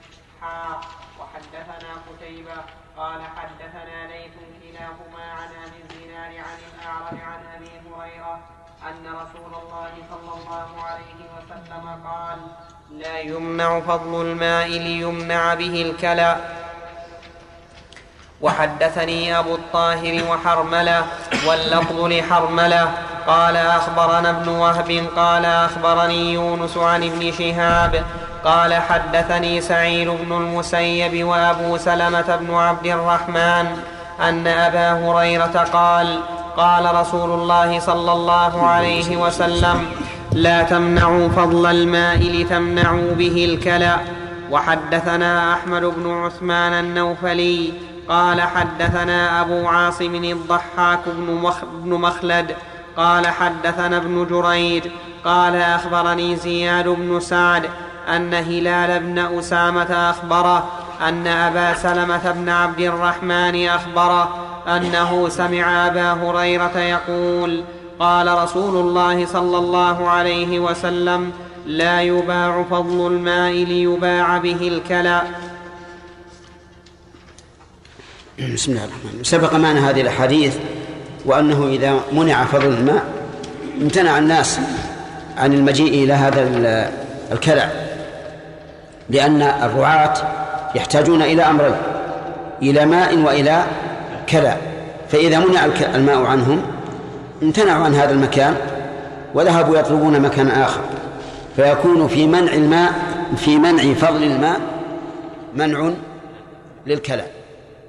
حا 0.43 0.81
وحدثنا 1.21 1.93
قتيبة 2.09 2.57
قال 2.97 3.21
حدثنا 3.37 4.07
ليث 4.13 4.33
كلاهما 4.63 5.33
عن 5.33 5.49
أبي 5.65 5.81
الزناد 5.85 6.33
عن 6.47 6.59
الأعرج 6.71 7.21
عن 7.21 7.41
أبي 7.57 7.71
هريرة 7.89 8.41
أن 8.89 9.07
رسول 9.07 9.53
الله 9.63 9.93
صلى 10.11 10.33
الله 10.41 10.83
عليه 10.85 11.21
وسلم 11.37 12.07
قال 12.07 12.39
لا 12.91 13.19
يمنع 13.21 13.81
فضل 13.81 14.27
الماء 14.27 14.69
ليمنع 14.69 15.55
به 15.55 15.83
الكلى. 15.83 16.37
وحدثني 18.41 19.39
أبو 19.39 19.55
الطاهر 19.55 20.25
وحرملة 20.31 21.07
واللفظ 21.47 22.01
لحرملة 22.05 22.93
قال 23.27 23.57
أخبرنا 23.57 24.31
ابن 24.31 24.49
وهب 24.49 25.07
قال 25.17 25.45
أخبرني 25.45 26.33
يونس 26.33 26.77
عن 26.77 27.03
ابن 27.03 27.33
شهاب 27.33 28.05
قال 28.45 28.75
حدثني 28.75 29.61
سعيد 29.61 30.09
بن 30.09 30.33
المسيب 30.33 31.25
وأبو 31.25 31.77
سلمة 31.77 32.37
بن 32.37 32.55
عبد 32.55 32.87
الرحمن 32.87 33.67
أن 34.21 34.47
أبا 34.47 34.93
هريرة 34.93 35.67
قال 35.73 36.21
قال 36.57 36.95
رسول 36.95 37.31
الله 37.31 37.81
صلى 37.81 38.13
الله 38.13 38.67
عليه 38.67 39.17
وسلم 39.17 39.87
لا 40.33 40.63
تمنعوا 40.63 41.29
فضل 41.29 41.67
الماء 41.67 42.19
لتمنعوا 42.19 43.13
به 43.13 43.45
الكلى. 43.45 43.97
وحدثنا 44.51 45.55
أحمد 45.55 45.83
بن 45.83 46.11
عثمان 46.11 46.73
النوفلي 46.73 47.73
قال 48.09 48.41
حدثنا 48.41 49.41
أبو 49.41 49.69
عاصم 49.69 50.15
الضحاك 50.15 51.01
بن 51.85 51.95
مخلد 51.95 52.57
قال 52.97 53.27
حدثنا 53.27 53.97
ابن 53.97 54.27
جريج 54.31 54.85
قال 55.25 55.57
أخبرني 55.57 56.37
زياد 56.37 56.89
بن 56.89 57.21
سعد 57.21 57.63
أن 58.17 58.35
هلال 58.35 59.01
بن 59.01 59.19
أسامة 59.19 60.11
أخبره 60.11 60.71
أن 61.09 61.27
أبا 61.27 61.75
سلمة 61.75 62.33
بن 62.33 62.49
عبد 62.49 62.81
الرحمن 62.81 63.69
أخبره 63.69 64.47
أنه 64.67 65.29
سمع 65.29 65.87
أبا 65.87 66.13
هريرة 66.13 66.79
يقول 66.79 67.65
قال 67.99 68.39
رسول 68.43 68.77
الله 68.77 69.27
صلى 69.27 69.59
الله 69.59 70.09
عليه 70.09 70.61
وسلم 70.61 71.33
لا 71.67 72.03
يباع 72.03 72.65
فضل 72.71 73.07
الماء 73.07 73.53
ليباع 73.53 74.39
به 74.39 74.69
الكلى. 74.69 75.23
بسم 78.55 78.73
الله 78.73 78.85
الرحمن 78.85 79.01
الرحيم. 79.05 79.25
سبق 79.25 79.55
معنا 79.55 79.91
هذه 79.91 80.01
الأحاديث 80.01 80.57
وأنه 81.25 81.67
إذا 81.67 82.01
منع 82.13 82.45
فضل 82.45 82.67
الماء 82.67 83.05
امتنع 83.83 84.19
الناس 84.19 84.61
عن 85.37 85.53
المجيء 85.53 86.05
إلى 86.05 86.13
هذا 86.13 86.43
الكلع 87.33 87.90
لأن 89.11 89.43
الرعاة 89.43 90.15
يحتاجون 90.75 91.23
إلى 91.23 91.43
أمرين 91.43 91.77
إلى 92.63 92.87
ماء 92.87 93.19
وإلى 93.19 93.65
كلى 94.29 94.57
فإذا 95.09 95.39
منع 95.39 95.65
الماء 95.95 96.25
عنهم 96.25 96.63
امتنعوا 97.43 97.85
عن 97.85 97.95
هذا 97.95 98.11
المكان 98.11 98.57
وذهبوا 99.35 99.79
يطلبون 99.79 100.21
مكان 100.21 100.49
آخر. 100.49 100.81
فيكون 101.57 102.09
في 102.09 102.27
منع 102.27 102.53
الماء 102.53 102.93
في 103.37 103.59
منع 103.59 103.95
فضل 103.95 104.23
الماء 104.23 104.61
منع 105.55 105.91
للكلى. 106.87 107.25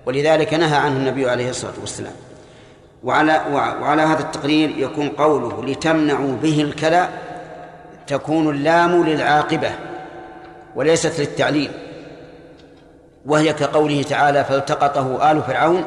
ولذلك 0.05 0.53
نهى 0.53 0.77
عنه 0.77 0.97
النبي 0.97 1.29
عليه 1.29 1.49
الصلاة 1.49 1.73
والسلام. 1.81 2.13
وعلى 3.03 3.41
وعلى 3.81 4.01
هذا 4.01 4.19
التقرير 4.19 4.73
يكون 4.77 5.09
قوله 5.09 5.63
لتمنعوا 5.65 6.35
به 6.43 6.61
الكلى 6.61 7.07
تكون 8.07 8.49
اللام 8.49 9.03
للعاقبة. 9.03 9.71
وليست 10.75 11.19
للتعليل 11.19 11.71
وهي 13.25 13.53
كقوله 13.53 14.03
تعالى 14.03 14.43
فالتقطه 14.43 15.31
آل 15.31 15.43
فرعون 15.43 15.83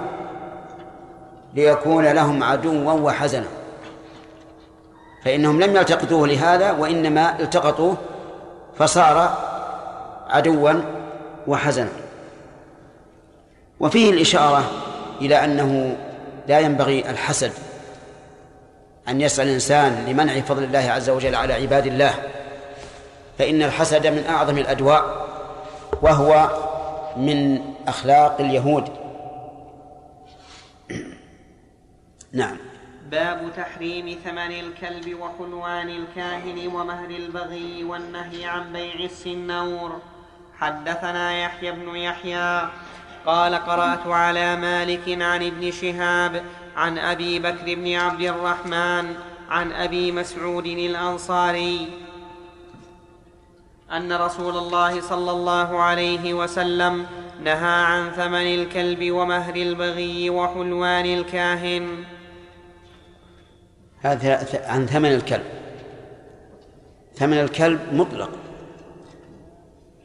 ليكون 1.55 2.07
لهم 2.07 2.43
عدوا 2.43 2.93
وحزنا 2.93 3.47
فإنهم 5.25 5.63
لم 5.63 5.77
يلتقطوه 5.77 6.29
لهذا 6.29 6.73
وإنما 6.73 7.41
التقطوه 7.41 7.97
فصار 8.79 9.39
عدوا 10.29 10.73
وحزنا. 11.47 11.89
وفيه 13.81 14.11
الإشارة 14.11 14.65
إلى 15.21 15.45
أنه 15.45 15.97
لا 16.49 16.61
ينبغي 16.61 17.11
الحسد 17.11 17.53
أن 19.09 19.21
يسعى 19.21 19.47
الإنسان 19.47 20.05
لمنع 20.09 20.41
فضل 20.41 20.65
الله 20.65 20.79
عز 20.91 21.11
وجل 21.11 21.35
على 21.35 21.55
عباد 21.55 21.87
الله. 21.87 22.15
فإن 23.39 23.63
الحسد 23.63 24.07
من 24.07 24.25
أعظم 24.29 24.59
الأدواء 24.59 25.27
وهو 26.03 26.49
من 27.17 27.63
أخلاق 27.89 28.41
اليهود. 28.41 28.89
نعم. 32.33 32.57
باب 33.11 33.53
تحريم 33.57 34.19
ثمن 34.25 34.39
الكلب 34.39 35.21
وحلوان 35.21 35.89
الكاهن 35.89 36.67
ومهر 36.67 37.11
البغي 37.11 37.85
والنهي 37.85 38.47
عن 38.47 38.73
بيع 38.73 38.95
السنور. 38.95 40.01
حدثنا 40.59 41.39
يحيى 41.39 41.73
بن 41.73 41.97
يحيى 41.97 42.69
قال 43.27 43.55
قرأت 43.55 44.07
على 44.07 44.57
مالك 44.57 45.23
عن 45.23 45.47
ابن 45.47 45.71
شهاب 45.71 46.45
عن 46.77 46.99
أبي 46.99 47.39
بكر 47.39 47.75
بن 47.75 47.95
عبد 47.95 48.21
الرحمن 48.21 49.15
عن 49.51 49.73
أبي 49.73 50.13
مسعود 50.13 50.67
الأنصاري 50.67 52.04
أن 53.93 54.13
رسول 54.13 54.57
الله 54.57 55.01
صلى 55.01 55.31
الله 55.31 55.81
عليه 55.81 56.35
وسلم 56.35 57.07
نهى 57.43 57.83
عن 57.85 58.11
ثمن 58.11 58.55
الكلب 58.55 59.11
ومهر 59.11 59.57
البغي 59.57 60.31
وحلوان 60.31 61.07
الكاهن. 61.07 62.05
هذا 64.01 64.47
عن 64.67 64.87
ثمن 64.87 65.13
الكلب. 65.13 65.45
ثمن 67.15 67.41
الكلب 67.41 67.81
مطلق. 67.93 68.31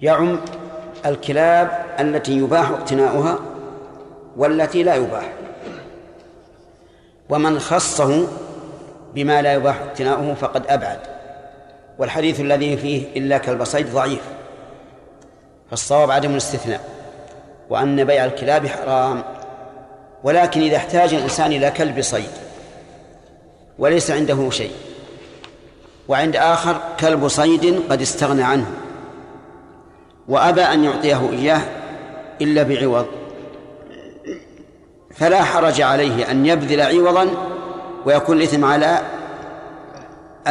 يعم 0.01 0.39
الكلاب 1.05 1.85
التي 1.99 2.37
يباح 2.37 2.69
اقتناؤها 2.69 3.39
والتي 4.37 4.83
لا 4.83 4.95
يباح. 4.95 5.33
ومن 7.29 7.59
خصه 7.59 8.27
بما 9.13 9.41
لا 9.41 9.53
يباح 9.53 9.81
اقتناؤه 9.81 10.33
فقد 10.33 10.67
أبعد. 10.67 11.18
والحديث 11.99 12.39
الذي 12.39 12.77
فيه 12.77 13.03
إلا 13.15 13.37
كلب 13.37 13.63
صيد 13.63 13.93
ضعيف 13.93 14.21
فالصواب 15.69 16.11
عدم 16.11 16.31
الاستثناء 16.31 16.81
وأن 17.69 18.03
بيع 18.03 18.25
الكلاب 18.25 18.67
حرام 18.67 19.23
ولكن 20.23 20.61
إذا 20.61 20.77
احتاج 20.77 21.13
الإنسان 21.13 21.51
إلى 21.51 21.71
كلب 21.71 22.01
صيد 22.01 22.29
وليس 23.79 24.11
عنده 24.11 24.49
شيء 24.49 24.71
وعند 26.07 26.35
آخر 26.35 26.81
كلب 26.99 27.27
صيد 27.27 27.83
قد 27.89 28.01
استغنى 28.01 28.43
عنه 28.43 28.71
وأبى 30.27 30.61
أن 30.61 30.83
يعطيه 30.83 31.29
إياه 31.31 31.61
إلا 32.41 32.63
بعوض 32.63 33.05
فلا 35.15 35.43
حرج 35.43 35.81
عليه 35.81 36.31
أن 36.31 36.45
يبذل 36.45 36.81
عوضا 36.81 37.29
ويكون 38.05 38.37
الإثم 38.37 38.65
على 38.65 38.99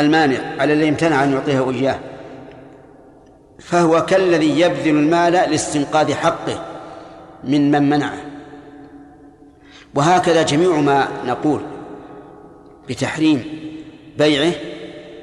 المانع 0.00 0.38
على 0.58 0.72
الذي 0.72 0.88
امتنع 0.88 1.24
أن 1.24 1.32
يعطيه 1.32 1.70
إياه 1.70 1.98
فهو 3.58 4.04
كالذي 4.04 4.60
يبذل 4.60 4.90
المال 4.90 5.32
لاستنقاذ 5.32 6.14
حقه 6.14 6.64
من 7.44 7.70
من 7.70 7.88
منعه. 7.90 8.18
وهكذا 9.94 10.42
جميع 10.42 10.70
ما 10.70 11.08
نقول 11.26 11.60
بتحريم 12.88 13.44
بيعه 14.18 14.52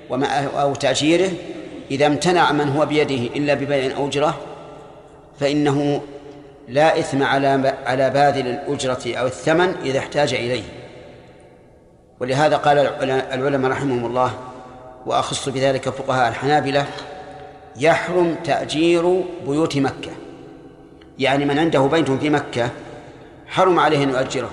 وما 0.09 0.45
أو 0.45 0.75
تأجيره 0.75 1.31
إذا 1.91 2.07
امتنع 2.07 2.51
من 2.51 2.69
هو 2.69 2.85
بيده 2.85 3.35
إلا 3.35 3.53
ببيع 3.53 3.97
أو 3.97 4.07
أجرة 4.07 4.37
فإنه 5.39 6.01
لا 6.67 6.99
إثم 6.99 7.23
على 7.23 7.73
على 7.85 8.09
باذل 8.09 8.47
الأجرة 8.47 9.15
أو 9.15 9.25
الثمن 9.25 9.75
إذا 9.83 9.99
احتاج 9.99 10.33
إليه. 10.33 10.63
ولهذا 12.19 12.57
قال 12.57 12.77
العلماء 13.33 13.71
رحمهم 13.71 14.05
الله 14.05 14.33
وأخص 15.05 15.49
بذلك 15.49 15.89
فقهاء 15.89 16.29
الحنابلة 16.29 16.85
يحرم 17.77 18.35
تأجير 18.43 19.23
بيوت 19.47 19.77
مكة. 19.77 20.11
يعني 21.19 21.45
من 21.45 21.59
عنده 21.59 21.79
بيت 21.79 22.11
في 22.11 22.29
مكة 22.29 22.69
حرم 23.47 23.79
عليه 23.79 24.03
أن 24.03 24.09
يؤجره. 24.09 24.49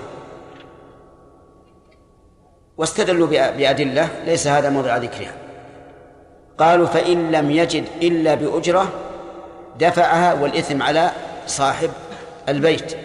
واستدلوا 2.77 3.27
بأدلة 3.27 4.09
ليس 4.25 4.47
هذا 4.47 4.69
موضع 4.69 4.97
ذكرها. 4.97 5.33
قالوا 6.57 6.87
فإن 6.87 7.31
لم 7.31 7.51
يجد 7.51 7.85
إلا 8.01 8.35
بأجرة 8.35 8.89
دفعها 9.79 10.33
والإثم 10.33 10.81
على 10.81 11.11
صاحب 11.47 11.89
البيت. 12.49 12.95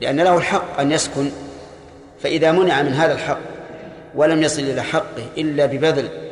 لأن 0.00 0.20
له 0.20 0.36
الحق 0.36 0.80
أن 0.80 0.92
يسكن 0.92 1.30
فإذا 2.20 2.52
منع 2.52 2.82
من 2.82 2.92
هذا 2.92 3.12
الحق 3.12 3.38
ولم 4.14 4.42
يصل 4.42 4.62
إلى 4.62 4.82
حقه 4.82 5.26
إلا 5.38 5.66
ببذل 5.66 6.23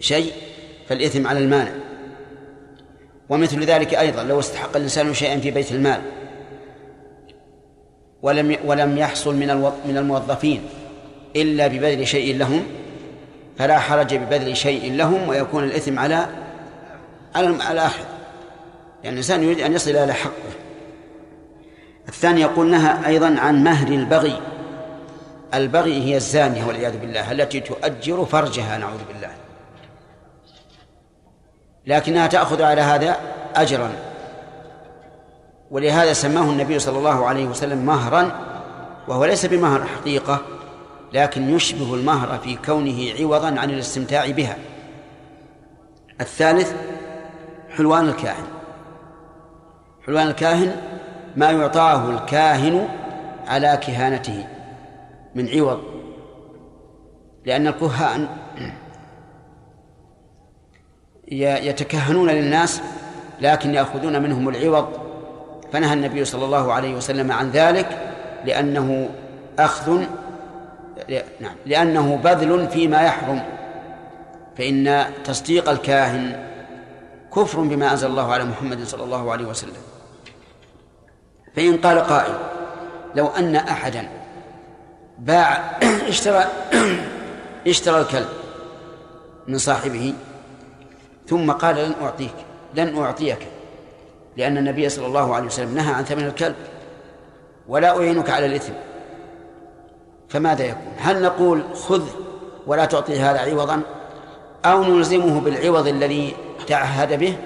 شيء 0.00 0.32
فالإثم 0.88 1.26
على 1.26 1.38
المانع. 1.38 1.72
ومثل 3.28 3.64
ذلك 3.64 3.94
أيضا 3.94 4.22
لو 4.22 4.38
استحق 4.40 4.76
الإنسان 4.76 5.14
شيئا 5.14 5.38
في 5.38 5.50
بيت 5.50 5.72
المال 5.72 6.00
ولم 8.22 8.56
ولم 8.64 8.98
يحصل 8.98 9.34
من 9.34 9.54
من 9.88 9.96
الموظفين 9.96 10.62
إلا 11.36 11.66
ببذل 11.66 12.06
شيء 12.06 12.36
لهم 12.36 12.62
فلا 13.58 13.78
حرج 13.78 14.14
ببذل 14.14 14.56
شيء 14.56 14.92
لهم 14.92 15.28
ويكون 15.28 15.64
الإثم 15.64 15.98
على 15.98 16.26
على 17.34 17.86
أحد 17.86 18.04
يعني 19.04 19.14
الإنسان 19.14 19.42
يريد 19.42 19.60
أن 19.60 19.72
يصل 19.72 19.90
إلى 19.90 20.12
حقه. 20.12 20.32
الثاني 22.08 22.40
يقول 22.40 22.70
نهى 22.70 23.06
أيضا 23.06 23.40
عن 23.40 23.64
مهر 23.64 23.88
البغي. 23.88 24.40
البغي 25.54 26.02
هي 26.02 26.16
الزانية 26.16 26.64
والعياذ 26.64 26.98
بالله 26.98 27.32
التي 27.32 27.60
تؤجر 27.60 28.24
فرجها 28.24 28.78
نعوذ 28.78 29.00
بالله. 29.12 29.30
لكنها 31.88 32.26
تأخذ 32.26 32.62
على 32.62 32.80
هذا 32.80 33.16
أجرا. 33.56 33.90
ولهذا 35.70 36.12
سماه 36.12 36.42
النبي 36.42 36.78
صلى 36.78 36.98
الله 36.98 37.26
عليه 37.26 37.46
وسلم 37.46 37.78
مهرا 37.78 38.32
وهو 39.08 39.24
ليس 39.24 39.46
بمهر 39.46 39.84
حقيقة 39.84 40.40
لكن 41.12 41.50
يشبه 41.50 41.94
المهر 41.94 42.38
في 42.38 42.56
كونه 42.56 43.12
عوضا 43.20 43.60
عن 43.60 43.70
الاستمتاع 43.70 44.30
بها. 44.30 44.56
الثالث 46.20 46.72
حلوان 47.76 48.08
الكاهن. 48.08 48.46
حلوان 50.06 50.26
الكاهن 50.28 50.76
ما 51.36 51.50
يعطاه 51.50 52.10
الكاهن 52.10 52.88
على 53.46 53.78
كهانته 53.82 54.46
من 55.34 55.48
عوض 55.48 55.80
لأن 57.46 57.66
الكهان 57.66 58.28
يتكهنون 61.32 62.30
للناس 62.30 62.80
لكن 63.40 63.74
يأخذون 63.74 64.22
منهم 64.22 64.48
العوض. 64.48 64.88
فنهى 65.72 65.92
النبي 65.92 66.24
صلى 66.24 66.44
الله 66.44 66.72
عليه 66.72 66.94
وسلم 66.94 67.32
عن 67.32 67.50
ذلك 67.50 67.98
لأنه 68.44 69.08
أخذ 69.58 70.02
نعم 71.40 71.54
لأنه 71.66 72.16
بذل 72.24 72.68
فيما 72.68 73.02
يحرم. 73.02 73.42
فإن 74.58 75.04
تصديق 75.24 75.68
الكاهن 75.68 76.44
كفر 77.36 77.60
بما 77.60 77.92
أنزل 77.92 78.08
الله 78.08 78.32
على 78.32 78.44
محمد 78.44 78.84
صلى 78.84 79.04
الله 79.04 79.32
عليه 79.32 79.44
وسلم. 79.44 79.72
فإن 81.56 81.76
قال 81.76 81.98
قائل 81.98 82.34
لو 83.14 83.26
أن 83.26 83.56
أحدا 83.56 84.08
باع 85.18 85.78
اشترى 86.08 86.44
اشترى 87.66 88.00
الكلب 88.00 88.28
من 89.48 89.58
صاحبه 89.58 90.14
ثم 91.28 91.52
قال 91.52 91.76
لن 91.76 91.94
أعطيك 92.02 92.34
لن 92.74 92.98
أعطيك 92.98 93.46
لأن 94.36 94.58
النبي 94.58 94.88
صلى 94.88 95.06
الله 95.06 95.34
عليه 95.34 95.46
وسلم 95.46 95.74
نهى 95.74 95.94
عن 95.94 96.04
ثمن 96.04 96.26
الكلب 96.26 96.56
ولا 97.68 97.98
أعينك 97.98 98.30
على 98.30 98.46
الإثم. 98.46 98.72
فماذا 100.28 100.64
يكون؟ 100.64 100.92
هل 100.98 101.22
نقول 101.22 101.62
خذ 101.74 102.02
ولا 102.66 102.84
تعطي 102.84 103.20
هذا 103.20 103.38
عوضا؟ 103.38 103.82
أو 104.64 104.84
نلزمه 104.84 105.40
بالعوض 105.40 105.86
الذي 105.86 106.36
تعهد 106.66 107.18
به؟ 107.18 107.36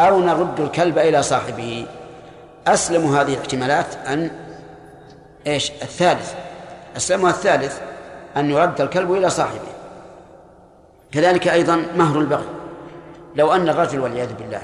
أو 0.00 0.20
نرد 0.20 0.60
الكلب 0.60 0.98
إلى 0.98 1.22
صاحبه؟ 1.22 1.86
أسلم 2.66 3.16
هذه 3.16 3.34
الاحتمالات 3.34 3.86
أن 4.06 4.30
إيش؟ 5.46 5.70
الثالث. 5.70 6.34
أسلمها 6.96 7.30
الثالث 7.30 7.80
أن 8.36 8.50
يرد 8.50 8.80
الكلب 8.80 9.12
إلى 9.12 9.30
صاحبه. 9.30 9.74
كذلك 11.12 11.48
أيضا 11.48 11.86
مهر 11.96 12.20
البغي. 12.20 12.63
لو 13.36 13.52
أن 13.52 13.68
الرجل 13.68 14.00
والعياذ 14.00 14.34
بالله 14.34 14.62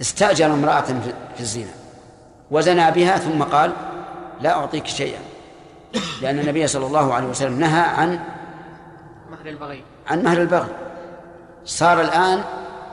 استأجر 0.00 0.46
امرأة 0.46 0.84
في 1.34 1.40
الزنا 1.40 1.72
وزنى 2.50 2.90
بها 2.90 3.18
ثم 3.18 3.42
قال 3.42 3.72
لا 4.40 4.50
أعطيك 4.50 4.86
شيئا 4.86 5.18
لأن 6.22 6.38
النبي 6.38 6.66
صلى 6.66 6.86
الله 6.86 7.14
عليه 7.14 7.26
وسلم 7.26 7.60
نهى 7.60 7.80
عن 7.80 8.20
مهر 9.30 9.46
البغي. 9.46 9.82
عن 10.06 10.22
مهر 10.22 10.38
البغي. 10.38 10.68
صار 11.64 12.00
الآن 12.00 12.42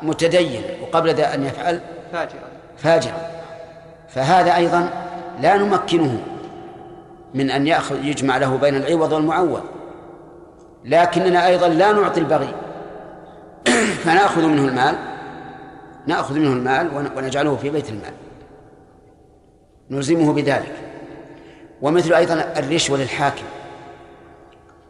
متدين 0.01 0.63
وقبل 0.81 1.13
ذا 1.13 1.33
أن 1.33 1.43
يفعل 1.43 1.81
فاجرا. 2.11 2.47
فاجرا. 2.77 3.29
فهذا 4.09 4.55
أيضا 4.55 4.89
لا 5.41 5.57
نمكنه 5.57 6.23
من 7.33 7.51
أن 7.51 7.67
يأخذ 7.67 8.05
يجمع 8.05 8.37
له 8.37 8.57
بين 8.57 8.75
العوض 8.75 9.11
والمعوض. 9.11 9.63
لكننا 10.85 11.47
أيضا 11.47 11.67
لا 11.67 11.91
نعطي 11.91 12.19
البغي. 12.19 12.53
فنأخذ 14.03 14.41
منه 14.41 14.67
المال 14.67 14.95
نأخذ 16.07 16.35
منه 16.35 16.53
المال 16.53 17.09
ونجعله 17.17 17.55
في 17.55 17.69
بيت 17.69 17.89
المال. 17.89 18.13
نلزمه 19.89 20.33
بذلك. 20.33 20.75
ومثل 21.81 22.13
أيضا 22.13 22.33
الرشوة 22.57 22.97
للحاكم 22.97 23.45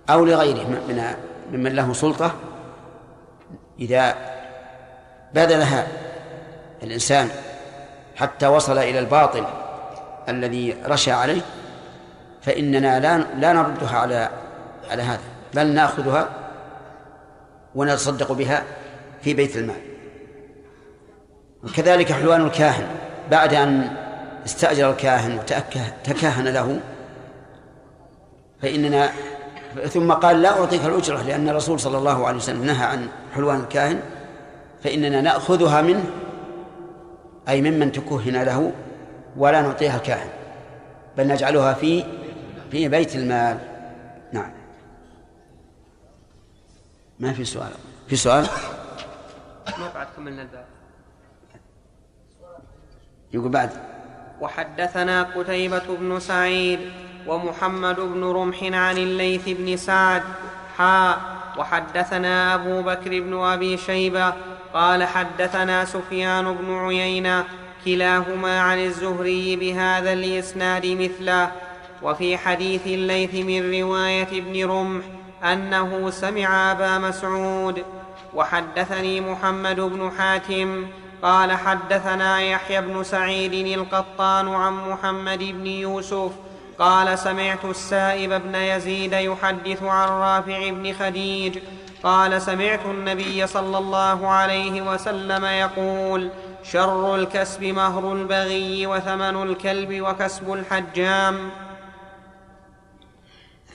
أو 0.10 0.26
لغيره 0.26 0.68
من 0.68 1.16
ممن 1.52 1.76
له 1.76 1.94
سلطة. 1.94 2.36
إذا 3.80 4.16
بذلها 5.34 5.88
الإنسان 6.84 7.30
حتى 8.16 8.48
وصل 8.48 8.78
إلى 8.78 9.00
الباطل 9.00 9.46
الذي 10.30 10.76
رشى 10.86 11.12
عليه 11.12 11.42
فإننا 12.42 13.00
لا 13.00 13.18
لا 13.18 13.54
نردها 13.54 13.98
على 13.98 14.30
على 14.92 15.04
هذا 15.04 15.22
بل 15.54 15.68
نأخذها 15.68 16.30
ونتصدق 17.76 18.32
بها 18.32 18.64
في 19.22 19.34
بيت 19.34 19.58
المال. 19.58 19.82
وكذلك 21.64 22.12
حلوان 22.12 22.46
الكاهن 22.46 22.88
بعد 23.32 23.54
أن 23.54 23.90
استأجر 24.46 24.92
الكاهن 24.92 25.38
وتكهن 25.38 26.48
له 26.48 26.80
فإننا 28.62 29.10
ثم 29.90 30.12
قال 30.12 30.42
لا 30.42 30.60
أعطيك 30.60 30.86
الأجرة 30.86 31.22
لأن 31.22 31.50
الرسول 31.50 31.80
صلى 31.80 31.98
الله 31.98 32.28
عليه 32.28 32.38
وسلم 32.38 32.66
نهى 32.66 32.86
عن 32.86 33.08
حلوان 33.36 33.60
الكاهن 33.60 34.00
فإننا 34.84 35.22
نأخذها 35.22 35.82
منه 35.82 36.04
أي 37.50 37.62
ممن 37.62 37.92
تكهن 37.92 38.44
له 38.44 38.72
ولا 39.38 39.62
نعطيها 39.62 39.96
الكاهن 39.96 40.30
بل 41.18 41.28
نجعلها 41.28 41.74
في 41.74 42.04
في 42.72 42.88
بيت 42.88 43.16
المال. 43.16 43.58
ما 47.20 47.34
في 47.34 47.46
سؤال. 47.46 47.72
في 48.08 48.16
سؤال؟ 48.16 48.48
ما 49.78 49.92
بعد 49.96 50.08
كملنا 50.18 50.42
الباب. 50.42 50.66
يقول 53.34 53.52
بعد. 53.52 53.70
وحدثنا 54.42 55.24
قتيبة 55.24 55.84
بن 56.00 56.20
سعيد 56.20 56.80
ومحمد 57.28 58.00
بن 58.00 58.24
رمح 58.24 58.64
عن 58.64 58.98
الليث 58.98 59.50
بن 59.50 59.78
سعد. 59.78 60.24
حا 60.78 61.18
وحدثنا 61.58 62.56
أبو 62.56 62.82
بكر 62.82 63.10
بن 63.22 63.34
أبي 63.34 63.78
شيبة 63.78 64.34
قال 64.74 65.04
حدثنا 65.04 65.86
سفيان 65.86 66.56
بن 66.56 66.76
عيينة 66.76 67.46
كلاهما 67.86 68.60
عن 68.60 68.80
الزهري 68.80 69.56
بهذا 69.56 70.14
الإسناد 70.14 70.86
مثله. 70.86 71.52
وفي 72.02 72.38
حديث 72.38 72.88
الليث 72.88 73.36
من 73.36 73.82
رواية 73.82 74.28
ابن 74.40 74.70
رمح 74.70 75.06
أنه 75.54 76.10
سمع 76.10 76.72
أبا 76.72 76.98
مسعود. 76.98 77.84
وحدثني 78.34 79.22
محمد 79.22 79.80
بن 79.80 80.12
حاتم 80.18 80.88
قال 81.22 81.52
حدثنا 81.52 82.42
يحيى 82.42 82.82
بن 82.82 83.04
سعيد 83.04 83.80
القطان 83.80 84.54
عن 84.54 84.90
محمد 84.90 85.40
بن 85.40 85.68
يوسف 85.68 86.32
قال 86.80 87.20
سمعت 87.20 87.66
السائب 87.66 88.30
بن 88.30 88.56
يزيد 88.56 89.14
يحدث 89.14 89.84
عن 89.84 90.08
رافع 90.10 90.70
بن 90.70 90.94
خديج 90.94 91.58
قال 92.04 92.42
سمعت 92.42 92.86
النبي 92.86 93.48
صلى 93.48 93.78
الله 93.78 94.28
عليه 94.28 94.82
وسلم 94.82 95.46
يقول 95.46 96.30
شر 96.64 97.16
الكسب 97.16 97.64
مهر 97.64 98.14
البغي 98.14 98.88
وثمن 98.88 99.44
الكلب 99.44 100.02
وكسب 100.02 100.54
الحجام. 100.54 101.50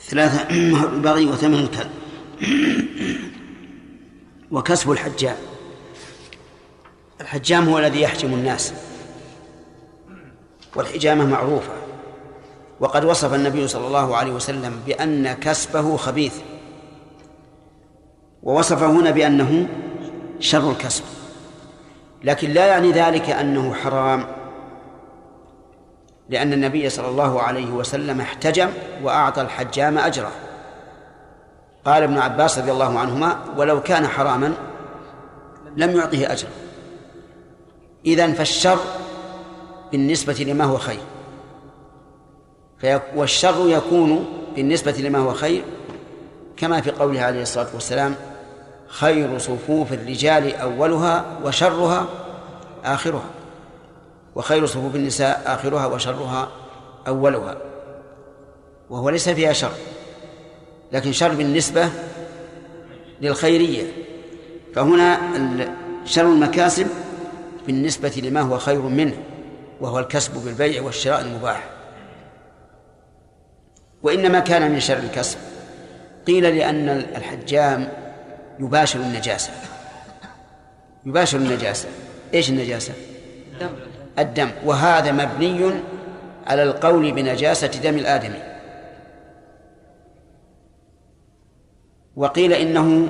ثلاثة 0.00 0.54
مهر 0.72 0.88
البغي 0.88 1.26
وثمن 1.26 1.54
الكلب. 1.54 1.90
وكسب 4.52 4.90
الحجام. 4.90 5.36
الحجام 7.20 7.68
هو 7.68 7.78
الذي 7.78 8.02
يحجم 8.02 8.34
الناس. 8.34 8.72
والحجامة 10.76 11.26
معروفة. 11.26 11.72
وقد 12.80 13.04
وصف 13.04 13.34
النبي 13.34 13.68
صلى 13.68 13.86
الله 13.86 14.16
عليه 14.16 14.32
وسلم 14.32 14.80
بأن 14.86 15.32
كسبه 15.32 15.96
خبيث. 15.96 16.34
ووصف 18.42 18.82
هنا 18.82 19.10
بأنه 19.10 19.68
شر 20.40 20.70
الكسب. 20.70 21.04
لكن 22.24 22.50
لا 22.50 22.66
يعني 22.66 22.92
ذلك 22.92 23.30
أنه 23.30 23.74
حرام. 23.74 24.39
لأن 26.30 26.52
النبي 26.52 26.90
صلى 26.90 27.08
الله 27.08 27.42
عليه 27.42 27.70
وسلم 27.70 28.20
احتجم 28.20 28.68
وأعطى 29.02 29.42
الحجام 29.42 29.98
أجره. 29.98 30.32
قال 31.84 32.02
ابن 32.02 32.18
عباس 32.18 32.58
رضي 32.58 32.72
الله 32.72 32.98
عنهما 32.98 33.38
ولو 33.56 33.82
كان 33.82 34.06
حراما 34.06 34.54
لم 35.76 35.96
يعطه 35.96 36.32
أجر 36.32 36.48
إذن 38.06 38.32
فالشر 38.32 38.78
بالنسبة 39.92 40.32
لما 40.32 40.64
هو 40.64 40.78
خير. 40.78 41.00
والشر 43.16 43.68
يكون 43.68 44.26
بالنسبة 44.56 44.92
لما 44.92 45.18
هو 45.18 45.34
خير 45.34 45.62
كما 46.56 46.80
في 46.80 46.90
قوله 46.90 47.20
عليه 47.20 47.42
الصلاة 47.42 47.68
والسلام 47.74 48.14
خير 48.86 49.38
صفوف 49.38 49.92
الرجال 49.92 50.56
أولها 50.56 51.24
وشرها 51.44 52.06
آخرها. 52.84 53.39
وخير 54.40 54.66
صفوف 54.66 54.94
النساء 54.94 55.42
آخرها 55.46 55.86
وشرها 55.86 56.50
أولها 57.08 57.56
وهو 58.90 59.10
ليس 59.10 59.28
فيها 59.28 59.52
شر 59.52 59.72
لكن 60.92 61.12
شر 61.12 61.34
بالنسبة 61.34 61.88
للخيرية. 63.20 63.92
فهنا 64.74 65.20
شر 66.04 66.22
المكاسب 66.22 66.86
بالنسبة 67.66 68.22
لما 68.24 68.40
هو 68.40 68.58
خير 68.58 68.80
منه 68.80 69.22
وهو 69.80 69.98
الكسب 69.98 70.44
بالبيع 70.44 70.82
والشراء 70.82 71.20
المباح. 71.20 71.70
وإنما 74.02 74.40
كان 74.40 74.70
من 74.70 74.80
شر 74.80 74.98
الكسب 74.98 75.38
قيل 76.26 76.56
لأن 76.56 76.88
الحجام 76.88 77.88
يباشر 78.60 79.00
النجاسة. 79.00 79.50
يباشر 81.06 81.38
النجاسة. 81.38 81.88
إيش 82.34 82.50
النجاسة؟ 82.50 82.92
دم. 83.60 83.89
الدم 84.18 84.50
وهذا 84.64 85.12
مبني 85.12 85.70
على 86.46 86.62
القول 86.62 87.12
بنجاسة 87.12 87.66
دم 87.66 87.98
الآدمي. 87.98 88.42
وقيل 92.16 92.52
إنه 92.52 93.08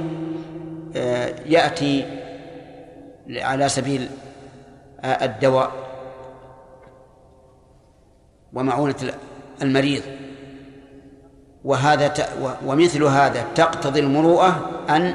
آه، 0.97 1.35
يأتي 1.47 2.07
على 3.31 3.69
سبيل 3.69 4.09
آه، 5.01 5.25
الدواء 5.25 5.73
ومعونة 8.53 8.95
المريض. 9.63 10.03
وهذا 11.65 12.15
ومثل 12.67 13.03
هذا 13.03 13.45
تقتضي 13.55 14.01
المروءة 14.01 14.71
أن 14.91 15.15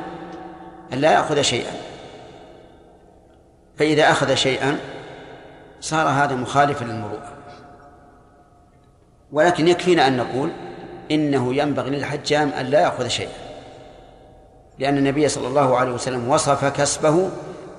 لا 0.92 1.12
يأخذ 1.12 1.42
شيئا. 1.42 1.72
فإذا 3.78 4.12
أخذ 4.12 4.36
شيئا 4.36 4.80
صار 5.86 6.08
هذا 6.08 6.36
مخالفا 6.36 6.86
للمروءة. 6.86 7.34
ولكن 9.32 9.68
يكفينا 9.68 10.08
أن 10.08 10.18
نقول 10.18 10.52
إنه 11.12 11.56
ينبغي 11.56 11.90
للحجام 11.90 12.50
أن 12.50 12.66
لا 12.66 12.82
يأخذ 12.82 13.08
شيئا. 13.08 13.32
لأن 14.80 14.98
النبي 14.98 15.28
صلى 15.28 15.48
الله 15.48 15.78
عليه 15.78 15.92
وسلم 15.92 16.30
وصف 16.30 16.66
كسبه 16.66 17.30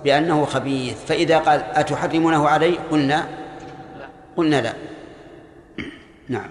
بأنه 0.04 0.44
خبيث. 0.44 1.04
فإذا 1.04 1.38
قال 1.38 1.64
أتحرمونه 1.74 2.48
علي؟ 2.48 2.78
قلنا 2.90 3.28
قلنا 4.36 4.60
لا. 4.60 4.72
نعم. 6.28 6.50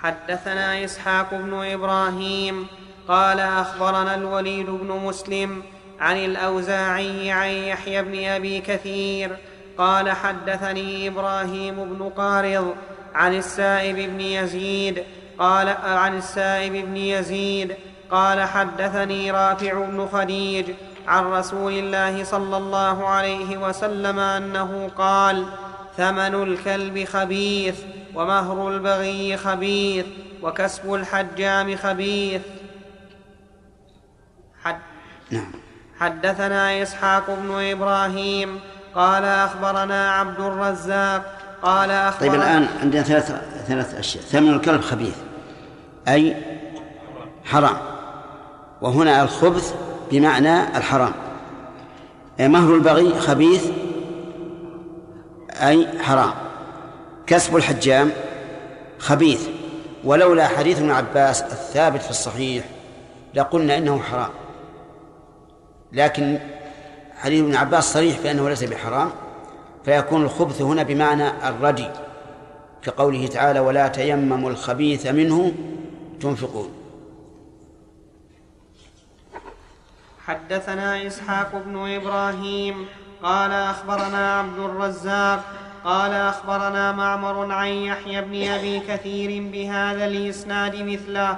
حدثنا 0.00 0.84
إسحاق 0.84 1.34
بن 1.34 1.54
إبراهيم 1.54 2.66
قال 3.08 3.40
أخبرنا 3.40 4.14
الوليد 4.14 4.66
بن 4.66 4.88
مسلم 4.88 5.62
عن 6.00 6.16
الأوزاعي 6.16 7.30
عن 7.30 7.48
يحيى 7.48 8.02
بن 8.02 8.24
أبي 8.24 8.60
كثير 8.60 9.36
قال 9.80 10.10
حدثني 10.10 11.08
إبراهيم 11.08 11.74
بن 11.74 12.08
قارض 12.16 12.74
عن 13.14 13.34
السائب 13.34 13.96
بن 13.96 14.20
يزيد 14.20 15.04
قال 15.38 15.68
عن 15.84 16.16
السائب 16.18 16.72
بن 16.72 16.96
يزيد 16.96 17.74
قال 18.10 18.42
حدثني 18.42 19.30
رافع 19.30 19.72
بن 19.84 20.08
خديج 20.12 20.66
عن 21.08 21.24
رسول 21.24 21.72
الله 21.72 22.24
صلى 22.24 22.56
الله 22.56 23.08
عليه 23.08 23.58
وسلم 23.58 24.18
أنه 24.18 24.90
قال 24.98 25.46
ثمن 25.96 26.42
الكلب 26.42 27.04
خبيث 27.04 27.80
ومهر 28.14 28.68
البغي 28.68 29.36
خبيث 29.36 30.06
وكسب 30.42 30.94
الحجام 30.94 31.76
خبيث. 31.76 32.42
حد 34.62 34.78
نعم. 35.30 35.52
حدثنا 36.00 36.82
إسحاق 36.82 37.30
بن 37.30 37.70
إبراهيم 37.70 38.60
قال 38.94 39.24
أخبرنا 39.24 40.10
عبد 40.10 40.40
الرزاق 40.40 41.22
قال 41.62 41.90
أخبرنا 41.90 42.32
طيب 42.32 42.40
الآن 42.40 42.68
عندنا 42.82 43.02
ثلاث 43.02 43.32
ثلاث 43.66 43.94
أشياء. 43.94 44.24
ثمن 44.24 44.54
الكلب 44.54 44.80
خبيث 44.80 45.16
أي 46.08 46.36
حرام. 47.44 47.76
وهنا 48.80 49.22
الخبث 49.22 49.74
بمعنى 50.10 50.76
الحرام. 50.76 51.12
مهر 52.40 52.74
البغي 52.74 53.20
خبيث 53.20 53.70
أي 55.50 55.88
حرام. 56.02 56.32
كسب 57.26 57.56
الحجام 57.56 58.10
خبيث. 58.98 59.48
ولولا 60.04 60.46
حديث 60.46 60.78
ابن 60.78 60.90
عباس 60.90 61.42
الثابت 61.42 62.02
في 62.02 62.10
الصحيح 62.10 62.64
لقلنا 63.34 63.78
إنه 63.78 64.00
حرام. 64.02 64.30
لكن 65.92 66.38
حديث 67.20 67.42
ابن 67.42 67.56
عباس 67.56 67.92
صريح 67.92 68.18
في 68.18 68.30
أنه 68.30 68.48
ليس 68.48 68.64
بحرام 68.64 69.10
فيكون 69.84 70.22
الخبث 70.22 70.62
هنا 70.62 70.82
بمعنى 70.82 71.48
الردي 71.48 71.88
كقوله 72.82 73.26
تعالى 73.26 73.60
ولا 73.60 73.88
تيمموا 73.88 74.50
الخبيث 74.50 75.06
منه 75.06 75.52
تنفقون. 76.20 76.70
حدثنا 80.26 81.06
إسحاق 81.06 81.62
بن 81.66 81.94
إبراهيم 81.94 82.86
قال 83.22 83.52
أخبرنا 83.52 84.38
عبد 84.38 84.58
الرزاق 84.58 85.44
قال 85.84 86.12
أخبرنا 86.12 86.92
معمر 86.92 87.52
عن 87.52 87.68
يحيى 87.68 88.20
بن 88.20 88.48
أبي 88.48 88.80
كثير 88.80 89.50
بهذا 89.52 90.06
الإسناد 90.06 90.76
مثله 90.76 91.36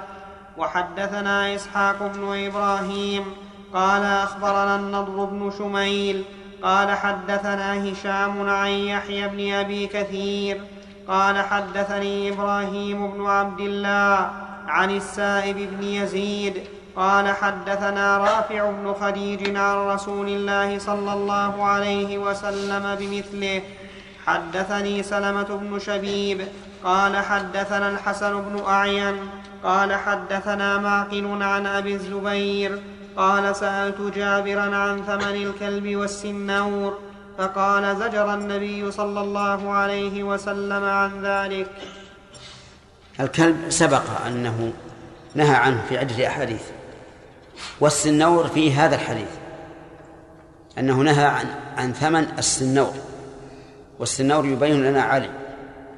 وحدثنا 0.57 1.55
إسحاق 1.55 2.11
بن 2.15 2.45
إبراهيم 2.45 3.25
قال 3.73 4.03
أخبرنا 4.03 4.75
النضر 4.75 5.25
بن 5.25 5.51
شميل 5.57 6.23
قال 6.63 6.91
حدثنا 6.91 7.91
هشام 7.91 8.49
عن 8.49 8.67
يحيى 8.67 9.27
بن 9.27 9.53
أبي 9.53 9.87
كثير 9.87 10.61
قال 11.07 11.37
حدثني 11.41 12.29
إبراهيم 12.29 13.11
بن 13.11 13.25
عبد 13.25 13.59
الله 13.59 14.29
عن 14.67 14.91
السائب 14.91 15.57
بن 15.57 15.83
يزيد 15.83 16.63
قال 16.95 17.27
حدثنا 17.27 18.17
رافع 18.17 18.71
بن 18.71 18.93
خديج 19.01 19.57
عن 19.57 19.77
رسول 19.87 20.27
الله 20.27 20.79
صلى 20.79 21.13
الله 21.13 21.63
عليه 21.63 22.17
وسلم 22.17 22.95
بمثله 22.99 23.61
حدثني 24.25 25.03
سلمة 25.03 25.43
بن 25.61 25.79
شبيب 25.79 26.41
قال 26.83 27.17
حدثنا 27.17 27.89
الحسن 27.89 28.41
بن 28.41 28.63
أعين 28.67 29.15
قال 29.63 29.93
حدثنا 29.93 30.77
معقل 30.77 31.43
عن 31.43 31.65
أبي 31.65 31.93
الزبير 31.93 32.79
قال 33.17 33.55
سألت 33.55 34.01
جابرا 34.15 34.75
عن 34.75 35.03
ثمن 35.03 35.35
الكلب 35.35 35.95
والسنور 35.95 36.99
فقال 37.37 37.97
زجر 37.97 38.33
النبي 38.33 38.91
صلى 38.91 39.21
الله 39.21 39.71
عليه 39.71 40.23
وسلم 40.23 40.83
عن 40.83 41.25
ذلك. 41.25 41.67
الكلب 43.19 43.69
سبق 43.69 44.21
أنه 44.27 44.73
نهى 45.35 45.55
عنه 45.55 45.83
في 45.89 45.97
عدة 45.97 46.27
أحاديث 46.27 46.61
والسنور 47.79 48.47
في 48.47 48.73
هذا 48.73 48.95
الحديث 48.95 49.29
أنه 50.77 50.95
نهى 51.01 51.25
عن 51.25 51.45
عن 51.77 51.93
ثمن 51.93 52.27
السنور 52.37 52.93
والسنور 53.99 54.45
يبين 54.45 54.83
لنا 54.83 55.01
علي 55.01 55.29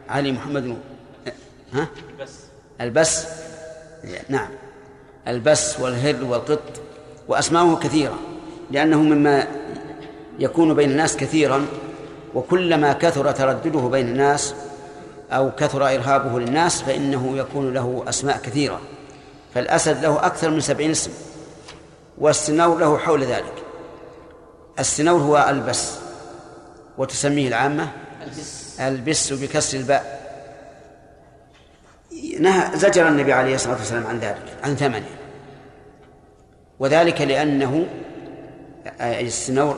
علي 0.09 0.31
محمد 0.31 0.77
ها؟ 1.73 1.87
البس. 2.09 2.39
البس 2.81 3.27
نعم 4.29 4.49
البس 5.27 5.79
والهر 5.79 6.23
والقط. 6.23 6.81
وأسماؤه 7.27 7.79
كثيرة 7.79 8.19
لأنه 8.71 9.01
مما 9.01 9.47
يكون 10.39 10.73
بين 10.73 10.91
الناس 10.91 11.17
كثيرا 11.17 11.65
وكلما 12.35 12.93
كثر 12.93 13.31
تردده 13.31 13.79
بين 13.79 14.07
الناس 14.07 14.55
أو 15.31 15.51
كثر 15.51 15.87
إرهابه 15.95 16.39
للناس 16.39 16.81
فإنه 16.81 17.37
يكون 17.37 17.73
له 17.73 18.03
أسماء 18.07 18.37
كثيرة. 18.37 18.81
فالأسد 19.53 20.03
له 20.03 20.25
أكثر 20.25 20.49
من 20.49 20.59
سبعين 20.59 20.91
اسم 20.91 21.11
والسنور 22.17 22.79
له 22.79 22.97
حول 22.97 23.23
ذلك. 23.23 23.53
السنور 24.79 25.21
هو 25.21 25.45
البس 25.49 25.91
وتسميه 26.97 27.47
العامة 27.47 27.87
البس 28.79 29.33
بكسر 29.33 29.77
الباء. 29.77 30.25
نهى 32.39 32.77
زجر 32.77 33.07
النبي 33.07 33.33
عليه 33.33 33.55
الصلاة 33.55 33.75
والسلام 33.75 34.07
عن 34.07 34.19
ذلك 34.19 34.57
عن 34.63 34.75
ثمنه. 34.75 35.24
وذلك 36.79 37.21
لأنه 37.21 37.85
السنور 39.01 39.77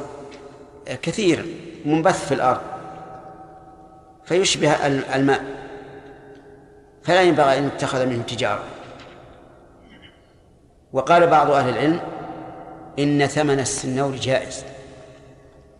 كثير 1.01 1.45
منبث 1.85 2.25
في 2.25 2.33
الأرض 2.33 2.61
فيشبه 4.25 4.71
الماء 5.15 5.43
فلا 7.03 7.21
ينبغي 7.21 7.57
أن 7.57 7.67
يتخذ 7.67 8.05
منه 8.05 8.23
تجارة. 8.23 8.63
وقال 10.93 11.27
بعض 11.27 11.51
أهل 11.51 11.69
العلم 11.69 11.99
إن 12.99 13.27
ثمن 13.27 13.59
السنور 13.59 14.15
جائز 14.15 14.63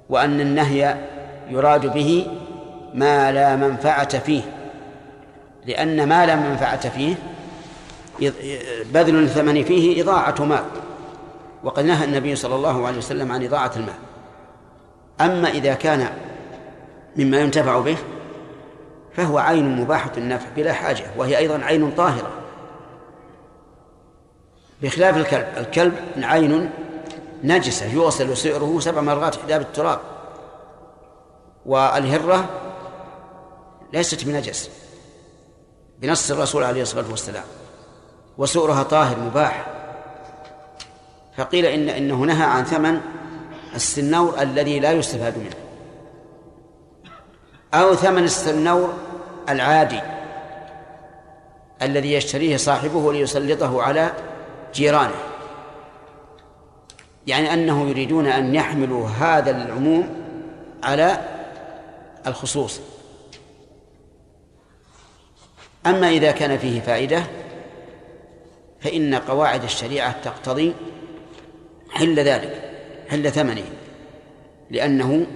وأن 0.10 0.42
النهي 0.42 0.98
يراد 1.50 1.94
به 1.94 2.28
ما 2.94 3.32
لا 3.32 3.56
منفعة 3.56 4.20
فيه 4.20 4.42
لأن 5.66 6.10
ما 6.10 6.26
لا 6.26 6.36
منفعة 6.36 6.90
فيه 6.90 7.16
بذل 8.94 9.24
الثمن 9.24 9.64
فيه 9.64 10.04
إضاعة 10.04 10.46
مال. 10.46 10.64
وقد 11.68 11.86
نهى 11.86 12.06
النبي 12.06 12.36
صلى 12.36 12.56
الله 12.56 12.88
عليه 12.88 12.98
وسلم 12.98 13.32
عن 13.32 13.46
إضاعة 13.46 13.72
المال. 13.76 13.96
أما 15.22 15.50
إذا 15.50 15.74
كان 15.74 16.10
مما 17.16 17.38
ينتفع 17.38 17.80
به 17.80 17.98
فهو 19.14 19.38
عين 19.38 19.82
مباحة 19.82 20.12
النفع 20.18 20.46
بلا 20.56 20.74
حاجة 20.74 21.06
وهي 21.18 21.38
أيضا 21.38 21.64
عين 21.64 21.92
طاهرة. 21.92 22.32
بخلاف 24.82 25.18
الكلب 25.18 25.48
الكلب 25.58 25.94
عين 26.18 26.70
نجسة 27.44 27.86
يغسل 27.86 28.38
سئره 28.38 28.80
سبع 28.80 29.02
مرات 29.02 29.38
إحدى 29.38 29.58
بالتراب. 29.58 30.00
والهرة 31.66 32.50
ليست 33.94 34.24
بنجس 34.26 34.70
بنص 36.00 36.32
الرسول 36.32 36.64
عليه 36.64 36.82
الصلاة 36.82 37.12
والسلام 37.12 37.44
وسؤرها 38.38 38.84
طاهر 38.84 39.20
مباح. 39.20 39.77
فقيل 41.38 41.66
إن 41.66 41.90
إنه 41.90 42.16
نهى 42.16 42.44
عن 42.44 42.64
ثمن 42.64 43.02
السنور 43.76 44.42
الذي 44.42 44.80
لا 44.80 44.92
يستفاد 44.92 45.38
منه 45.38 45.56
أو 47.74 47.96
ثمن 47.96 48.24
السنور 48.24 48.94
العادي 49.50 50.00
الذي 51.82 52.14
يشتريه 52.14 52.58
صاحبه 52.58 53.14
ليسلطه 53.14 53.82
على 53.82 54.12
جيرانه. 54.74 55.16
يعني 57.28 57.54
أنه 57.54 57.90
يريدون 57.90 58.28
أن 58.28 58.56
يحملوا 58.56 59.08
هذا 59.08 59.52
العموم 59.52 60.10
على 60.84 61.22
الخصوص. 62.28 62.80
أما 65.86 66.10
إذا 66.10 66.32
كان 66.32 66.58
فيه 66.58 66.82
فائدة 66.82 67.24
فإن 68.80 69.16
قواعد 69.16 69.64
الشريعة 69.64 70.22
تقتضي 70.22 70.74
حل 71.90 72.16
ذلك 72.16 72.72
حل 73.10 73.32
ثمنه 73.32 73.66
لأنه 74.72 75.28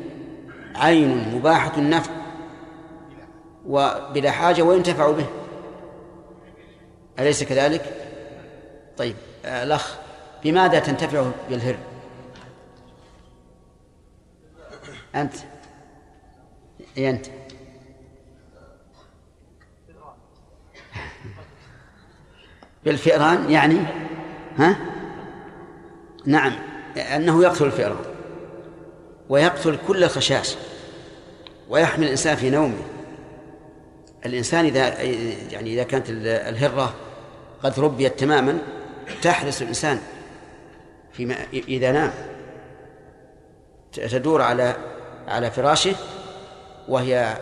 عين 0.75 1.35
مباحة 1.35 1.77
النفع 1.77 2.11
وبلا 3.65 4.31
حاجة 4.31 4.61
وينتفع 4.61 5.11
به 5.11 5.25
أليس 7.19 7.43
كذلك؟ 7.43 7.95
طيب 8.97 9.15
الأخ 9.45 9.97
بماذا 10.43 10.79
تنتفع 10.79 11.31
بالهر؟ 11.49 11.77
أنت 15.15 15.33
أي 16.97 17.09
أنت 17.09 17.25
بالفئران 22.85 23.51
يعني 23.51 23.77
ها 24.57 24.90
نعم 26.25 26.53
أنه 26.97 27.43
يقتل 27.43 27.65
الفئران 27.65 28.05
ويقتل 29.29 29.77
كل 29.87 30.03
الخشاش 30.03 30.55
ويحمل 31.69 32.03
الإنسان 32.03 32.35
في 32.35 32.49
نومه. 32.49 32.83
الإنسان 34.25 34.65
إذا 34.65 35.01
يعني 35.51 35.73
إذا 35.73 35.83
كانت 35.83 36.05
الهرة 36.09 36.93
قد 37.63 37.79
ربيت 37.79 38.19
تماما 38.19 38.57
تحرس 39.21 39.61
الإنسان 39.61 39.99
فيما 41.13 41.35
إذا 41.53 41.91
نام. 41.91 42.11
تدور 43.93 44.41
على 44.41 44.75
على 45.27 45.51
فراشه 45.51 45.95
وهي 46.87 47.37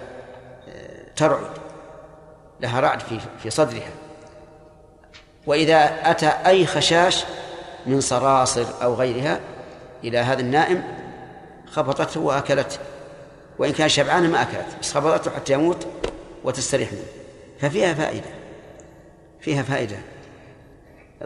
ترعد 1.15 1.51
لها 2.61 2.80
رعد 2.80 2.99
في 2.99 3.19
في 3.43 3.49
صدرها. 3.49 3.91
وإذا 5.47 6.11
أتى 6.11 6.27
أي 6.27 6.65
خشاش 6.65 7.26
من 7.85 8.01
صراصر 8.01 8.65
أو 8.84 8.93
غيرها 8.93 9.39
إلى 10.03 10.18
هذا 10.18 10.41
النائم 10.41 10.84
خبطته 11.72 12.19
وأكلته. 12.19 12.77
وإن 13.60 13.72
كان 13.72 13.89
شبعانا 13.89 14.27
ما 14.27 14.41
أكلت 14.41 14.65
بس 14.81 14.93
خبطته 14.93 15.31
حتى 15.31 15.53
يموت 15.53 15.88
وتستريح 16.43 16.91
منه. 16.91 17.01
ففيها 17.61 17.93
فائدة. 17.93 18.30
فيها 19.41 19.64
فائدة. 19.64 19.97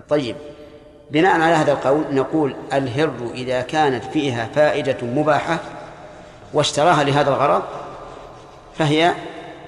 طيب. 0.10 0.36
بناء 1.12 1.42
على 1.42 1.56
هذا 1.56 1.72
القول 1.72 2.04
نقول 2.12 2.56
الهر 2.74 3.12
إذا 3.34 3.62
كانت 3.62 4.04
فيها 4.04 4.50
فائدة 4.56 4.98
مباحة 5.02 5.60
واشتراها 6.54 7.04
لهذا 7.04 7.30
الغرض 7.30 7.64
فهي 8.78 9.14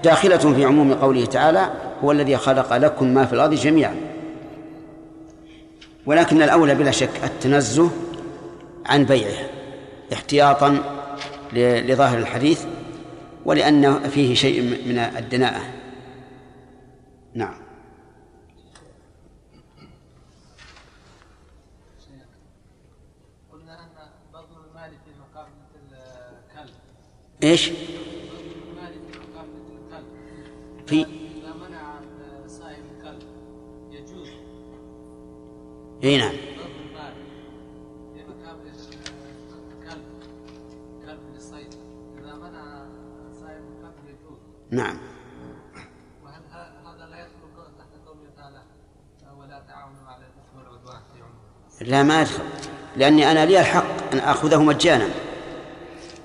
داخلة 0.04 0.38
في 0.38 0.66
عموم 0.66 0.94
قوله 0.94 1.26
تعالى 1.26 1.70
هو 2.04 2.12
الذي 2.12 2.38
خلق 2.38 2.78
لكم 2.78 3.08
ما 3.08 3.26
في 3.26 3.34
الأرض 3.34 3.54
جميعا 3.54 3.96
ولكن 6.06 6.42
الأولى 6.42 6.76
بلا 6.76 6.92
شك 6.92 7.24
التنزه 7.24 7.92
عن 8.86 9.06
بيعه 9.06 9.50
احتياطا 10.14 10.80
لظاهر 11.54 12.18
الحديث 12.18 12.66
ولأن 13.46 14.10
فيه 14.10 14.36
شيء 14.36 14.62
من 14.62 14.98
الدناءة. 14.98 15.62
نعم. 17.34 17.66
إيش؟ 27.44 27.72
في 30.88 31.15
الكلب 43.54 44.00
يجوز 44.08 44.40
نعم. 44.72 44.98
وهل 46.24 46.42
هذا 46.86 47.06
لا 47.10 47.20
يدخل 47.20 47.48
تعالى 48.38 48.62
على 50.08 50.26
والعدوان 50.58 51.02
في 51.80 51.86
لا 51.86 52.04
ما 52.04 52.22
يدخل 52.22 52.44
لأني 52.98 53.32
أنا 53.32 53.46
لي 53.46 53.60
الحق 53.60 54.14
أن 54.14 54.20
آخذه 54.20 54.64
مجانا. 54.64 55.08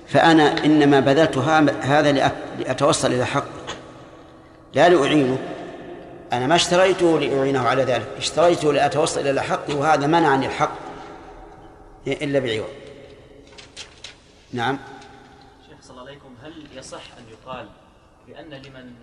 فأنا 0.07 0.65
إنما 0.65 0.99
بذلتها 0.99 1.59
هذا 1.81 2.11
لأتوصل 2.59 3.11
إلى 3.11 3.25
حق 3.25 3.45
لا 4.73 4.89
لأعينه. 4.89 5.37
أنا 6.31 6.47
ما 6.47 6.55
اشتريته 6.55 7.19
لأعينه 7.19 7.67
على 7.67 7.83
ذلك 7.83 8.07
اشتريته 8.17 8.73
لأتوصل 8.73 9.27
إلى 9.27 9.41
حقه 9.41 9.75
وهذا 9.75 10.07
منعني 10.07 10.45
الحق 10.45 10.77
إلا 12.07 12.39
بعوض. 12.39 12.69
نعم. 14.53 14.79
شيخ 15.69 15.77
صلى 15.81 15.91
الله 15.91 16.09
عليكم 16.09 16.35
هل 16.43 16.53
يصح 16.77 17.01
أن 17.17 17.23
يقال 17.31 17.69
بأن 18.27 18.49
لمن 18.49 18.93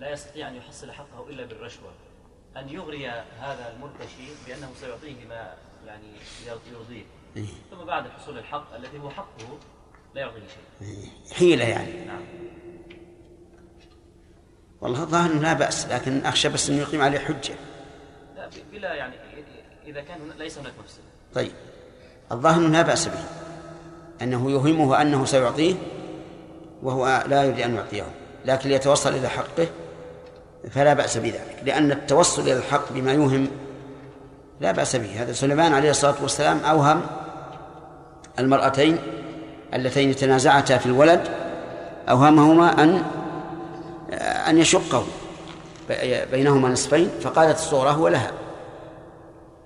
لا 0.00 0.10
يستطيع 0.10 0.48
أن 0.48 0.56
يحصل 0.56 0.92
حقه 0.92 1.28
إلا 1.28 1.46
بالرشوة 1.46 1.92
أن 2.56 2.68
يغري 2.68 3.08
هذا 3.40 3.74
المرتشي 3.76 4.28
بأنه 4.46 4.70
سيعطيه 4.80 5.24
ما 5.28 5.54
يعني 5.86 6.12
يرضيه 6.46 7.04
ثم 7.70 7.84
بعد 7.84 8.08
حصول 8.08 8.38
الحق 8.38 8.74
الذي 8.74 8.98
هو 8.98 9.10
حقه 9.10 9.58
لا 10.14 10.20
يعطيه 10.20 10.40
شيء 10.40 11.08
حيلة 11.34 11.64
يعني. 11.64 12.04
نعم. 12.04 12.22
والله 14.84 15.02
الظاهر 15.02 15.32
لا 15.32 15.52
بأس 15.52 15.86
لكن 15.86 16.26
أخشى 16.26 16.48
بس 16.48 16.70
أنه 16.70 16.78
يقيم 16.78 17.02
عليه 17.02 17.18
حجة. 17.18 17.54
لا 18.36 18.48
بلا 18.72 18.94
يعني 18.94 19.14
إذا 19.86 20.00
كان 20.00 20.18
ليس 20.38 20.58
هناك 20.58 20.72
مفسدة. 20.84 21.02
طيب. 21.34 21.52
الظاهر 22.32 22.60
لا 22.60 22.82
بأس 22.82 23.08
به. 23.08 23.24
أنه 24.22 24.50
يوهمه 24.50 25.02
أنه 25.02 25.24
سيعطيه 25.24 25.74
وهو 26.82 27.24
لا 27.28 27.42
يريد 27.42 27.60
أن 27.60 27.74
يعطيه. 27.74 28.04
لكن 28.44 28.68
ليتوصل 28.68 29.14
إلى 29.14 29.28
حقه 29.28 29.66
فلا 30.70 30.94
بأس 30.94 31.16
بذلك. 31.16 31.62
لأن 31.64 31.92
التوصل 31.92 32.42
إلى 32.42 32.56
الحق 32.56 32.92
بما 32.92 33.12
يوهم 33.12 33.48
لا 34.60 34.72
بأس 34.72 34.96
به. 34.96 35.22
هذا 35.22 35.32
سليمان 35.32 35.74
عليه 35.74 35.90
الصلاة 35.90 36.22
والسلام 36.22 36.58
أوهم 36.58 37.06
المرأتين 38.38 38.98
اللتين 39.74 40.16
تنازعتا 40.16 40.78
في 40.78 40.86
الولد 40.86 41.28
أوهمهما 42.08 42.82
أن 42.82 43.02
أن 44.22 44.58
يشقه 44.58 45.06
بينهما 46.30 46.68
نصفين 46.68 47.08
فقالت 47.08 47.58
الصغرى 47.58 47.90
هو 47.90 48.08
لها. 48.08 48.32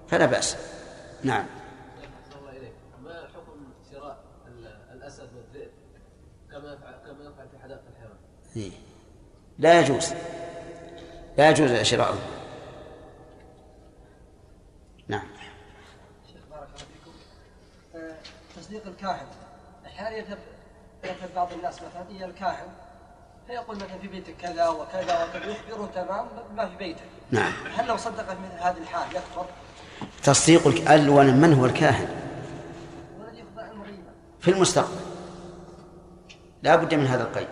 فلا 0.09 0.27
بأس. 0.27 0.57
نعم. 1.25 1.47
ما 3.05 3.29
حكم 3.35 3.73
شراء 3.93 4.19
ال- 4.49 4.79
الأسد 4.93 5.29
والذئب؟ 5.37 5.71
كما 6.51 6.73
يفعل 6.73 6.95
كما 7.07 7.25
يفعل 7.25 7.49
في 7.49 7.59
حدائق 7.63 7.81
الحيوان. 7.93 8.17
إيه. 8.57 8.71
لا 9.59 9.81
يجوز. 9.81 10.13
لا 11.39 11.51
يجوز 11.51 11.73
شراؤه 11.83 12.19
نعم. 15.09 15.29
شيخ 16.27 16.41
بارك 16.51 16.69
الله 16.69 16.77
فيكم. 16.77 17.13
آه، 17.95 18.17
تصديق 18.57 18.87
الكاهن. 18.87 19.27
أحيانا 19.87 20.17
يذهب 20.17 20.39
يذهب 21.05 21.31
بعض 21.37 21.53
الناس 21.53 21.77
مثلا 21.83 22.03
إلى 22.11 22.25
الكاهن 22.25 22.69
فيقول 23.49 23.77
مثلا 23.77 23.99
في 24.03 24.09
بيتك 24.09 24.35
كذا 24.43 24.69
وكذا 24.69 25.25
وكذا 25.25 25.51
يخبره 25.51 25.89
تمام 25.95 26.27
ما 26.57 26.67
في 26.67 26.77
بيته 26.79 27.01
نعم. 27.31 27.53
هل 27.77 27.87
لو 27.87 27.97
صدق 27.97 28.27
في 28.29 28.37
مثل 28.45 28.63
هذه 28.63 28.77
الحال 28.83 29.09
يكفر؟ 29.11 29.47
تصديق 30.23 30.91
أولا 30.91 31.33
من 31.33 31.55
هو 31.55 31.67
الكاهن؟ 31.67 32.09
في 34.41 34.51
المستقبل. 34.51 34.97
لا 36.63 36.77
بد 36.77 36.95
من 36.95 37.07
هذا 37.07 37.23
القيد. 37.23 37.49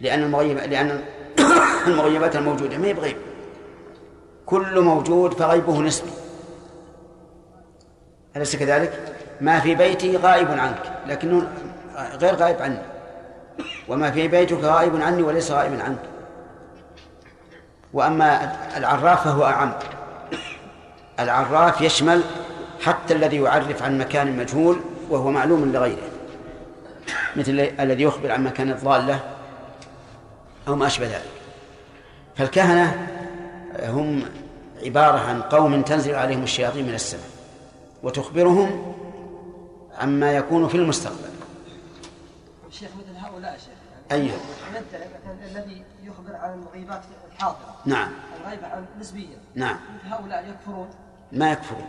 لأن 0.00 0.22
المغيب 0.22 0.58
لأن 0.58 1.04
المغيبات 1.86 2.36
الموجودة 2.36 2.78
ما 2.78 2.86
هي 2.86 2.92
بغيب. 2.92 3.16
كل 4.46 4.80
موجود 4.80 5.34
فغيبه 5.34 5.80
نسبي. 5.80 6.10
أليس 8.36 8.56
كذلك؟ 8.56 9.16
ما 9.40 9.60
في 9.60 9.74
بيتي 9.74 10.16
غائب 10.16 10.50
عنك 10.50 10.92
لكنه 11.06 11.48
غير 11.96 12.34
غائب 12.34 12.62
عني 12.62 12.95
وما 13.88 14.10
في 14.10 14.28
بيتك 14.28 14.58
غائب 14.64 14.96
عني 14.96 15.22
وليس 15.22 15.50
غائبا 15.50 15.82
عنك. 15.82 15.98
وأما 17.92 18.56
العراف 18.76 19.24
فهو 19.24 19.44
أعم. 19.44 19.72
العراف 21.20 21.80
يشمل 21.80 22.22
حتى 22.80 23.14
الذي 23.14 23.36
يعرف 23.36 23.82
عن 23.82 23.98
مكان 23.98 24.36
مجهول 24.36 24.80
وهو 25.10 25.30
معلوم 25.30 25.72
لغيره. 25.72 26.08
مثل 27.36 27.52
الذي 27.80 28.02
يخبر 28.02 28.32
عن 28.32 28.44
مكان 28.44 28.70
الضالة 28.70 29.20
أو 30.68 30.76
ما 30.76 30.86
أشبه 30.86 31.06
ذلك. 31.06 31.30
فالكهنة 32.36 33.08
هم 33.82 34.22
عبارة 34.84 35.18
عن 35.18 35.42
قوم 35.42 35.82
تنزل 35.82 36.14
عليهم 36.14 36.42
الشياطين 36.42 36.86
من 36.86 36.94
السماء 36.94 37.30
وتخبرهم 38.02 38.94
عما 39.98 40.32
يكون 40.32 40.68
في 40.68 40.74
المستقبل. 40.74 41.30
شيخ 42.70 42.88
أيوه. 44.12 44.36
يدعي 44.70 45.08
مثلا 45.08 45.60
الذي 45.60 45.82
يخبر 46.04 46.36
عن 46.36 46.62
الغيبات 46.62 47.02
الحاضره 47.32 47.76
نعم. 47.84 48.10
الغيبه 48.40 48.66
عن 48.66 48.86
نسبيا. 49.00 49.38
نعم. 49.54 49.76
هؤلاء 50.04 50.48
يكفرون؟ 50.48 50.88
ما 51.32 51.52
يكفرون. 51.52 51.86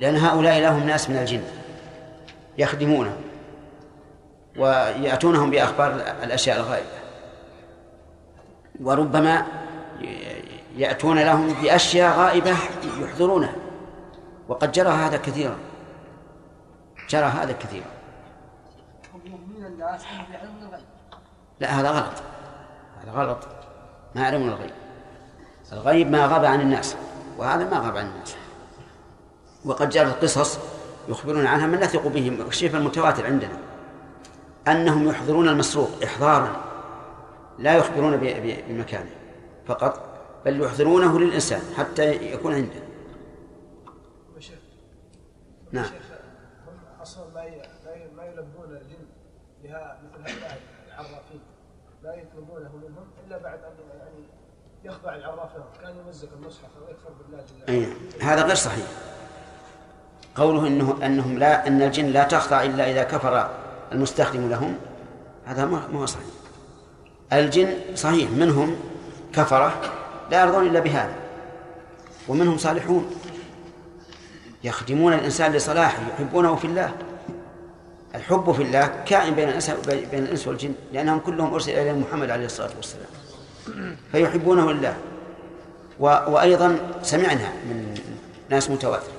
لأن 0.00 0.16
هؤلاء 0.16 0.60
لهم 0.60 0.86
ناس 0.86 1.10
من 1.10 1.16
الجن. 1.16 1.42
يخدمونهم 2.58 3.20
ويأتونهم 4.56 5.50
بأخبار 5.50 5.94
الأشياء 6.22 6.56
الغائبة. 6.56 6.88
وربما 8.80 9.46
يأتون 10.76 11.18
لهم 11.18 11.52
بأشياء 11.62 12.18
غائبة 12.18 12.56
يحضرونها. 13.00 13.54
وقد 14.48 14.72
جرى 14.72 14.88
هذا 14.88 15.16
كثيرا. 15.16 15.56
جرى 17.10 17.24
هذا 17.24 17.52
كثيرا 17.52 17.96
الناس 19.14 19.26
انهم 19.26 19.36
يعلمون 19.36 19.56
الغيب 19.56 19.65
لا 21.60 21.80
هذا 21.80 21.90
غلط. 21.90 22.22
هذا 23.02 23.12
غلط. 23.12 23.38
ما 24.14 24.22
يعلمون 24.22 24.48
الغيب 24.48 24.70
الغيب 25.72 26.10
ما 26.10 26.26
غاب 26.26 26.44
عن 26.44 26.60
الناس 26.60 26.96
وهذا 27.38 27.64
ما 27.64 27.78
غاب 27.78 27.96
عن 27.96 28.06
الناس. 28.06 28.36
وقد 29.64 29.88
جرت 29.88 30.22
قصص 30.22 30.58
يخبرون 31.08 31.46
عنها 31.46 31.66
من 31.66 31.80
نثق 31.80 32.06
بهم 32.06 32.40
الشيء 32.40 32.76
المتواتر 32.76 33.26
عندنا 33.26 33.58
أنهم 34.68 35.08
يحضرون 35.08 35.48
المسروق 35.48 35.90
إحضارا 36.04 36.56
لا 37.58 37.74
يخبرون 37.76 38.16
بمكانه 38.16 39.10
فقط 39.66 40.00
بل 40.44 40.60
يحضرونه 40.62 41.18
للإنسان 41.18 41.60
حتى 41.76 42.32
يكون 42.32 42.54
عنده. 42.54 42.86
نعم 45.72 45.84
شيخ 45.84 45.92
هم 46.66 47.02
أصلا 47.02 47.24
ما 47.34 47.44
ي- 47.44 47.50
ما 47.84 47.92
ي- 47.92 48.14
ما 48.16 48.24
يلبون 48.24 48.64
الجن 48.70 49.06
مثل 49.78 50.32
هؤلاء 50.32 50.58
العرافين. 50.88 51.40
لا 52.02 52.14
يطلبونه 52.14 52.70
منهم 52.76 53.06
إلا 53.26 53.38
بعد 53.38 53.58
أن 53.58 53.98
يعني 53.98 54.24
يخضع 54.84 55.14
العراف 55.14 55.56
لهم 55.56 55.66
كان 55.82 55.94
يمزق 56.06 56.28
المصحف 56.40 56.68
ويكفر 56.88 57.10
بالله 57.22 57.44
جل 57.44 57.72
أي. 57.74 57.86
هذا 58.22 58.42
غير 58.42 58.54
صحيح. 58.54 58.86
قوله 60.34 60.66
إنه 60.66 60.98
أنهم 61.06 61.38
لا 61.38 61.66
أن 61.66 61.82
الجن 61.82 62.06
لا 62.06 62.24
تخضع 62.24 62.62
إلا 62.62 62.90
إذا 62.90 63.02
كفر 63.02 63.50
المستخدم 63.92 64.48
لهم 64.50 64.76
هذا 65.44 65.64
ما 65.64 66.00
هو 66.00 66.06
صحيح. 66.06 66.26
الجن 67.32 67.74
صحيح 67.94 68.30
منهم 68.30 68.76
كفرة 69.32 69.80
لا 70.30 70.42
يرضون 70.42 70.66
إلا 70.66 70.80
بهذا 70.80 71.14
ومنهم 72.28 72.58
صالحون. 72.58 73.10
يخدمون 74.64 75.12
الإنسان 75.12 75.52
لصلاحه 75.52 76.02
يحبونه 76.14 76.56
في 76.56 76.66
الله. 76.66 76.92
الحب 78.14 78.52
في 78.52 78.62
الله 78.62 78.86
كائن 79.06 79.34
بين 79.34 79.48
الإنس 79.48 79.70
بين 79.70 80.24
الإنس 80.24 80.46
والجن 80.48 80.72
لأنهم 80.92 81.18
كلهم 81.18 81.54
أرسل 81.54 81.72
اليهم 81.72 82.00
محمد 82.00 82.30
عليه 82.30 82.44
الصلاة 82.46 82.70
والسلام. 82.76 83.06
فيحبونه 84.12 84.72
لله. 84.72 84.96
و- 86.00 86.06
وأيضا 86.06 86.78
سمعنا 87.02 87.48
من 87.68 87.94
ناس 88.50 88.70
متواتر 88.70 89.10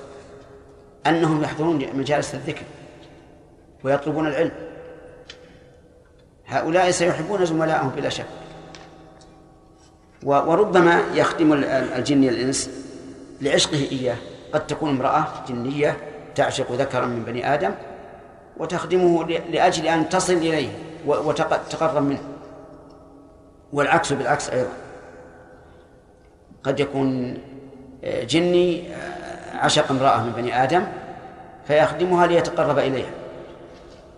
أنهم 1.06 1.42
يحضرون 1.42 1.86
مجالس 1.94 2.34
الذكر 2.34 2.62
ويطلبون 3.84 4.26
العلم. 4.26 4.50
هؤلاء 6.46 6.90
سيحبون 6.90 7.44
زملائهم 7.46 7.88
بلا 7.88 8.08
شك. 8.08 8.26
وربما 10.22 11.02
يخدم 11.14 11.52
ال- 11.52 11.64
ال- 11.64 11.92
الجن 11.92 12.24
الإنس 12.24 12.70
لعشقه 13.40 13.88
إياه. 13.92 14.16
قد 14.52 14.66
تكون 14.66 14.90
امرأة 14.90 15.26
جنية 15.48 15.96
تعشق 16.34 16.72
ذكرا 16.72 17.06
من 17.06 17.22
بني 17.24 17.54
آدم 17.54 17.74
وتخدمه 18.58 19.24
لأجل 19.24 19.86
أن 19.86 20.08
تصل 20.08 20.32
إليه 20.32 20.68
وتقرب 21.06 22.02
منه. 22.02 22.20
والعكس 23.72 24.12
بالعكس 24.12 24.50
أيضا. 24.50 24.70
قد 26.62 26.80
يكون 26.80 27.38
آه، 28.04 28.24
جني 28.24 28.94
آه، 28.94 29.56
عشق 29.56 29.90
امرأة 29.90 30.22
من 30.22 30.32
بني 30.32 30.62
آدم 30.62 30.82
فيخدمها 31.68 32.26
ليتقرب 32.26 32.78
إليها. 32.78 33.10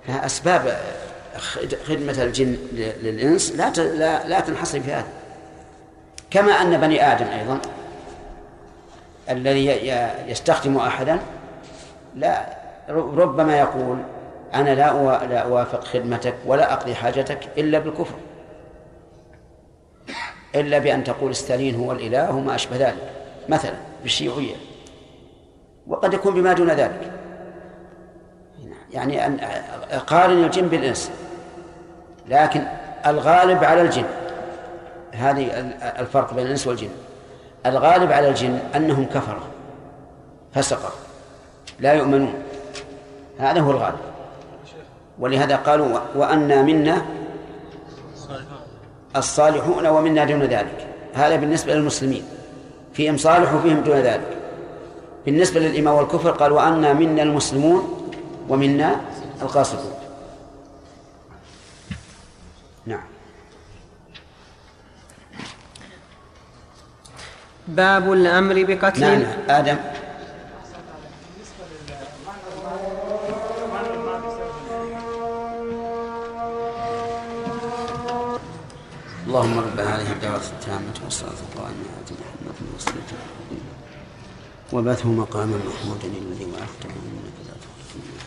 فأسباب 0.07 0.67
آه، 0.67 1.39
خد- 1.39 1.77
خدمة 1.89 2.23
الجن 2.23 2.57
للإنس 3.03 3.53
لا 3.53 3.71
لا 3.71 4.27
لا 4.29 4.41
تنحصر 4.41 4.81
في 4.81 4.93
هذا. 4.93 5.07
كما 6.31 6.53
أن 6.53 6.81
بني 6.81 7.13
آدم 7.13 7.27
أيضا 7.27 7.59
الذي 9.31 9.67
يستخدم 10.29 10.77
أحدا 10.77 11.19
لا 12.17 12.47
ربما 12.89 13.59
يقول 13.59 13.99
أنا 14.55 14.75
لا 14.75 15.27
لا 15.27 15.39
أوافق 15.39 15.85
خدمتك 15.85 16.35
ولا 16.47 16.73
أقضي 16.73 16.95
حاجتك 16.95 17.39
إلا 17.59 17.79
بالكفر. 17.79 18.15
إلا 20.55 20.79
بأن 20.79 21.05
تقول 21.05 21.35
ستالين 21.35 21.75
هو 21.75 21.93
الإله 21.93 22.37
وما 22.37 22.55
أشبه 22.55 22.77
ذلك. 22.77 23.13
مثلا 23.49 23.75
بالشيوعية. 24.03 24.55
وقد 25.87 26.15
يكون 26.15 26.35
بما 26.35 26.53
دون 26.53 26.71
ذلك. 26.71 27.13
يعني 28.93 29.27
أن 29.27 29.41
قارن 30.07 30.45
الجن 30.45 30.69
بالإنس. 30.69 31.11
لكن 32.29 32.63
الغالب 33.07 33.65
على 33.65 33.83
الجن 33.83 34.05
هذه 35.13 35.51
الفرق 35.99 36.35
بين 36.35 36.47
الإنس 36.47 36.67
والجن. 36.67 36.91
الغالب 37.67 38.13
على 38.13 38.29
الجن 38.29 38.59
أنهم 38.77 39.07
كفرة 39.07 39.43
فسقة 40.55 40.93
لا 41.81 41.93
يؤمنون. 41.93 42.35
هذا 43.39 43.61
هو 43.61 43.71
الغالب. 43.71 43.99
ولهذا 45.21 45.57
قالوا 45.57 45.99
وأنا 46.15 46.63
منا 46.63 47.03
الصالحون 49.17 49.87
ومنا 49.87 50.25
دون 50.25 50.43
ذلك. 50.43 50.87
هذا 51.15 51.37
بالنسبة 51.37 51.75
للمسلمين. 51.75 52.25
فيهم 52.95 53.17
صالح 53.17 53.55
وفيهم 53.55 53.81
دون 53.81 53.97
ذلك. 53.97 54.37
بالنسبة 55.27 55.61
للإيمان 55.61 55.95
والكفر 55.95 56.31
قال 56.31 56.53
وأنا 56.53 56.93
منا 56.93 57.23
المسلمون 57.23 58.11
ومنا 58.49 59.01
القاسطون. 59.43 59.93
نعم. 62.87 63.05
باب 67.69 68.13
الأمر 68.13 68.65
بقتل 68.65 69.01
نعم. 69.01 69.23
آدم. 69.49 69.77
اللهم 79.31 79.59
رب 79.59 79.81
هذه 79.81 80.13
الدعوة 80.13 80.37
التامة 80.37 80.95
والصلاة 81.05 81.31
القائمة 81.31 81.85
آت 82.03 82.13
محمد 82.13 82.75
وصلته 82.77 83.17
وبثه 84.73 85.09
مقاما 85.09 85.57
محمودا 85.57 86.07
الذي 86.07 86.45
وعدته 86.45 86.89
إنك 86.89 87.37
لا 87.47 87.53
تخلف. 87.53 88.25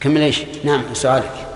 كمل 0.00 0.20
إيش؟ 0.20 0.42
نعم 0.64 0.94
سؤالك 0.94 1.46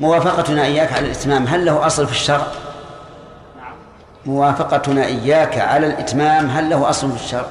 موافقتنا 0.00 0.64
إياك 0.64 0.92
على 0.92 1.06
الإتمام 1.06 1.46
هل 1.46 1.64
له 1.64 1.86
أصل 1.86 2.06
في 2.06 2.12
الشرع؟ 2.12 2.67
موافقتنا 4.28 5.04
إياك 5.04 5.58
على 5.58 5.86
الإتمام 5.86 6.46
هل 6.50 6.70
له 6.70 6.90
أصل 6.90 7.10
في 7.12 7.24
الشرع؟ 7.24 7.46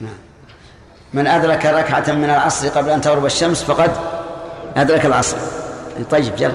نعم. 0.00 0.16
من 1.12 1.26
أدرك 1.26 1.66
ركعة 1.66 2.12
من 2.12 2.24
العصر 2.24 2.68
قبل 2.68 2.90
أن 2.90 3.00
تغرب 3.00 3.26
الشمس 3.26 3.62
فقد 3.64 3.90
أدرك 4.76 5.06
العصر 5.06 5.36
طيب 6.10 6.32
يلا 6.38 6.54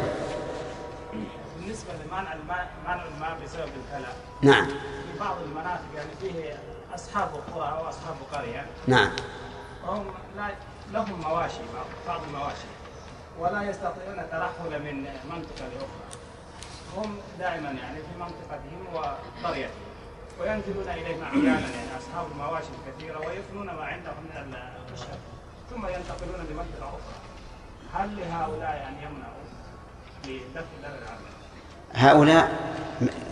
بالنسبة 1.60 1.90
لمنع 2.06 2.34
الماء 2.34 2.70
منع 2.86 3.04
الماء 3.16 3.38
بسبب 3.46 3.70
الكلام 3.86 4.14
نعم 4.42 4.66
في 4.68 5.20
بعض 5.20 5.36
المناطق 5.46 5.82
يعني 5.96 6.10
فيه 6.22 6.54
اصحاب 6.96 7.30
قرى 7.56 7.70
أو 7.70 7.90
اصحاب 7.90 8.16
قريه 8.34 8.66
نعم 8.88 9.10
وهم 9.88 10.06
لا 10.38 10.48
لهم 10.94 11.20
مواشي 11.22 11.58
بعض- 11.76 12.08
بعض 12.18 12.22
المواشي 12.28 12.68
ولا 13.40 13.70
يستطيعون 13.70 14.20
الترحل 14.20 14.84
من 14.84 15.02
منطقه 15.04 15.66
لاخرى 15.74 16.10
هم 16.98 17.16
دائما 17.40 17.68
يعني 17.70 17.98
في 17.98 18.20
منطقتهم 18.50 18.96
وقريتهم. 19.44 19.70
وينزلون 20.42 20.88
إليهم 20.88 21.24
أحيانا 21.24 21.50
يعني 21.50 21.98
أصحاب 22.00 22.26
المواشي 22.32 22.68
الكثيرة 22.88 23.18
ويفنون 23.20 23.66
ما 23.66 23.84
عندهم 23.84 24.14
من 24.24 24.54
الخشب 24.92 25.08
ثم 25.70 25.86
ينتقلون 25.86 26.46
لمنطقه 26.50 26.88
أخرى 26.88 27.20
هل 27.94 28.10
لهؤلاء 28.18 28.76
يعني 28.76 28.98
يمنعوا 28.98 29.40
بدفع 30.24 30.66
ضرر 30.82 30.98
العمل؟ 31.04 31.30
هؤلاء 31.94 32.52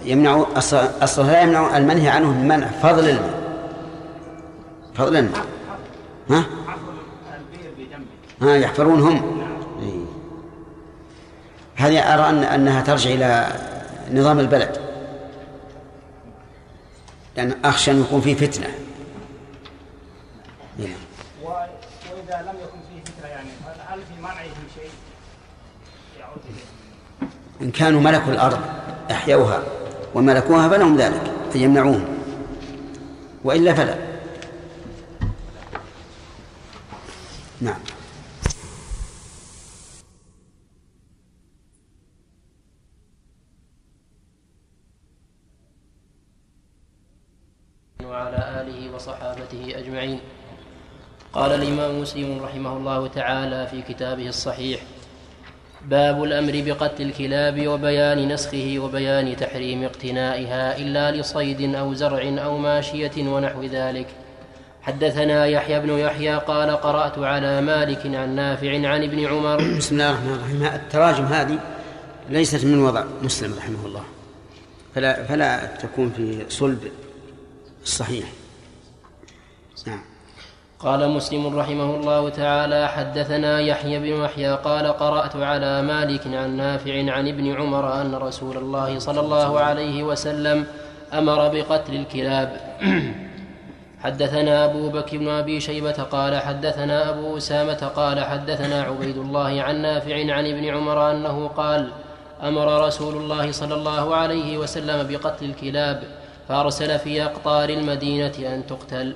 يمنعوا 0.03 0.45
أصلا 0.57 1.23
لا 1.23 1.41
يمنع 1.41 1.77
المنهي 1.77 2.09
عنهم 2.09 2.47
منع؟ 2.47 2.67
فضل 2.67 3.09
الماء 3.09 3.47
فضل 4.95 5.17
الماء 5.17 5.45
ها؟ 6.29 6.43
ها 8.41 8.55
يحفرون 8.55 9.01
هم. 9.01 9.41
إيه. 9.81 10.05
هذه 11.75 12.13
أرى 12.13 12.29
أن 12.29 12.43
أنها 12.43 12.81
ترجع 12.81 13.09
إلى 13.09 13.47
نظام 14.13 14.39
البلد. 14.39 14.86
لأن 17.37 17.55
أخشى 17.65 17.91
أن 17.91 18.01
يكون 18.01 18.21
فيه 18.21 18.35
فتنة. 18.35 18.67
إيه. 20.79 20.95
و- 21.43 21.47
وإذا 21.47 22.41
لم 22.41 22.55
يكن 22.59 22.79
فيه 22.89 23.11
فكره 23.11 23.27
يعني 23.27 23.49
هل- 23.65 23.81
في 24.05 24.21
منعهم 24.21 24.67
شيء؟ 24.75 24.89
يعود؟ 26.19 26.41
إن 27.61 27.71
كانوا 27.71 28.01
ملكوا 28.01 28.33
الأرض 28.33 28.59
أحيوها 29.11 29.63
وملكوها 30.13 30.69
فلهم 30.69 30.97
ذلك 30.97 31.21
أن 31.51 31.61
يمنعوهم. 31.61 32.05
وإلا 33.43 33.73
فلا. 33.73 33.97
نعم 37.61 37.79
وعلى 48.05 48.61
آله 48.61 48.93
وصحابته 49.47 49.79
أجمعين. 49.79 50.19
قال 51.33 51.51
الإمام 51.51 52.01
مسلم 52.01 52.39
رحمه 52.43 52.77
الله 52.77 53.07
تعالى 53.07 53.67
في 53.67 53.81
كتابه 53.81 54.27
الصحيح 54.27 54.81
باب 55.85 56.23
الأمر 56.23 56.63
بقتل 56.65 57.03
الكلاب 57.03 57.67
وبيان 57.67 58.33
نسخه 58.33 58.75
وبيان 58.79 59.35
تحريم 59.37 59.83
اقتنائها 59.83 60.77
إلا 60.77 61.11
لصيد 61.11 61.75
أو 61.75 61.93
زرع 61.93 62.43
أو 62.43 62.57
ماشية 62.57 63.11
ونحو 63.17 63.63
ذلك. 63.63 64.07
حدثنا 64.81 65.45
يحيى 65.45 65.79
بن 65.79 65.89
يحيى 65.89 66.35
قال 66.35 66.69
قرأت 66.71 67.19
على 67.19 67.61
مالك 67.61 68.05
عن 68.05 68.35
نافع 68.35 68.87
عن 68.87 69.03
ابن 69.03 69.25
عمر. 69.25 69.57
بسم 69.77 69.95
الله 69.95 70.09
الرحمن 70.09 70.33
الرحيم. 70.33 70.63
التراجم 70.63 71.25
هذه 71.25 71.59
ليست 72.29 72.65
من 72.65 72.79
وضع 72.79 73.03
مسلم 73.21 73.53
رحمه 73.57 73.85
الله. 73.85 74.03
فلا 74.95 75.23
فلا 75.23 75.65
تكون 75.65 76.13
في 76.17 76.45
صلب 76.49 76.91
الصحيح. 77.83 78.25
نعم. 79.85 79.99
قال 80.79 81.09
مسلم 81.09 81.59
رحمه 81.59 81.95
الله 81.95 82.29
تعالى 82.29 82.87
حدثنا 82.87 83.59
يحيى 83.59 83.99
بن 83.99 84.23
يحيى 84.23 84.55
قال 84.55 84.87
قرأت 84.87 85.35
على 85.35 85.81
مالك 85.81 86.27
عن 86.27 86.57
نافع 86.57 87.11
عن 87.11 87.27
ابن 87.27 87.53
عمر 87.53 88.01
أن 88.01 88.15
رسول 88.15 88.57
الله 88.57 88.99
صلى 88.99 89.19
الله 89.19 89.59
عليه 89.59 90.03
وسلم 90.03 90.65
أمر 91.13 91.47
بقتل 91.47 91.95
الكلاب. 91.95 92.77
حدثنا 94.03 94.65
أبو 94.65 94.89
بكر 94.89 95.17
بن 95.17 95.27
أبي 95.27 95.59
شيبة 95.59 95.91
قال 95.91 96.37
حدثنا 96.41 97.09
أبو 97.09 97.37
أسامة 97.37 97.91
قال 97.95 98.23
حدثنا 98.23 98.81
عبيد 98.83 99.17
الله 99.17 99.61
عن 99.61 99.81
نافع 99.81 100.33
عن 100.33 100.45
ابن 100.45 100.65
عمر 100.65 101.11
أنه 101.11 101.47
قال 101.47 101.91
أمر 102.43 102.87
رسول 102.87 103.15
الله 103.15 103.51
صلى 103.51 103.73
الله 103.73 104.15
عليه 104.15 104.57
وسلم 104.57 105.07
بقتل 105.07 105.45
الكلاب 105.45 106.03
فأرسل 106.47 106.99
في 106.99 107.23
أقطار 107.23 107.69
المدينة 107.69 108.33
أن 108.37 108.67
تقتل. 108.67 109.15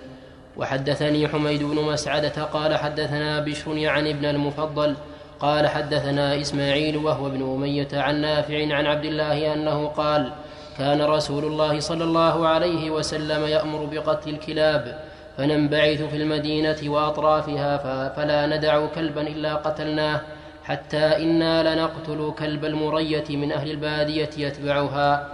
وحدثني 0.57 1.27
حميد 1.27 1.63
بن 1.63 1.75
مسعدة 1.75 2.43
قال 2.43 2.77
حدثنا 2.77 3.39
بشر 3.39 3.77
يعني 3.77 4.11
ابن 4.11 4.25
المفضل 4.25 4.95
قال 5.39 5.67
حدثنا 5.67 6.41
إسماعيل 6.41 6.97
وهو 6.97 7.27
ابن 7.27 7.41
أمية 7.41 7.87
عن 7.93 8.21
نافع 8.21 8.75
عن 8.75 8.85
عبد 8.85 9.05
الله 9.05 9.53
أنه 9.53 9.87
قال 9.87 10.31
كان 10.77 11.01
رسول 11.01 11.45
الله 11.45 11.79
صلى 11.79 12.03
الله 12.03 12.47
عليه 12.47 12.91
وسلم 12.91 13.47
يأمر 13.47 13.85
بقتل 13.85 14.29
الكلاب 14.29 14.99
فننبعث 15.37 16.01
في 16.01 16.17
المدينة 16.17 16.77
وأطرافها 16.85 17.77
فلا 18.09 18.57
ندع 18.57 18.85
كلبا 18.85 19.21
إلا 19.21 19.55
قتلناه 19.55 20.21
حتى 20.63 20.97
إنا 20.97 21.75
لنقتل 21.75 22.33
كلب 22.39 22.65
المرية 22.65 23.23
من 23.29 23.51
أهل 23.51 23.71
البادية 23.71 24.29
يتبعها. 24.37 25.27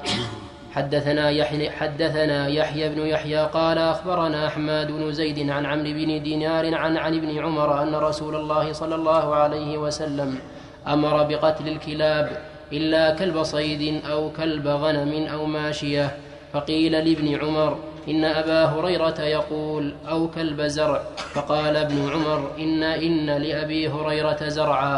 حدثنا 0.77 1.29
يحيى 1.29 1.69
حدثنا 1.69 2.47
يحيى 2.47 2.89
بن 2.89 3.01
يحيى 3.07 3.41
قال 3.45 3.77
أخبرنا 3.77 4.47
أحمد 4.47 4.87
بن 4.91 5.11
زيد 5.11 5.49
عن 5.49 5.65
عمرو 5.65 5.91
بن 5.97 6.23
دينار 6.23 6.75
عن 6.75 6.97
عن 6.97 7.13
ابن 7.17 7.39
عمر 7.39 7.81
أن 7.81 7.95
رسول 7.95 8.35
الله 8.35 8.73
صلى 8.73 8.95
الله 8.95 9.35
عليه 9.35 9.77
وسلم 9.77 10.39
أمر 10.87 11.23
بقتل 11.23 11.67
الكلاب 11.67 12.25
إلا 12.73 13.15
كلب 13.15 13.43
صيد 13.43 14.05
أو 14.05 14.29
كلب 14.37 14.67
غنم 14.67 15.27
أو 15.33 15.45
ماشية. 15.45 16.15
فقيل 16.53 16.91
لابن 16.91 17.35
عمر 17.41 17.77
إن 18.07 18.25
أبا 18.25 18.65
هريرة 18.65 19.21
يقول 19.21 19.93
أو 20.09 20.27
كلب 20.27 20.61
زرع. 20.61 21.01
فقال 21.33 21.75
ابن 21.77 22.09
عمر 22.13 22.51
إن 22.59 22.83
إن 22.83 23.25
لأبي 23.25 23.89
هريرة 23.89 24.41
زرعا. 24.47 24.97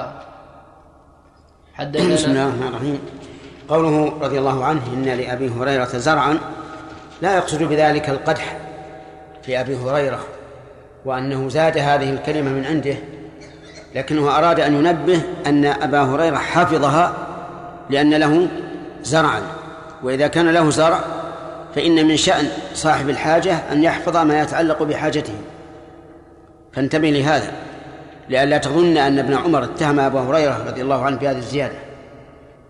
حدثنا 1.74 2.14
بسم 2.14 2.32
الله 2.32 2.44
الرحمن 2.44 2.68
الرحيم. 2.68 3.00
قوله 3.70 4.14
رضي 4.22 4.40
الله 4.40 4.66
عنه 4.66 4.82
إن 4.94 5.06
لأبي 5.06 5.50
هريرة 5.50 5.98
زرعا 5.98 6.40
لا 7.22 7.36
يقصد 7.36 7.64
بذلك 7.64 8.10
القدح 8.10 8.58
في 9.44 9.60
أبي 9.60 9.76
هريرة 9.76 10.20
وأنه 11.06 11.50
زاد 11.50 11.78
هذه 11.78 12.10
الكلمة 12.10 12.50
من 12.52 12.66
عنده 12.66 12.96
لكنه 13.96 14.38
أراد 14.38 14.60
أن 14.60 14.74
ينبه 14.74 15.22
أن 15.46 15.66
أبا 15.66 16.02
هريرة 16.02 16.36
حفظها 16.36 17.14
لأن 17.90 18.14
له 18.14 18.48
زرعا 19.04 19.42
وإذا 20.04 20.28
كان 20.28 20.50
له 20.50 20.70
زرع 20.70 21.00
فإن 21.76 22.08
من 22.08 22.18
شأن 22.18 22.48
صاحب 22.74 23.10
الحاجة 23.10 23.54
أن 23.72 23.84
يحفظ 23.84 24.18
ما 24.18 24.42
يتعلق 24.42 24.84
بحاجته. 24.84 25.34
فانتبه 26.74 27.10
لهذا 27.10 27.52
لئلا 28.30 28.58
تظن 28.58 28.98
أن 28.98 29.20
ابن 29.20 29.34
عمر 29.34 29.64
اتهم 29.64 30.00
أبا 30.00 30.20
هريرة 30.20 30.64
رضي 30.68 30.82
الله 30.82 31.06
عنه 31.06 31.18
بهذه 31.18 31.38
الزيادة 31.38 31.76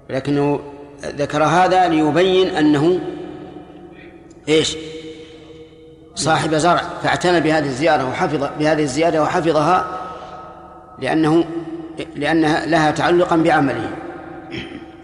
ولكنه 0.10 0.60
ذكر 1.04 1.44
هذا 1.44 1.88
ليبين 1.88 2.48
أنه 2.48 3.00
إيش؟ 4.50 4.78
صاحب 6.16 6.56
زرع 6.56 6.82
فاعتنى 7.04 7.40
بهذه 7.40 7.66
الزيارة 7.66 8.10
وحفظ 8.10 8.50
بهذه 8.60 8.84
الزيادة 8.84 9.24
وحفظها 9.24 9.88
لأنه 11.00 11.46
لأنها 12.16 12.66
لها 12.66 12.92
تعلقا 12.92 13.36
بعمله. 13.36 13.90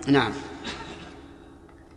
نعم. 0.08 0.32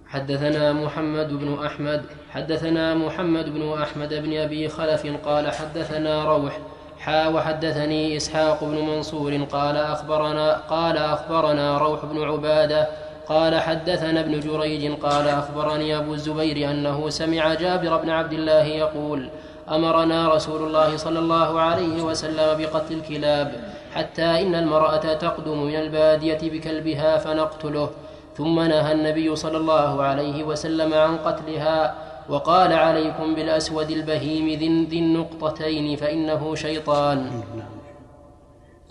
حدثنا 0.09 0.73
محمد 0.73 1.29
بن 1.29 1.65
أحمد 1.67 2.03
حدثنا 2.31 2.95
محمد 2.95 3.49
بن 3.55 3.73
أحمد 3.83 4.15
بن 4.15 4.37
أبي 4.39 4.69
خلف 4.69 5.07
قال 5.25 5.51
حدثنا 5.51 6.25
روح 6.25 6.59
حا 6.99 7.29
وحدثني 7.29 8.17
إسحاق 8.17 8.65
بن 8.65 8.77
منصور 8.77 9.45
قال 9.45 9.77
أخبرنا 9.77 10.53
قال 10.57 10.97
أخبرنا 10.97 11.79
روح 11.79 12.05
بن 12.05 12.23
عبادة 12.23 12.89
قال 13.29 13.61
حدثنا 13.61 14.21
ابن 14.21 14.41
جريج 14.41 14.93
قال 14.93 15.29
أخبرني 15.29 15.97
أبو 15.97 16.15
الزبير 16.15 16.71
أنه 16.71 17.11
سمع 17.11 17.55
جابر 17.55 17.97
بن 17.97 18.11
عبد 18.11 18.33
الله 18.33 18.65
يقول 18.65 19.31
أمرنا 19.71 20.35
رسول 20.35 20.63
الله 20.67 20.97
صلى 20.97 21.19
الله 21.19 21.61
عليه 21.61 22.03
وسلم 22.03 22.59
بقتل 22.59 22.95
الكلاب 22.95 23.53
حتى 23.95 24.23
إن 24.23 24.55
المرأة 24.55 25.15
تقدم 25.15 25.63
من 25.63 25.77
البادية 25.77 26.39
بكلبها 26.43 27.19
فنقتله 27.19 27.91
ثم 28.37 28.61
نهى 28.61 28.93
النبي 28.93 29.37
صلى 29.37 29.57
الله 29.57 30.03
عليه 30.03 30.45
وسلم 30.45 30.95
عن 30.95 31.17
قتلها 31.17 31.95
وقال 32.29 32.73
عليكم 32.73 33.35
بالأسود 33.35 33.91
البهيم 33.91 34.59
ذي 34.89 34.99
النقطتين 34.99 35.97
فإنه 35.97 36.55
شيطان. 36.55 37.43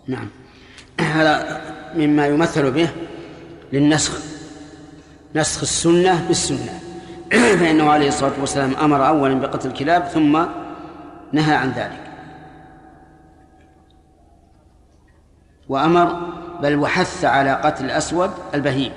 نعم. 0.07 0.30
هذا 0.99 1.61
مما 1.95 2.27
يمثل 2.27 2.72
به 2.72 2.89
للنسخ 3.73 4.19
نسخ 5.35 5.61
السنة 5.61 6.27
بالسنة. 6.27 6.80
فإنه 7.60 7.89
عليه 7.89 8.07
الصلاة 8.07 8.39
والسلام 8.39 8.76
أمر 8.76 9.07
أولا 9.07 9.39
بقتل 9.39 9.69
الكلاب 9.69 10.03
ثم 10.03 10.45
نهى 11.31 11.56
عن 11.56 11.72
ذلك. 11.72 12.03
وأمر 15.69 16.14
بل 16.61 16.76
وحث 16.76 17.26
على 17.26 17.53
قتل 17.53 17.85
الأسود 17.85 18.31
البهيم. 18.53 18.91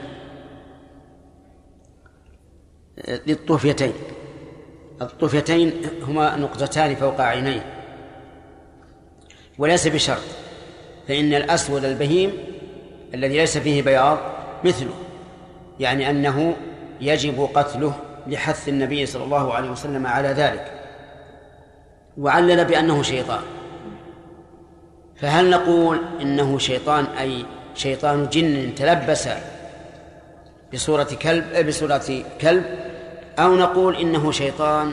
للطوفيتين. 3.27 3.93
الطوفيتين 5.03 5.73
هما 6.03 6.37
نقطتان 6.37 6.95
فوق 6.95 7.21
عينيه. 7.21 7.81
وليس 9.59 9.89
بشرط 9.89 10.23
فإن 11.09 11.35
الأسود 11.35 11.85
البهيم 11.85 12.33
الذي 13.15 13.37
ليس 13.37 13.59
فيه 13.59 13.83
بياض 13.83 14.40
مثله 14.65 14.95
يعني 15.81 16.11
أنه 16.11 16.57
يجب 17.01 17.49
قتله 17.55 17.95
لحث 18.27 18.69
النبي 18.69 19.07
صلى 19.07 19.24
الله 19.24 19.55
عليه 19.55 19.70
وسلم 19.70 20.07
على 20.07 20.28
ذلك. 20.28 20.73
وعلل 22.19 22.65
بأنه 22.65 23.03
شيطان. 23.03 23.43
فهل 25.16 25.51
نقول 25.51 26.01
إنه 26.20 26.59
شيطان 26.59 27.05
أي 27.05 27.45
شيطان 27.74 28.28
جن 28.28 28.74
تلبس 28.74 29.28
بصورة 30.73 31.09
كلب 31.23 31.66
بصورة 31.66 32.23
كلب 32.41 32.65
أو 33.39 33.55
نقول 33.55 33.97
إنه 33.97 34.32
شيطان 34.32 34.93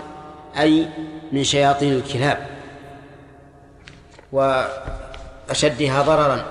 أي 0.59 0.87
من 1.31 1.43
شياطين 1.43 1.93
الكلاب. 1.93 2.47
وأشدها 4.31 6.01
ضررا. 6.01 6.45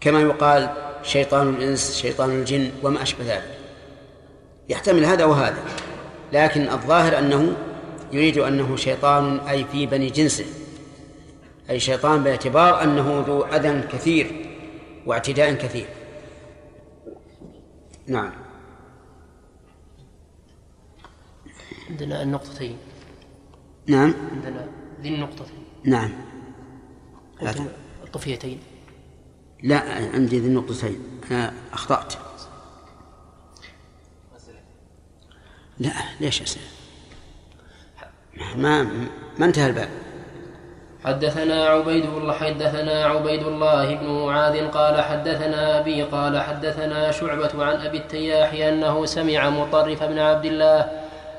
كما 0.00 0.20
يقال 0.20 0.68
شيطان 1.04 1.48
الإنس 1.48 1.96
شيطان 1.96 2.30
الجن 2.30 2.70
وما 2.82 3.02
أشبه 3.02 3.24
ذلك. 3.24 3.58
يحتمل 4.68 5.04
هذا 5.04 5.24
وهذا 5.24 5.62
لكن 6.32 6.68
الظاهر 6.68 7.18
أنه 7.18 7.56
يريد 8.12 8.38
أنه 8.38 8.76
شيطان 8.76 9.38
أي 9.40 9.64
في 9.64 9.86
بني 9.86 10.10
جنسه 10.10 10.44
أي 11.70 11.80
شيطان 11.80 12.22
باعتبار 12.22 12.82
أنه 12.82 13.24
ذو 13.26 13.42
أذى 13.42 13.80
كثير 13.92 14.50
واعتداء 15.06 15.54
كثير. 15.54 15.86
نعم. 18.06 18.32
عندنا 21.90 22.22
النقطتين. 22.22 22.78
نعم. 23.86 24.14
عندنا 24.32 24.68
ذي 25.02 25.08
النقطتين. 25.08 25.64
نعم. 25.84 26.12
الطفيتين. 28.04 28.60
لا 29.64 29.82
عندي 30.14 30.38
ذي 30.38 30.46
النقطتين. 30.46 31.20
أنا 31.30 31.52
أخطأت. 31.72 32.14
لا 35.78 35.92
ليش 36.20 36.42
أسئلة 36.42 36.64
ما 38.56 38.82
ما 39.38 39.46
انتهى 39.46 39.66
الباب. 39.66 39.88
حدثنا 41.04 41.64
عبيد 41.64 42.04
الله 42.04 42.32
حدثنا 42.32 43.04
عبيد 43.04 43.42
الله 43.42 43.94
بن 43.94 44.06
معاذ 44.06 44.68
قال 44.68 45.00
حدثنا 45.00 45.80
أبي 45.80 46.02
قال 46.02 46.40
حدثنا 46.40 47.10
شعبة 47.10 47.64
عن 47.64 47.76
أبي 47.76 47.98
التياح 47.98 48.52
أنه 48.52 49.06
سمع 49.06 49.50
مطرف 49.50 50.02
بن 50.02 50.18
عبد 50.18 50.44
الله 50.44 50.90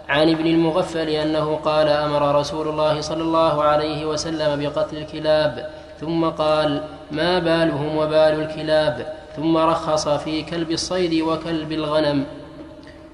عن 0.09 0.29
ابن 0.29 0.47
المغفل 0.47 1.09
أنه 1.09 1.55
قال 1.55 1.87
أمر 1.87 2.39
رسول 2.39 2.67
الله 2.67 3.01
صلى 3.01 3.21
الله 3.21 3.63
عليه 3.63 4.05
وسلم 4.05 4.59
بقتل 4.63 4.97
الكلاب. 4.97 5.84
ثم 6.01 6.25
قال 6.25 6.83
ما 7.11 7.39
بالهم 7.39 7.97
وبال 7.97 8.15
الكلاب؟ 8.15 9.13
ثم 9.35 9.57
رخص 9.57 10.07
في 10.07 10.43
كلب 10.43 10.71
الصيد 10.71 11.21
وكلب 11.21 11.71
الغنم. 11.71 12.25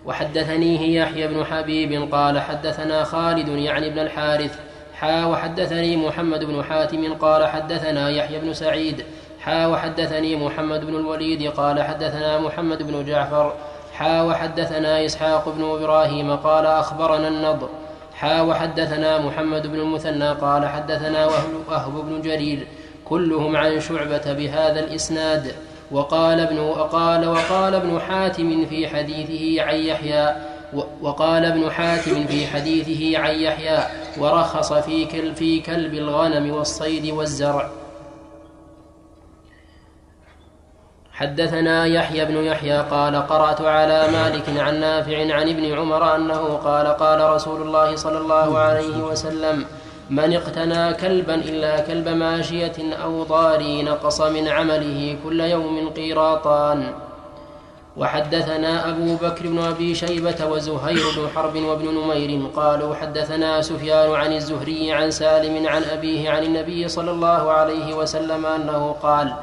وحدثنيه 0.05 1.01
يحيى 1.01 1.27
بن 1.27 1.45
حبيب 1.45 2.13
قال 2.13 2.39
حدثنا 2.39 3.03
خالد 3.03 3.47
يعني 3.47 3.87
ابن 3.87 3.99
الحارث. 3.99 4.59
حا 4.93 5.25
وحدثني 5.25 5.97
محمد 5.97 6.43
بن 6.43 6.63
حاتم 6.63 7.13
قال 7.13 7.47
حدثنا 7.47 8.09
يحيى 8.09 8.39
بن 8.39 8.53
سعيد. 8.53 9.05
حا 9.39 9.65
وحدثني 9.65 10.35
محمد 10.35 10.85
بن 10.85 10.95
الوليد 10.95 11.51
قال 11.51 11.83
حدثنا 11.83 12.39
محمد 12.39 12.83
بن 12.83 13.05
جعفر. 13.05 13.53
حا 13.93 14.21
وحدثنا 14.21 15.05
إسحاق 15.05 15.49
بن 15.49 15.63
إبراهيم 15.63 16.35
قال 16.35 16.65
أخبرنا 16.65 17.27
النضر. 17.27 17.69
حا 18.21 18.41
وحدثنا 18.41 19.17
محمد 19.17 19.67
بن 19.67 19.79
المثنى 19.79 20.29
قال 20.29 20.65
حدثنا 20.65 21.25
وهب 21.67 22.05
بن 22.05 22.21
جرير 22.21 22.67
كلهم 23.05 23.55
عن 23.55 23.79
شعبة 23.79 24.33
بهذا 24.33 24.79
الإسناد. 24.79 25.55
وقال 25.91 26.39
ابن 26.39 26.59
وقال 26.59 27.27
وقال 27.27 27.75
ابن 27.75 27.99
حاتم 27.99 28.65
في 28.65 28.87
حديثه 28.87 29.63
عن 29.63 29.75
يحيى 29.75 30.35
وقال 31.01 31.45
ابن 31.45 31.71
حاتم 31.71 32.27
في 32.27 32.47
حديثه 32.47 33.19
عن 33.19 33.35
يحيى 33.35 33.79
ورخص 34.17 34.73
في 34.73 35.05
كلب, 35.05 35.35
في 35.35 35.59
كلب 35.59 35.93
الغنم 35.93 36.51
والصيد 36.51 37.05
والزرع. 37.05 37.69
حدثنا 41.21 41.85
يحيى 41.85 42.25
بن 42.25 42.37
يحيى 42.43 42.77
قال 42.77 43.15
قرأت 43.27 43.61
على 43.61 44.07
مالك 44.11 44.49
عن 44.57 44.79
نافع 44.79 45.17
عن 45.17 45.49
ابن 45.49 45.73
عمر 45.73 46.15
أنه 46.15 46.59
قال 46.63 46.87
قال 46.87 47.29
رسول 47.29 47.61
الله 47.61 47.95
صلى 47.95 48.17
الله 48.17 48.57
عليه 48.57 48.97
وسلم 48.97 49.65
من 50.09 50.33
اقتنى 50.33 50.93
كلبا 50.93 51.35
إلا 51.35 51.79
كلب 51.79 52.07
ماشية 52.07 52.95
أو 53.03 53.23
ضاري 53.23 53.83
نقص 53.83 54.21
من 54.21 54.47
عمله 54.47 55.17
كل 55.23 55.39
يوم 55.41 55.89
قيراطان. 55.89 56.93
وحدثنا 57.97 58.89
أبو 58.89 59.15
بكر 59.15 59.47
بن 59.47 59.59
أبي 59.59 59.95
شيبة 59.95 60.45
وزهير 60.45 61.05
بن 61.17 61.27
حرب 61.35 61.55
وابن 61.55 61.87
نمير 61.87 62.47
قالوا 62.55 62.95
حدثنا 62.95 63.61
سفيان 63.61 64.15
عن 64.15 64.33
الزهري 64.33 64.91
عن 64.91 65.11
سالم 65.11 65.67
عن 65.67 65.83
أبيه 65.83 66.29
عن 66.29 66.43
النبي 66.43 66.87
صلى 66.87 67.11
الله 67.11 67.51
عليه 67.51 67.93
وسلم 67.93 68.45
أنه 68.45 68.95
قال 69.03 69.33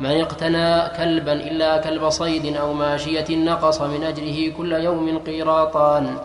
من 0.00 0.20
اقتنى 0.20 0.96
كلبا 0.96 1.32
إلا 1.32 1.76
كلب 1.76 2.08
صيد 2.08 2.56
أو 2.56 2.72
ماشية 2.72 3.36
نقص 3.36 3.80
من 3.80 4.04
أجره 4.04 4.56
كل 4.56 4.72
يوم 4.72 5.18
قيراطان. 5.18 6.18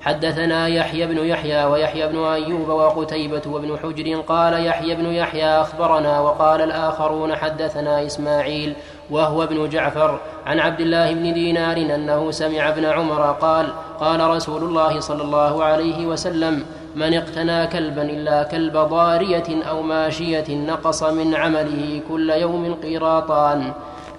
حدثنا 0.00 0.68
يحيى 0.68 1.06
بن 1.06 1.18
يحيى 1.18 1.64
ويحيى 1.64 2.08
بن 2.08 2.24
أيوب 2.24 2.68
وقتيبة 2.68 3.42
وابن 3.46 3.78
حجر 3.78 4.20
قال 4.20 4.66
يحيى 4.66 4.94
بن 4.94 5.06
يحيى 5.06 5.60
أخبرنا 5.60 6.20
وقال 6.20 6.60
الآخرون 6.60 7.36
حدثنا 7.36 8.06
إسماعيل 8.06 8.74
وهو 9.10 9.42
ابن 9.42 9.68
جعفر 9.68 10.20
عن 10.46 10.60
عبد 10.60 10.80
الله 10.80 11.14
بن 11.14 11.34
دينار 11.34 11.76
أنه 11.76 12.30
سمع 12.30 12.68
ابن 12.68 12.84
عمر 12.84 13.32
قال 13.32 13.66
قال 14.00 14.30
رسول 14.30 14.62
الله 14.62 15.00
صلى 15.00 15.22
الله 15.22 15.64
عليه 15.64 16.06
وسلم 16.06 16.64
من 16.96 17.14
اقتنى 17.14 17.66
كلبا 17.66 18.02
إلا 18.02 18.42
كلب 18.42 18.76
ضارية 18.76 19.64
أو 19.68 19.82
ماشية 19.82 20.44
نقص 20.48 21.02
من 21.02 21.34
عمله 21.34 22.02
كل 22.08 22.30
يوم 22.30 22.74
قيراطان. 22.74 23.72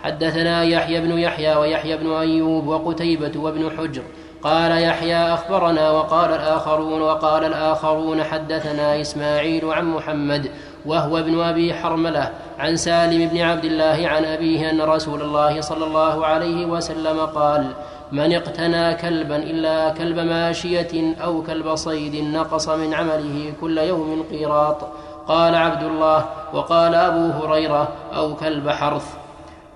حدثنا 0.03 0.63
يحيى 0.63 1.01
بن 1.01 1.17
يحيى 1.17 1.55
ويحيى 1.55 1.97
بن 1.97 2.11
أيوب 2.11 2.67
وقتيبة 2.67 3.31
وابن 3.39 3.69
حجر. 3.77 4.01
قال 4.43 4.83
يحيى 4.83 5.33
أخبرنا 5.33 5.91
وقال 5.91 6.33
الآخرون 6.33 7.01
وقال 7.01 7.45
الآخرون 7.45 8.23
حدثنا 8.23 9.01
إسماعيل 9.01 9.65
عن 9.65 9.85
محمد 9.85 10.51
وهو 10.85 11.17
ابن 11.17 11.39
أبي 11.39 11.73
حرملة 11.73 12.31
عن 12.59 12.75
سالم 12.75 13.29
بن 13.29 13.37
عبد 13.41 13.65
الله 13.65 14.07
عن 14.07 14.25
أبيه 14.25 14.69
أن 14.69 14.81
رسول 14.81 15.21
الله 15.21 15.61
صلى 15.61 15.85
الله 15.85 16.25
عليه 16.25 16.65
وسلم 16.65 17.19
قال 17.19 17.71
من 18.11 18.33
اقتنى 18.33 18.93
كلبا 18.93 19.35
إلا 19.35 19.89
كلب 19.89 20.19
ماشية 20.19 21.15
أو 21.23 21.43
كلب 21.43 21.75
صيد 21.75 22.15
نقص 22.15 22.69
من 22.69 22.93
عمله 22.93 23.53
كل 23.61 23.77
يوم 23.77 24.25
قيراط. 24.31 24.77
قال 25.27 25.55
عبد 25.55 25.83
الله 25.83 26.25
وقال 26.53 26.95
أبو 26.95 27.31
هريرة 27.31 27.87
أو 28.15 28.35
كلب 28.35 28.69
حرث. 28.69 29.15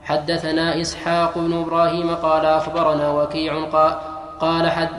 حدثنا 0.03 0.81
إسحاق 0.81 1.37
بن 1.37 1.61
إبراهيم 1.61 2.15
قال 2.15 2.45
أخبرنا 2.45 3.11
وكيع 3.11 3.63
قال 4.39 4.71
حد 4.71 4.89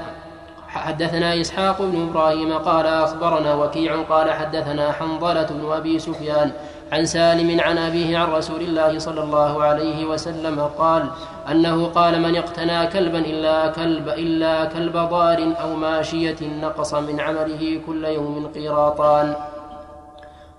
حدثنا 0.68 1.40
إسحاق 1.40 1.82
بن 1.82 2.08
إبراهيم 2.08 2.58
قال 2.58 2.86
أخبرنا 2.86 3.54
وكيع 3.54 4.02
قال 4.02 4.32
حدثنا 4.32 4.92
حنظلة 4.92 5.46
بن 5.50 5.72
أبي 5.72 5.98
سفيان 5.98 6.52
عن 6.92 7.06
سالم 7.06 7.60
عن 7.60 7.78
أبيه 7.78 8.18
عن 8.18 8.32
رسول 8.32 8.60
الله 8.60 8.98
صلى 8.98 9.22
الله 9.22 9.62
عليه 9.64 10.04
وسلم 10.04 10.60
قال 10.78 11.02
أنه 11.50 11.86
قال 11.86 12.22
من 12.22 12.36
اقتنى 12.36 12.86
كلبا 12.86 13.18
إلا 13.18 13.66
كلب 13.66 14.08
إلا 14.08 14.64
كلب 14.64 14.96
ضار 14.96 15.54
أو 15.62 15.76
ماشية 15.76 16.36
نقص 16.62 16.94
من 16.94 17.20
عمله 17.20 17.80
كل 17.86 18.04
يوم 18.04 18.50
قيراطان. 18.54 19.34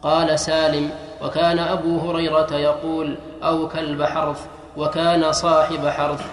قال 0.02 0.40
سالم 0.40 0.90
وكان 1.24 1.60
أبو 1.60 2.00
هريرة 2.00 2.54
يقول 2.54 3.18
أو 3.44 3.68
كلب 3.68 4.04
حرث 4.04 4.46
وكان 4.78 5.32
صاحب 5.32 5.88
حرث. 5.88 6.26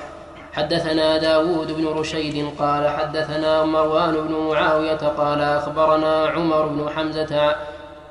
حدثنا 0.53 1.19
داود 1.19 1.73
بن 1.73 1.87
رشيد 1.87 2.51
قال 2.59 2.89
حدثنا 2.89 3.65
مروان 3.65 4.13
بن 4.13 4.35
معاوية 4.51 4.97
قال 4.97 5.41
أخبرنا 5.41 6.27
عمر 6.27 6.67
بن 6.67 6.89
حمزة 6.97 7.55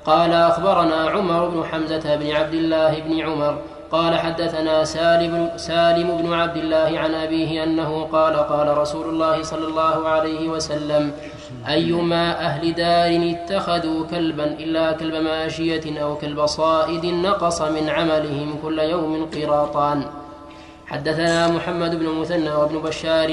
قال 0.05 0.33
أخبرنا 0.33 1.09
عمر 1.09 1.49
بن 1.49 1.63
حمزة 1.63 2.15
بن 2.15 2.31
عبد 2.31 2.53
الله 2.53 2.99
بن 2.99 3.19
عمر 3.19 3.57
قال 3.91 4.19
حدثنا 4.19 4.83
سالم, 4.83 5.49
سالم 5.55 6.17
بن 6.17 6.33
عبد 6.33 6.57
الله 6.57 6.99
عن 6.99 7.15
أبيه 7.15 7.63
أنه 7.63 8.07
قال 8.11 8.35
قال 8.35 8.77
رسول 8.77 9.09
الله 9.09 9.43
صلى 9.43 9.67
الله 9.67 10.07
عليه 10.09 10.49
وسلم 10.49 11.11
أيما 11.67 12.39
أهل 12.39 12.73
دار 12.73 13.31
اتخذوا 13.35 14.05
كلبا 14.07 14.43
إلا 14.43 14.91
كلب 14.91 15.15
ماشية 15.15 16.01
أو 16.01 16.15
كلب 16.15 16.45
صائد 16.45 17.05
نقص 17.05 17.61
من 17.61 17.89
عملهم 17.89 18.59
كل 18.63 18.79
يوم 18.79 19.29
قراطان 19.35 20.03
حدثنا 20.89 21.47
محمد 21.47 21.99
بن 21.99 22.05
المثنى 22.05 22.51
وابن 22.51 22.77
بشار 22.77 23.31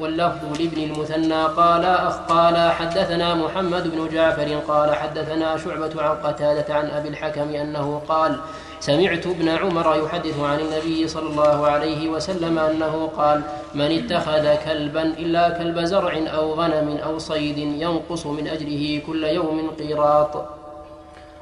واللفظ 0.00 0.60
لابن 0.60 0.82
المثنى 0.82 1.44
قال 1.44 1.84
قال 2.28 2.72
حدثنا 2.72 3.34
محمد 3.34 3.88
بن 3.88 4.08
جعفر 4.14 4.58
قال 4.68 4.94
حدثنا 4.94 5.56
شعبة 5.56 6.02
عن 6.02 6.16
قتادة 6.16 6.74
عن 6.74 6.90
أبي 6.90 7.08
الحكم 7.08 7.54
أنه 7.54 8.02
قال 8.08 8.36
سمعت 8.80 9.26
ابن 9.26 9.48
عمر 9.48 10.04
يحدث 10.04 10.40
عن 10.40 10.60
النبي 10.60 11.08
صلى 11.08 11.28
الله 11.28 11.66
عليه 11.66 12.08
وسلم 12.08 12.58
أنه 12.58 13.10
قال 13.16 13.42
من 13.74 13.98
اتخذ 13.98 14.54
كلبا 14.64 15.02
إلا 15.02 15.50
كلب 15.50 15.80
زرع 15.80 16.12
أو 16.34 16.54
غنم 16.54 16.98
أو 17.04 17.18
صيد 17.18 17.58
ينقص 17.58 18.26
من 18.26 18.48
أجره 18.48 19.06
كل 19.06 19.24
يوم 19.24 19.70
قيراط 19.78 20.57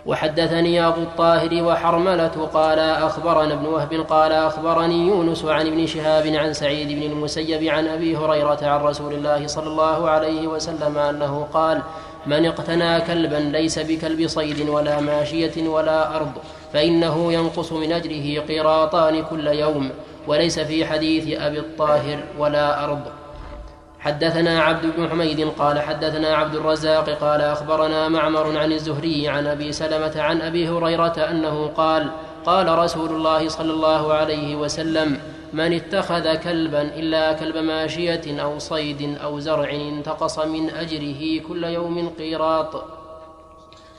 وحدثني 0.06 0.86
أبو 0.86 1.02
الطاهر 1.02 1.62
وحرملة 1.62 2.48
قال 2.54 2.78
أخبرنا 2.78 3.54
ابن 3.54 3.66
وهب 3.66 3.92
قال 3.92 4.32
أخبرني 4.32 5.06
يونس 5.06 5.44
عن 5.44 5.66
ابن 5.66 5.86
شهاب 5.86 6.26
عن 6.26 6.52
سعيد 6.52 6.88
بن 6.88 7.02
المسيب 7.02 7.64
عن 7.64 7.86
أبي 7.88 8.16
هريرة 8.16 8.58
عن 8.62 8.80
رسول 8.80 9.12
الله 9.12 9.46
صلى 9.46 9.66
الله 9.66 10.10
عليه 10.10 10.46
وسلم 10.46 10.98
أنه 10.98 11.46
قال 11.52 11.82
من 12.26 12.46
اقتنى 12.46 13.00
كلبا 13.00 13.36
ليس 13.36 13.78
بكلب 13.78 14.26
صيد 14.26 14.68
ولا 14.68 15.00
ماشية 15.00 15.68
ولا 15.68 16.16
أرض 16.16 16.32
فإنه 16.72 17.32
ينقص 17.32 17.72
من 17.72 17.92
أجره 17.92 18.40
قيراطان 18.40 19.24
كل 19.24 19.46
يوم 19.46 19.90
وليس 20.26 20.58
في 20.60 20.86
حديث 20.86 21.40
أبي 21.40 21.58
الطاهر 21.58 22.18
ولا 22.38 22.84
أرض. 22.84 23.00
حدثنا 24.06 24.62
عبد 24.62 24.86
بن 24.96 25.08
حميد 25.08 25.48
قال 25.58 25.80
حدثنا 25.80 26.36
عبد 26.36 26.54
الرزاق 26.54 27.10
قال 27.10 27.40
أخبرنا 27.40 28.08
معمر 28.08 28.58
عن 28.58 28.72
الزهري 28.72 29.28
عن 29.28 29.46
أبي 29.46 29.72
سلمة 29.72 30.12
عن 30.16 30.40
أبي 30.40 30.68
هريرة 30.68 31.14
أنه 31.30 31.66
قال 31.66 32.10
قال 32.44 32.78
رسول 32.78 33.10
الله 33.10 33.48
صلى 33.48 33.72
الله 33.72 34.12
عليه 34.14 34.56
وسلم 34.56 35.20
من 35.52 35.72
اتخذ 35.72 36.34
كلبا 36.34 36.82
إلا 36.82 37.32
كلب 37.32 37.56
ماشية 37.56 38.42
أو 38.42 38.58
صيد 38.58 39.18
أو 39.24 39.38
زرع 39.38 39.70
انتقص 39.70 40.38
من 40.38 40.70
أجره 40.70 41.42
كل 41.48 41.64
يوم 41.64 42.08
قيراط. 42.18 42.84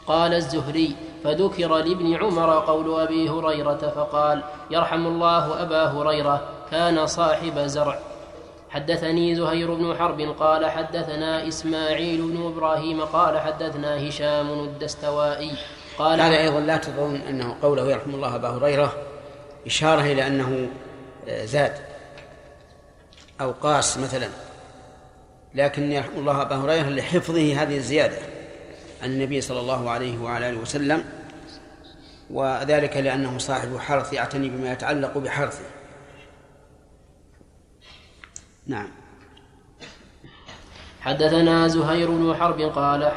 قال 0.08 0.34
الزهري 0.34 0.96
فذكر 1.24 1.76
لابن 1.76 2.16
عمر 2.16 2.60
قول 2.60 3.00
أبي 3.00 3.30
هريرة 3.30 3.94
فقال 3.96 4.44
يرحم 4.72 5.08
الله 5.08 5.62
أبا 5.62 5.86
هريرة 5.86 6.42
كان 6.72 7.08
صاحب 7.08 7.60
زرع. 7.60 8.00
حدثني 8.70 9.36
زهير 9.36 9.74
بن 9.74 9.96
حرب 9.98 10.22
قال 10.40 10.66
حدثنا 10.66 11.48
إسماعيل 11.48 12.22
بن 12.22 12.46
إبراهيم 12.46 13.02
قال 13.02 13.40
حدثنا 13.40 14.10
هشام 14.10 14.50
الدستوائي 14.50 15.52
قال 15.98 16.22
هذا 16.22 16.38
أيضا 16.38 16.60
لا 16.60 16.78
تظن 16.78 17.16
أنه 17.16 17.56
قوله 17.62 17.92
يرحم 17.92 18.16
الله 18.16 18.36
أبا 18.36 18.50
هريرة 18.50 18.94
إشارة 19.66 20.02
إلى 20.02 20.28
أنه 20.28 20.70
آه، 21.28 21.46
زاد 21.46 21.74
أو 23.42 23.52
قاس 23.52 23.98
مثلا. 23.98 24.28
لكن 25.56 25.92
يرحم 25.92 26.18
الله 26.18 26.42
أبا 26.42 26.56
هريرة 26.56 26.90
لحفظه 26.90 27.62
هذه 27.62 27.78
الزيادة 27.78 28.18
عن 29.04 29.10
النبي 29.10 29.42
صلى 29.42 29.60
الله 29.60 29.90
عليه 29.90 30.18
وعلى 30.18 30.50
آله 30.50 30.60
وسلم 30.60 31.04
وذلك 32.30 32.98
لأنه 32.98 33.38
صاحب 33.38 33.78
حرث 33.78 34.14
يعتني 34.14 34.50
بما 34.50 34.72
يتعلق 34.72 35.18
بحرثه. 35.18 35.66
نعم. 38.68 38.88
حدثنا 41.02 41.68
زهير 41.68 42.12
بن 42.12 42.36
حرب 42.40 42.62
قال 42.62 43.12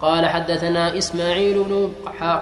قال 0.00 0.26
حدثنا 0.26 0.98
إسماعيل 0.98 1.64
بن 1.64 1.92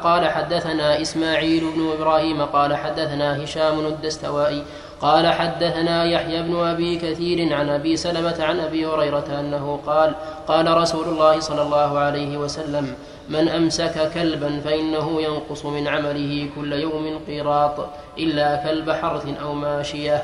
قال 0.03 0.27
حدثنا 0.27 1.01
إسماعيل 1.03 1.71
بن 1.77 1.91
إبراهيم 1.99 2.43
قال 2.43 2.77
حدثنا 2.77 3.45
هشام 3.45 3.87
الدستوائي 3.87 4.63
قال 5.01 5.27
حدثنا 5.27 6.05
يحيى 6.05 6.43
بن 6.43 6.57
أبي 6.57 6.97
كثير 6.97 7.55
عن 7.55 7.69
أبي 7.69 7.97
سلمة 7.97 8.37
عن 8.45 8.61
أبي 8.61 8.87
هريرة 8.87 9.41
أنه 9.41 9.81
قال 9.87 10.15
قال 10.49 10.77
رسول 10.77 11.09
الله 11.09 11.41
صلى 11.41 11.63
الله 11.63 11.99
عليه 11.99 12.37
وسلم 12.37 12.95
من 13.29 13.49
أمسك 13.49 14.11
كلبا 14.15 14.61
فإنه 14.61 15.23
ينقص 15.23 15.65
من 15.65 15.89
عمله 15.89 16.49
كل 16.57 16.73
يوم 16.73 17.21
قيراط 17.27 17.89
إلا 18.19 18.57
كلب 18.57 18.91
حرث 18.91 19.27
أو 19.43 19.55
ماشية. 19.55 20.23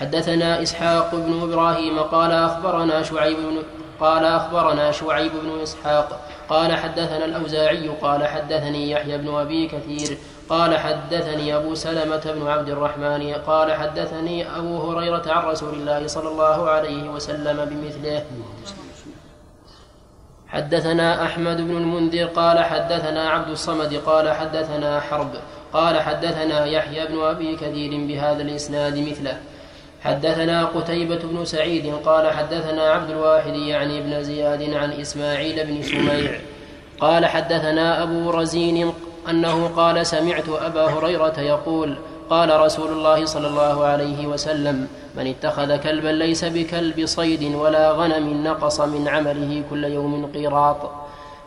حدثنا 0.00 0.62
إسحاق 0.62 1.14
بن 1.14 1.42
إبراهيم 1.42 1.98
قال 1.98 2.32
أخبرنا 2.32 3.02
شعيب 3.02 3.36
بن 3.36 3.62
قال 4.00 4.24
أخبرنا 4.24 4.92
شعيب 4.92 5.32
بن 5.44 5.60
إسحاق 5.62 6.20
قال 6.48 6.76
حدثنا 6.76 7.24
الأوزاعي 7.24 7.88
قال 7.88 8.26
حدثني 8.26 8.90
يحيى 8.90 9.18
بن 9.18 9.34
أبي 9.34 9.66
كثير 9.66 10.18
قال 10.48 10.78
حدثني 10.78 11.56
أبو 11.56 11.74
سلمة 11.74 12.32
بن 12.36 12.46
عبد 12.48 12.68
الرحمن 12.68 13.32
قال 13.46 13.72
حدثني 13.72 14.56
أبو 14.56 14.90
هريرة 14.90 15.22
عن 15.26 15.44
رسول 15.44 15.74
الله 15.74 16.06
صلى 16.06 16.28
الله 16.28 16.70
عليه 16.70 17.10
وسلم 17.10 17.64
بمثله. 17.64 18.24
حدثنا 20.48 21.24
أحمد 21.24 21.56
بن 21.56 21.76
المنذر 21.76 22.24
قال 22.24 22.58
حدثنا 22.64 23.30
عبد 23.30 23.48
الصمد 23.48 23.94
قال 24.06 24.32
حدثنا 24.32 25.00
حرب 25.00 25.30
قال 25.72 26.00
حدثنا 26.00 26.66
يحيى 26.66 27.06
بن 27.06 27.20
أبي 27.22 27.56
كثير 27.56 27.90
بهذا 28.06 28.42
الإسناد 28.42 28.98
مثله. 28.98 29.40
حدثنا 30.04 30.64
قتيبة 30.64 31.18
بن 31.24 31.44
سعيد 31.44 31.94
قال 32.04 32.30
حدثنا 32.30 32.82
عبد 32.82 33.10
الواحد 33.10 33.54
يعني 33.54 33.98
ابن 33.98 34.22
زياد 34.22 34.74
عن 34.74 34.92
إسماعيل 34.92 35.66
بن 35.66 35.82
سميع 35.82 36.40
قال 37.00 37.26
حدثنا 37.26 38.02
أبو 38.02 38.30
رزين 38.30 38.92
أنه 39.30 39.66
قال 39.76 40.06
سمعت 40.06 40.48
أبا 40.48 40.84
هريرة 40.86 41.40
يقول 41.40 41.96
قال 42.30 42.60
رسول 42.60 42.92
الله 42.92 43.24
صلى 43.24 43.46
الله 43.46 43.84
عليه 43.84 44.26
وسلم 44.26 44.88
من 45.16 45.26
اتخذ 45.26 45.76
كلبا 45.76 46.08
ليس 46.08 46.44
بكلب 46.44 47.06
صيد 47.06 47.54
ولا 47.54 47.90
غنم 47.92 48.44
نقص 48.44 48.80
من 48.80 49.08
عمله 49.08 49.62
كل 49.70 49.84
يوم 49.84 50.26
قيراط 50.34 50.90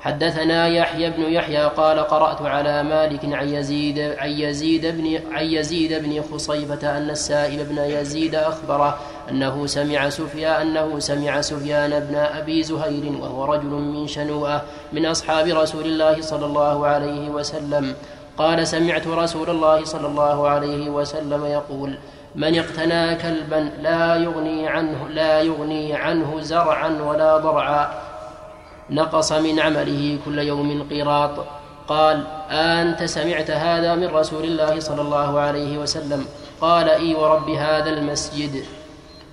حدثنا 0.04 0.68
يحيى 0.68 1.10
بن 1.10 1.22
يحيى 1.22 1.64
قال 1.64 2.00
قرأت 2.00 2.42
على 2.42 2.84
مالك 2.84 3.20
عن 3.26 3.50
يزيد 3.50 4.00
عن 4.00 4.30
يزيد 4.30 4.86
بن 4.86 5.20
عن 5.32 5.46
يزيد 5.46 5.94
بن 6.04 6.22
خصيفة 6.32 6.98
أن 6.98 7.10
السائب 7.10 7.70
بن 7.70 7.78
يزيد 7.78 8.36
أخبره 8.36 8.98
أنه 9.30 9.66
سمع 9.68 10.10
سفيان 10.10 10.62
أنه 10.62 11.00
سمع 11.00 11.42
سفيان 11.42 12.00
بن 12.00 12.16
أبي 12.16 12.64
زهير 12.64 13.12
وهو 13.22 13.46
رجل 13.46 13.68
من 13.68 14.08
شنوءة 14.08 14.64
من 14.94 15.06
أصحاب 15.06 15.48
رسول 15.48 15.86
الله 15.86 16.22
صلى 16.22 16.46
الله 16.46 16.88
عليه 16.88 17.30
وسلم. 17.30 17.96
قال 18.38 18.68
سمعت 18.68 19.08
رسول 19.08 19.50
الله 19.50 19.86
صلى 19.86 20.08
الله 20.08 20.48
عليه 20.48 20.90
وسلم 20.90 21.46
يقول 21.46 21.98
من 22.36 22.60
اقتنى 22.60 23.16
كلبا 23.16 23.70
لا 23.82 24.16
يغني 24.16 24.68
عنه 24.68 25.08
لا 25.10 25.42
يغني 25.42 25.94
عنه 25.94 26.42
زرعا 26.42 26.90
ولا 26.90 27.38
ضرعا 27.38 27.92
نقص 28.94 29.32
من 29.32 29.60
عمله 29.60 30.18
كل 30.26 30.40
يوم 30.40 30.88
قيراط. 30.90 31.46
قال 31.88 32.24
أنت 32.50 33.04
سمعت 33.04 33.52
هذا 33.52 33.96
من 33.96 34.08
رسول 34.08 34.44
الله 34.44 34.80
صلى 34.80 35.02
الله 35.02 35.40
عليه 35.40 35.78
وسلم. 35.78 36.26
قال 36.62 36.90
إي 36.90 37.16
ورب 37.16 37.50
هذا 37.50 37.90
المسجد. 37.90 38.64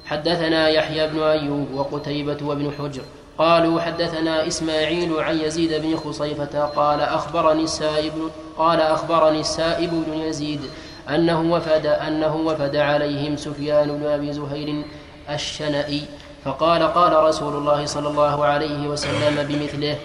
حدثنا 0.07 0.69
يحيى 0.69 1.07
بن 1.07 1.23
أيوب 1.23 1.67
وقتيبة 1.75 2.37
وابن 2.43 2.73
حجر. 2.79 3.03
قالوا 3.39 3.81
حدثنا 3.81 4.47
إسماعيل 4.47 5.21
عن 5.21 5.39
يزيد 5.39 5.73
بن 5.83 5.97
خصيفة. 5.97 6.65
قال 6.65 7.01
أخبرني 7.01 7.63
السائب 7.63 8.13
قال 8.59 8.81
أخبرني 8.81 9.41
السائب 9.41 9.91
بن 10.07 10.19
يزيد 10.19 10.61
أنه 11.09 11.41
وفد 11.53 11.87
أنه 11.87 12.37
وفد 12.37 12.77
عليهم 12.77 13.37
سفيان 13.37 13.99
بن 13.99 14.07
أبي 14.07 14.33
زهير 14.33 14.85
الشنئي 15.31 16.03
فقال 16.45 16.83
قال 16.83 17.13
رسول 17.25 17.55
الله 17.57 17.87
صلى 17.87 18.09
الله 18.09 18.45
عليه 18.45 18.89
وسلم 18.89 19.37
بمثله 19.49 19.97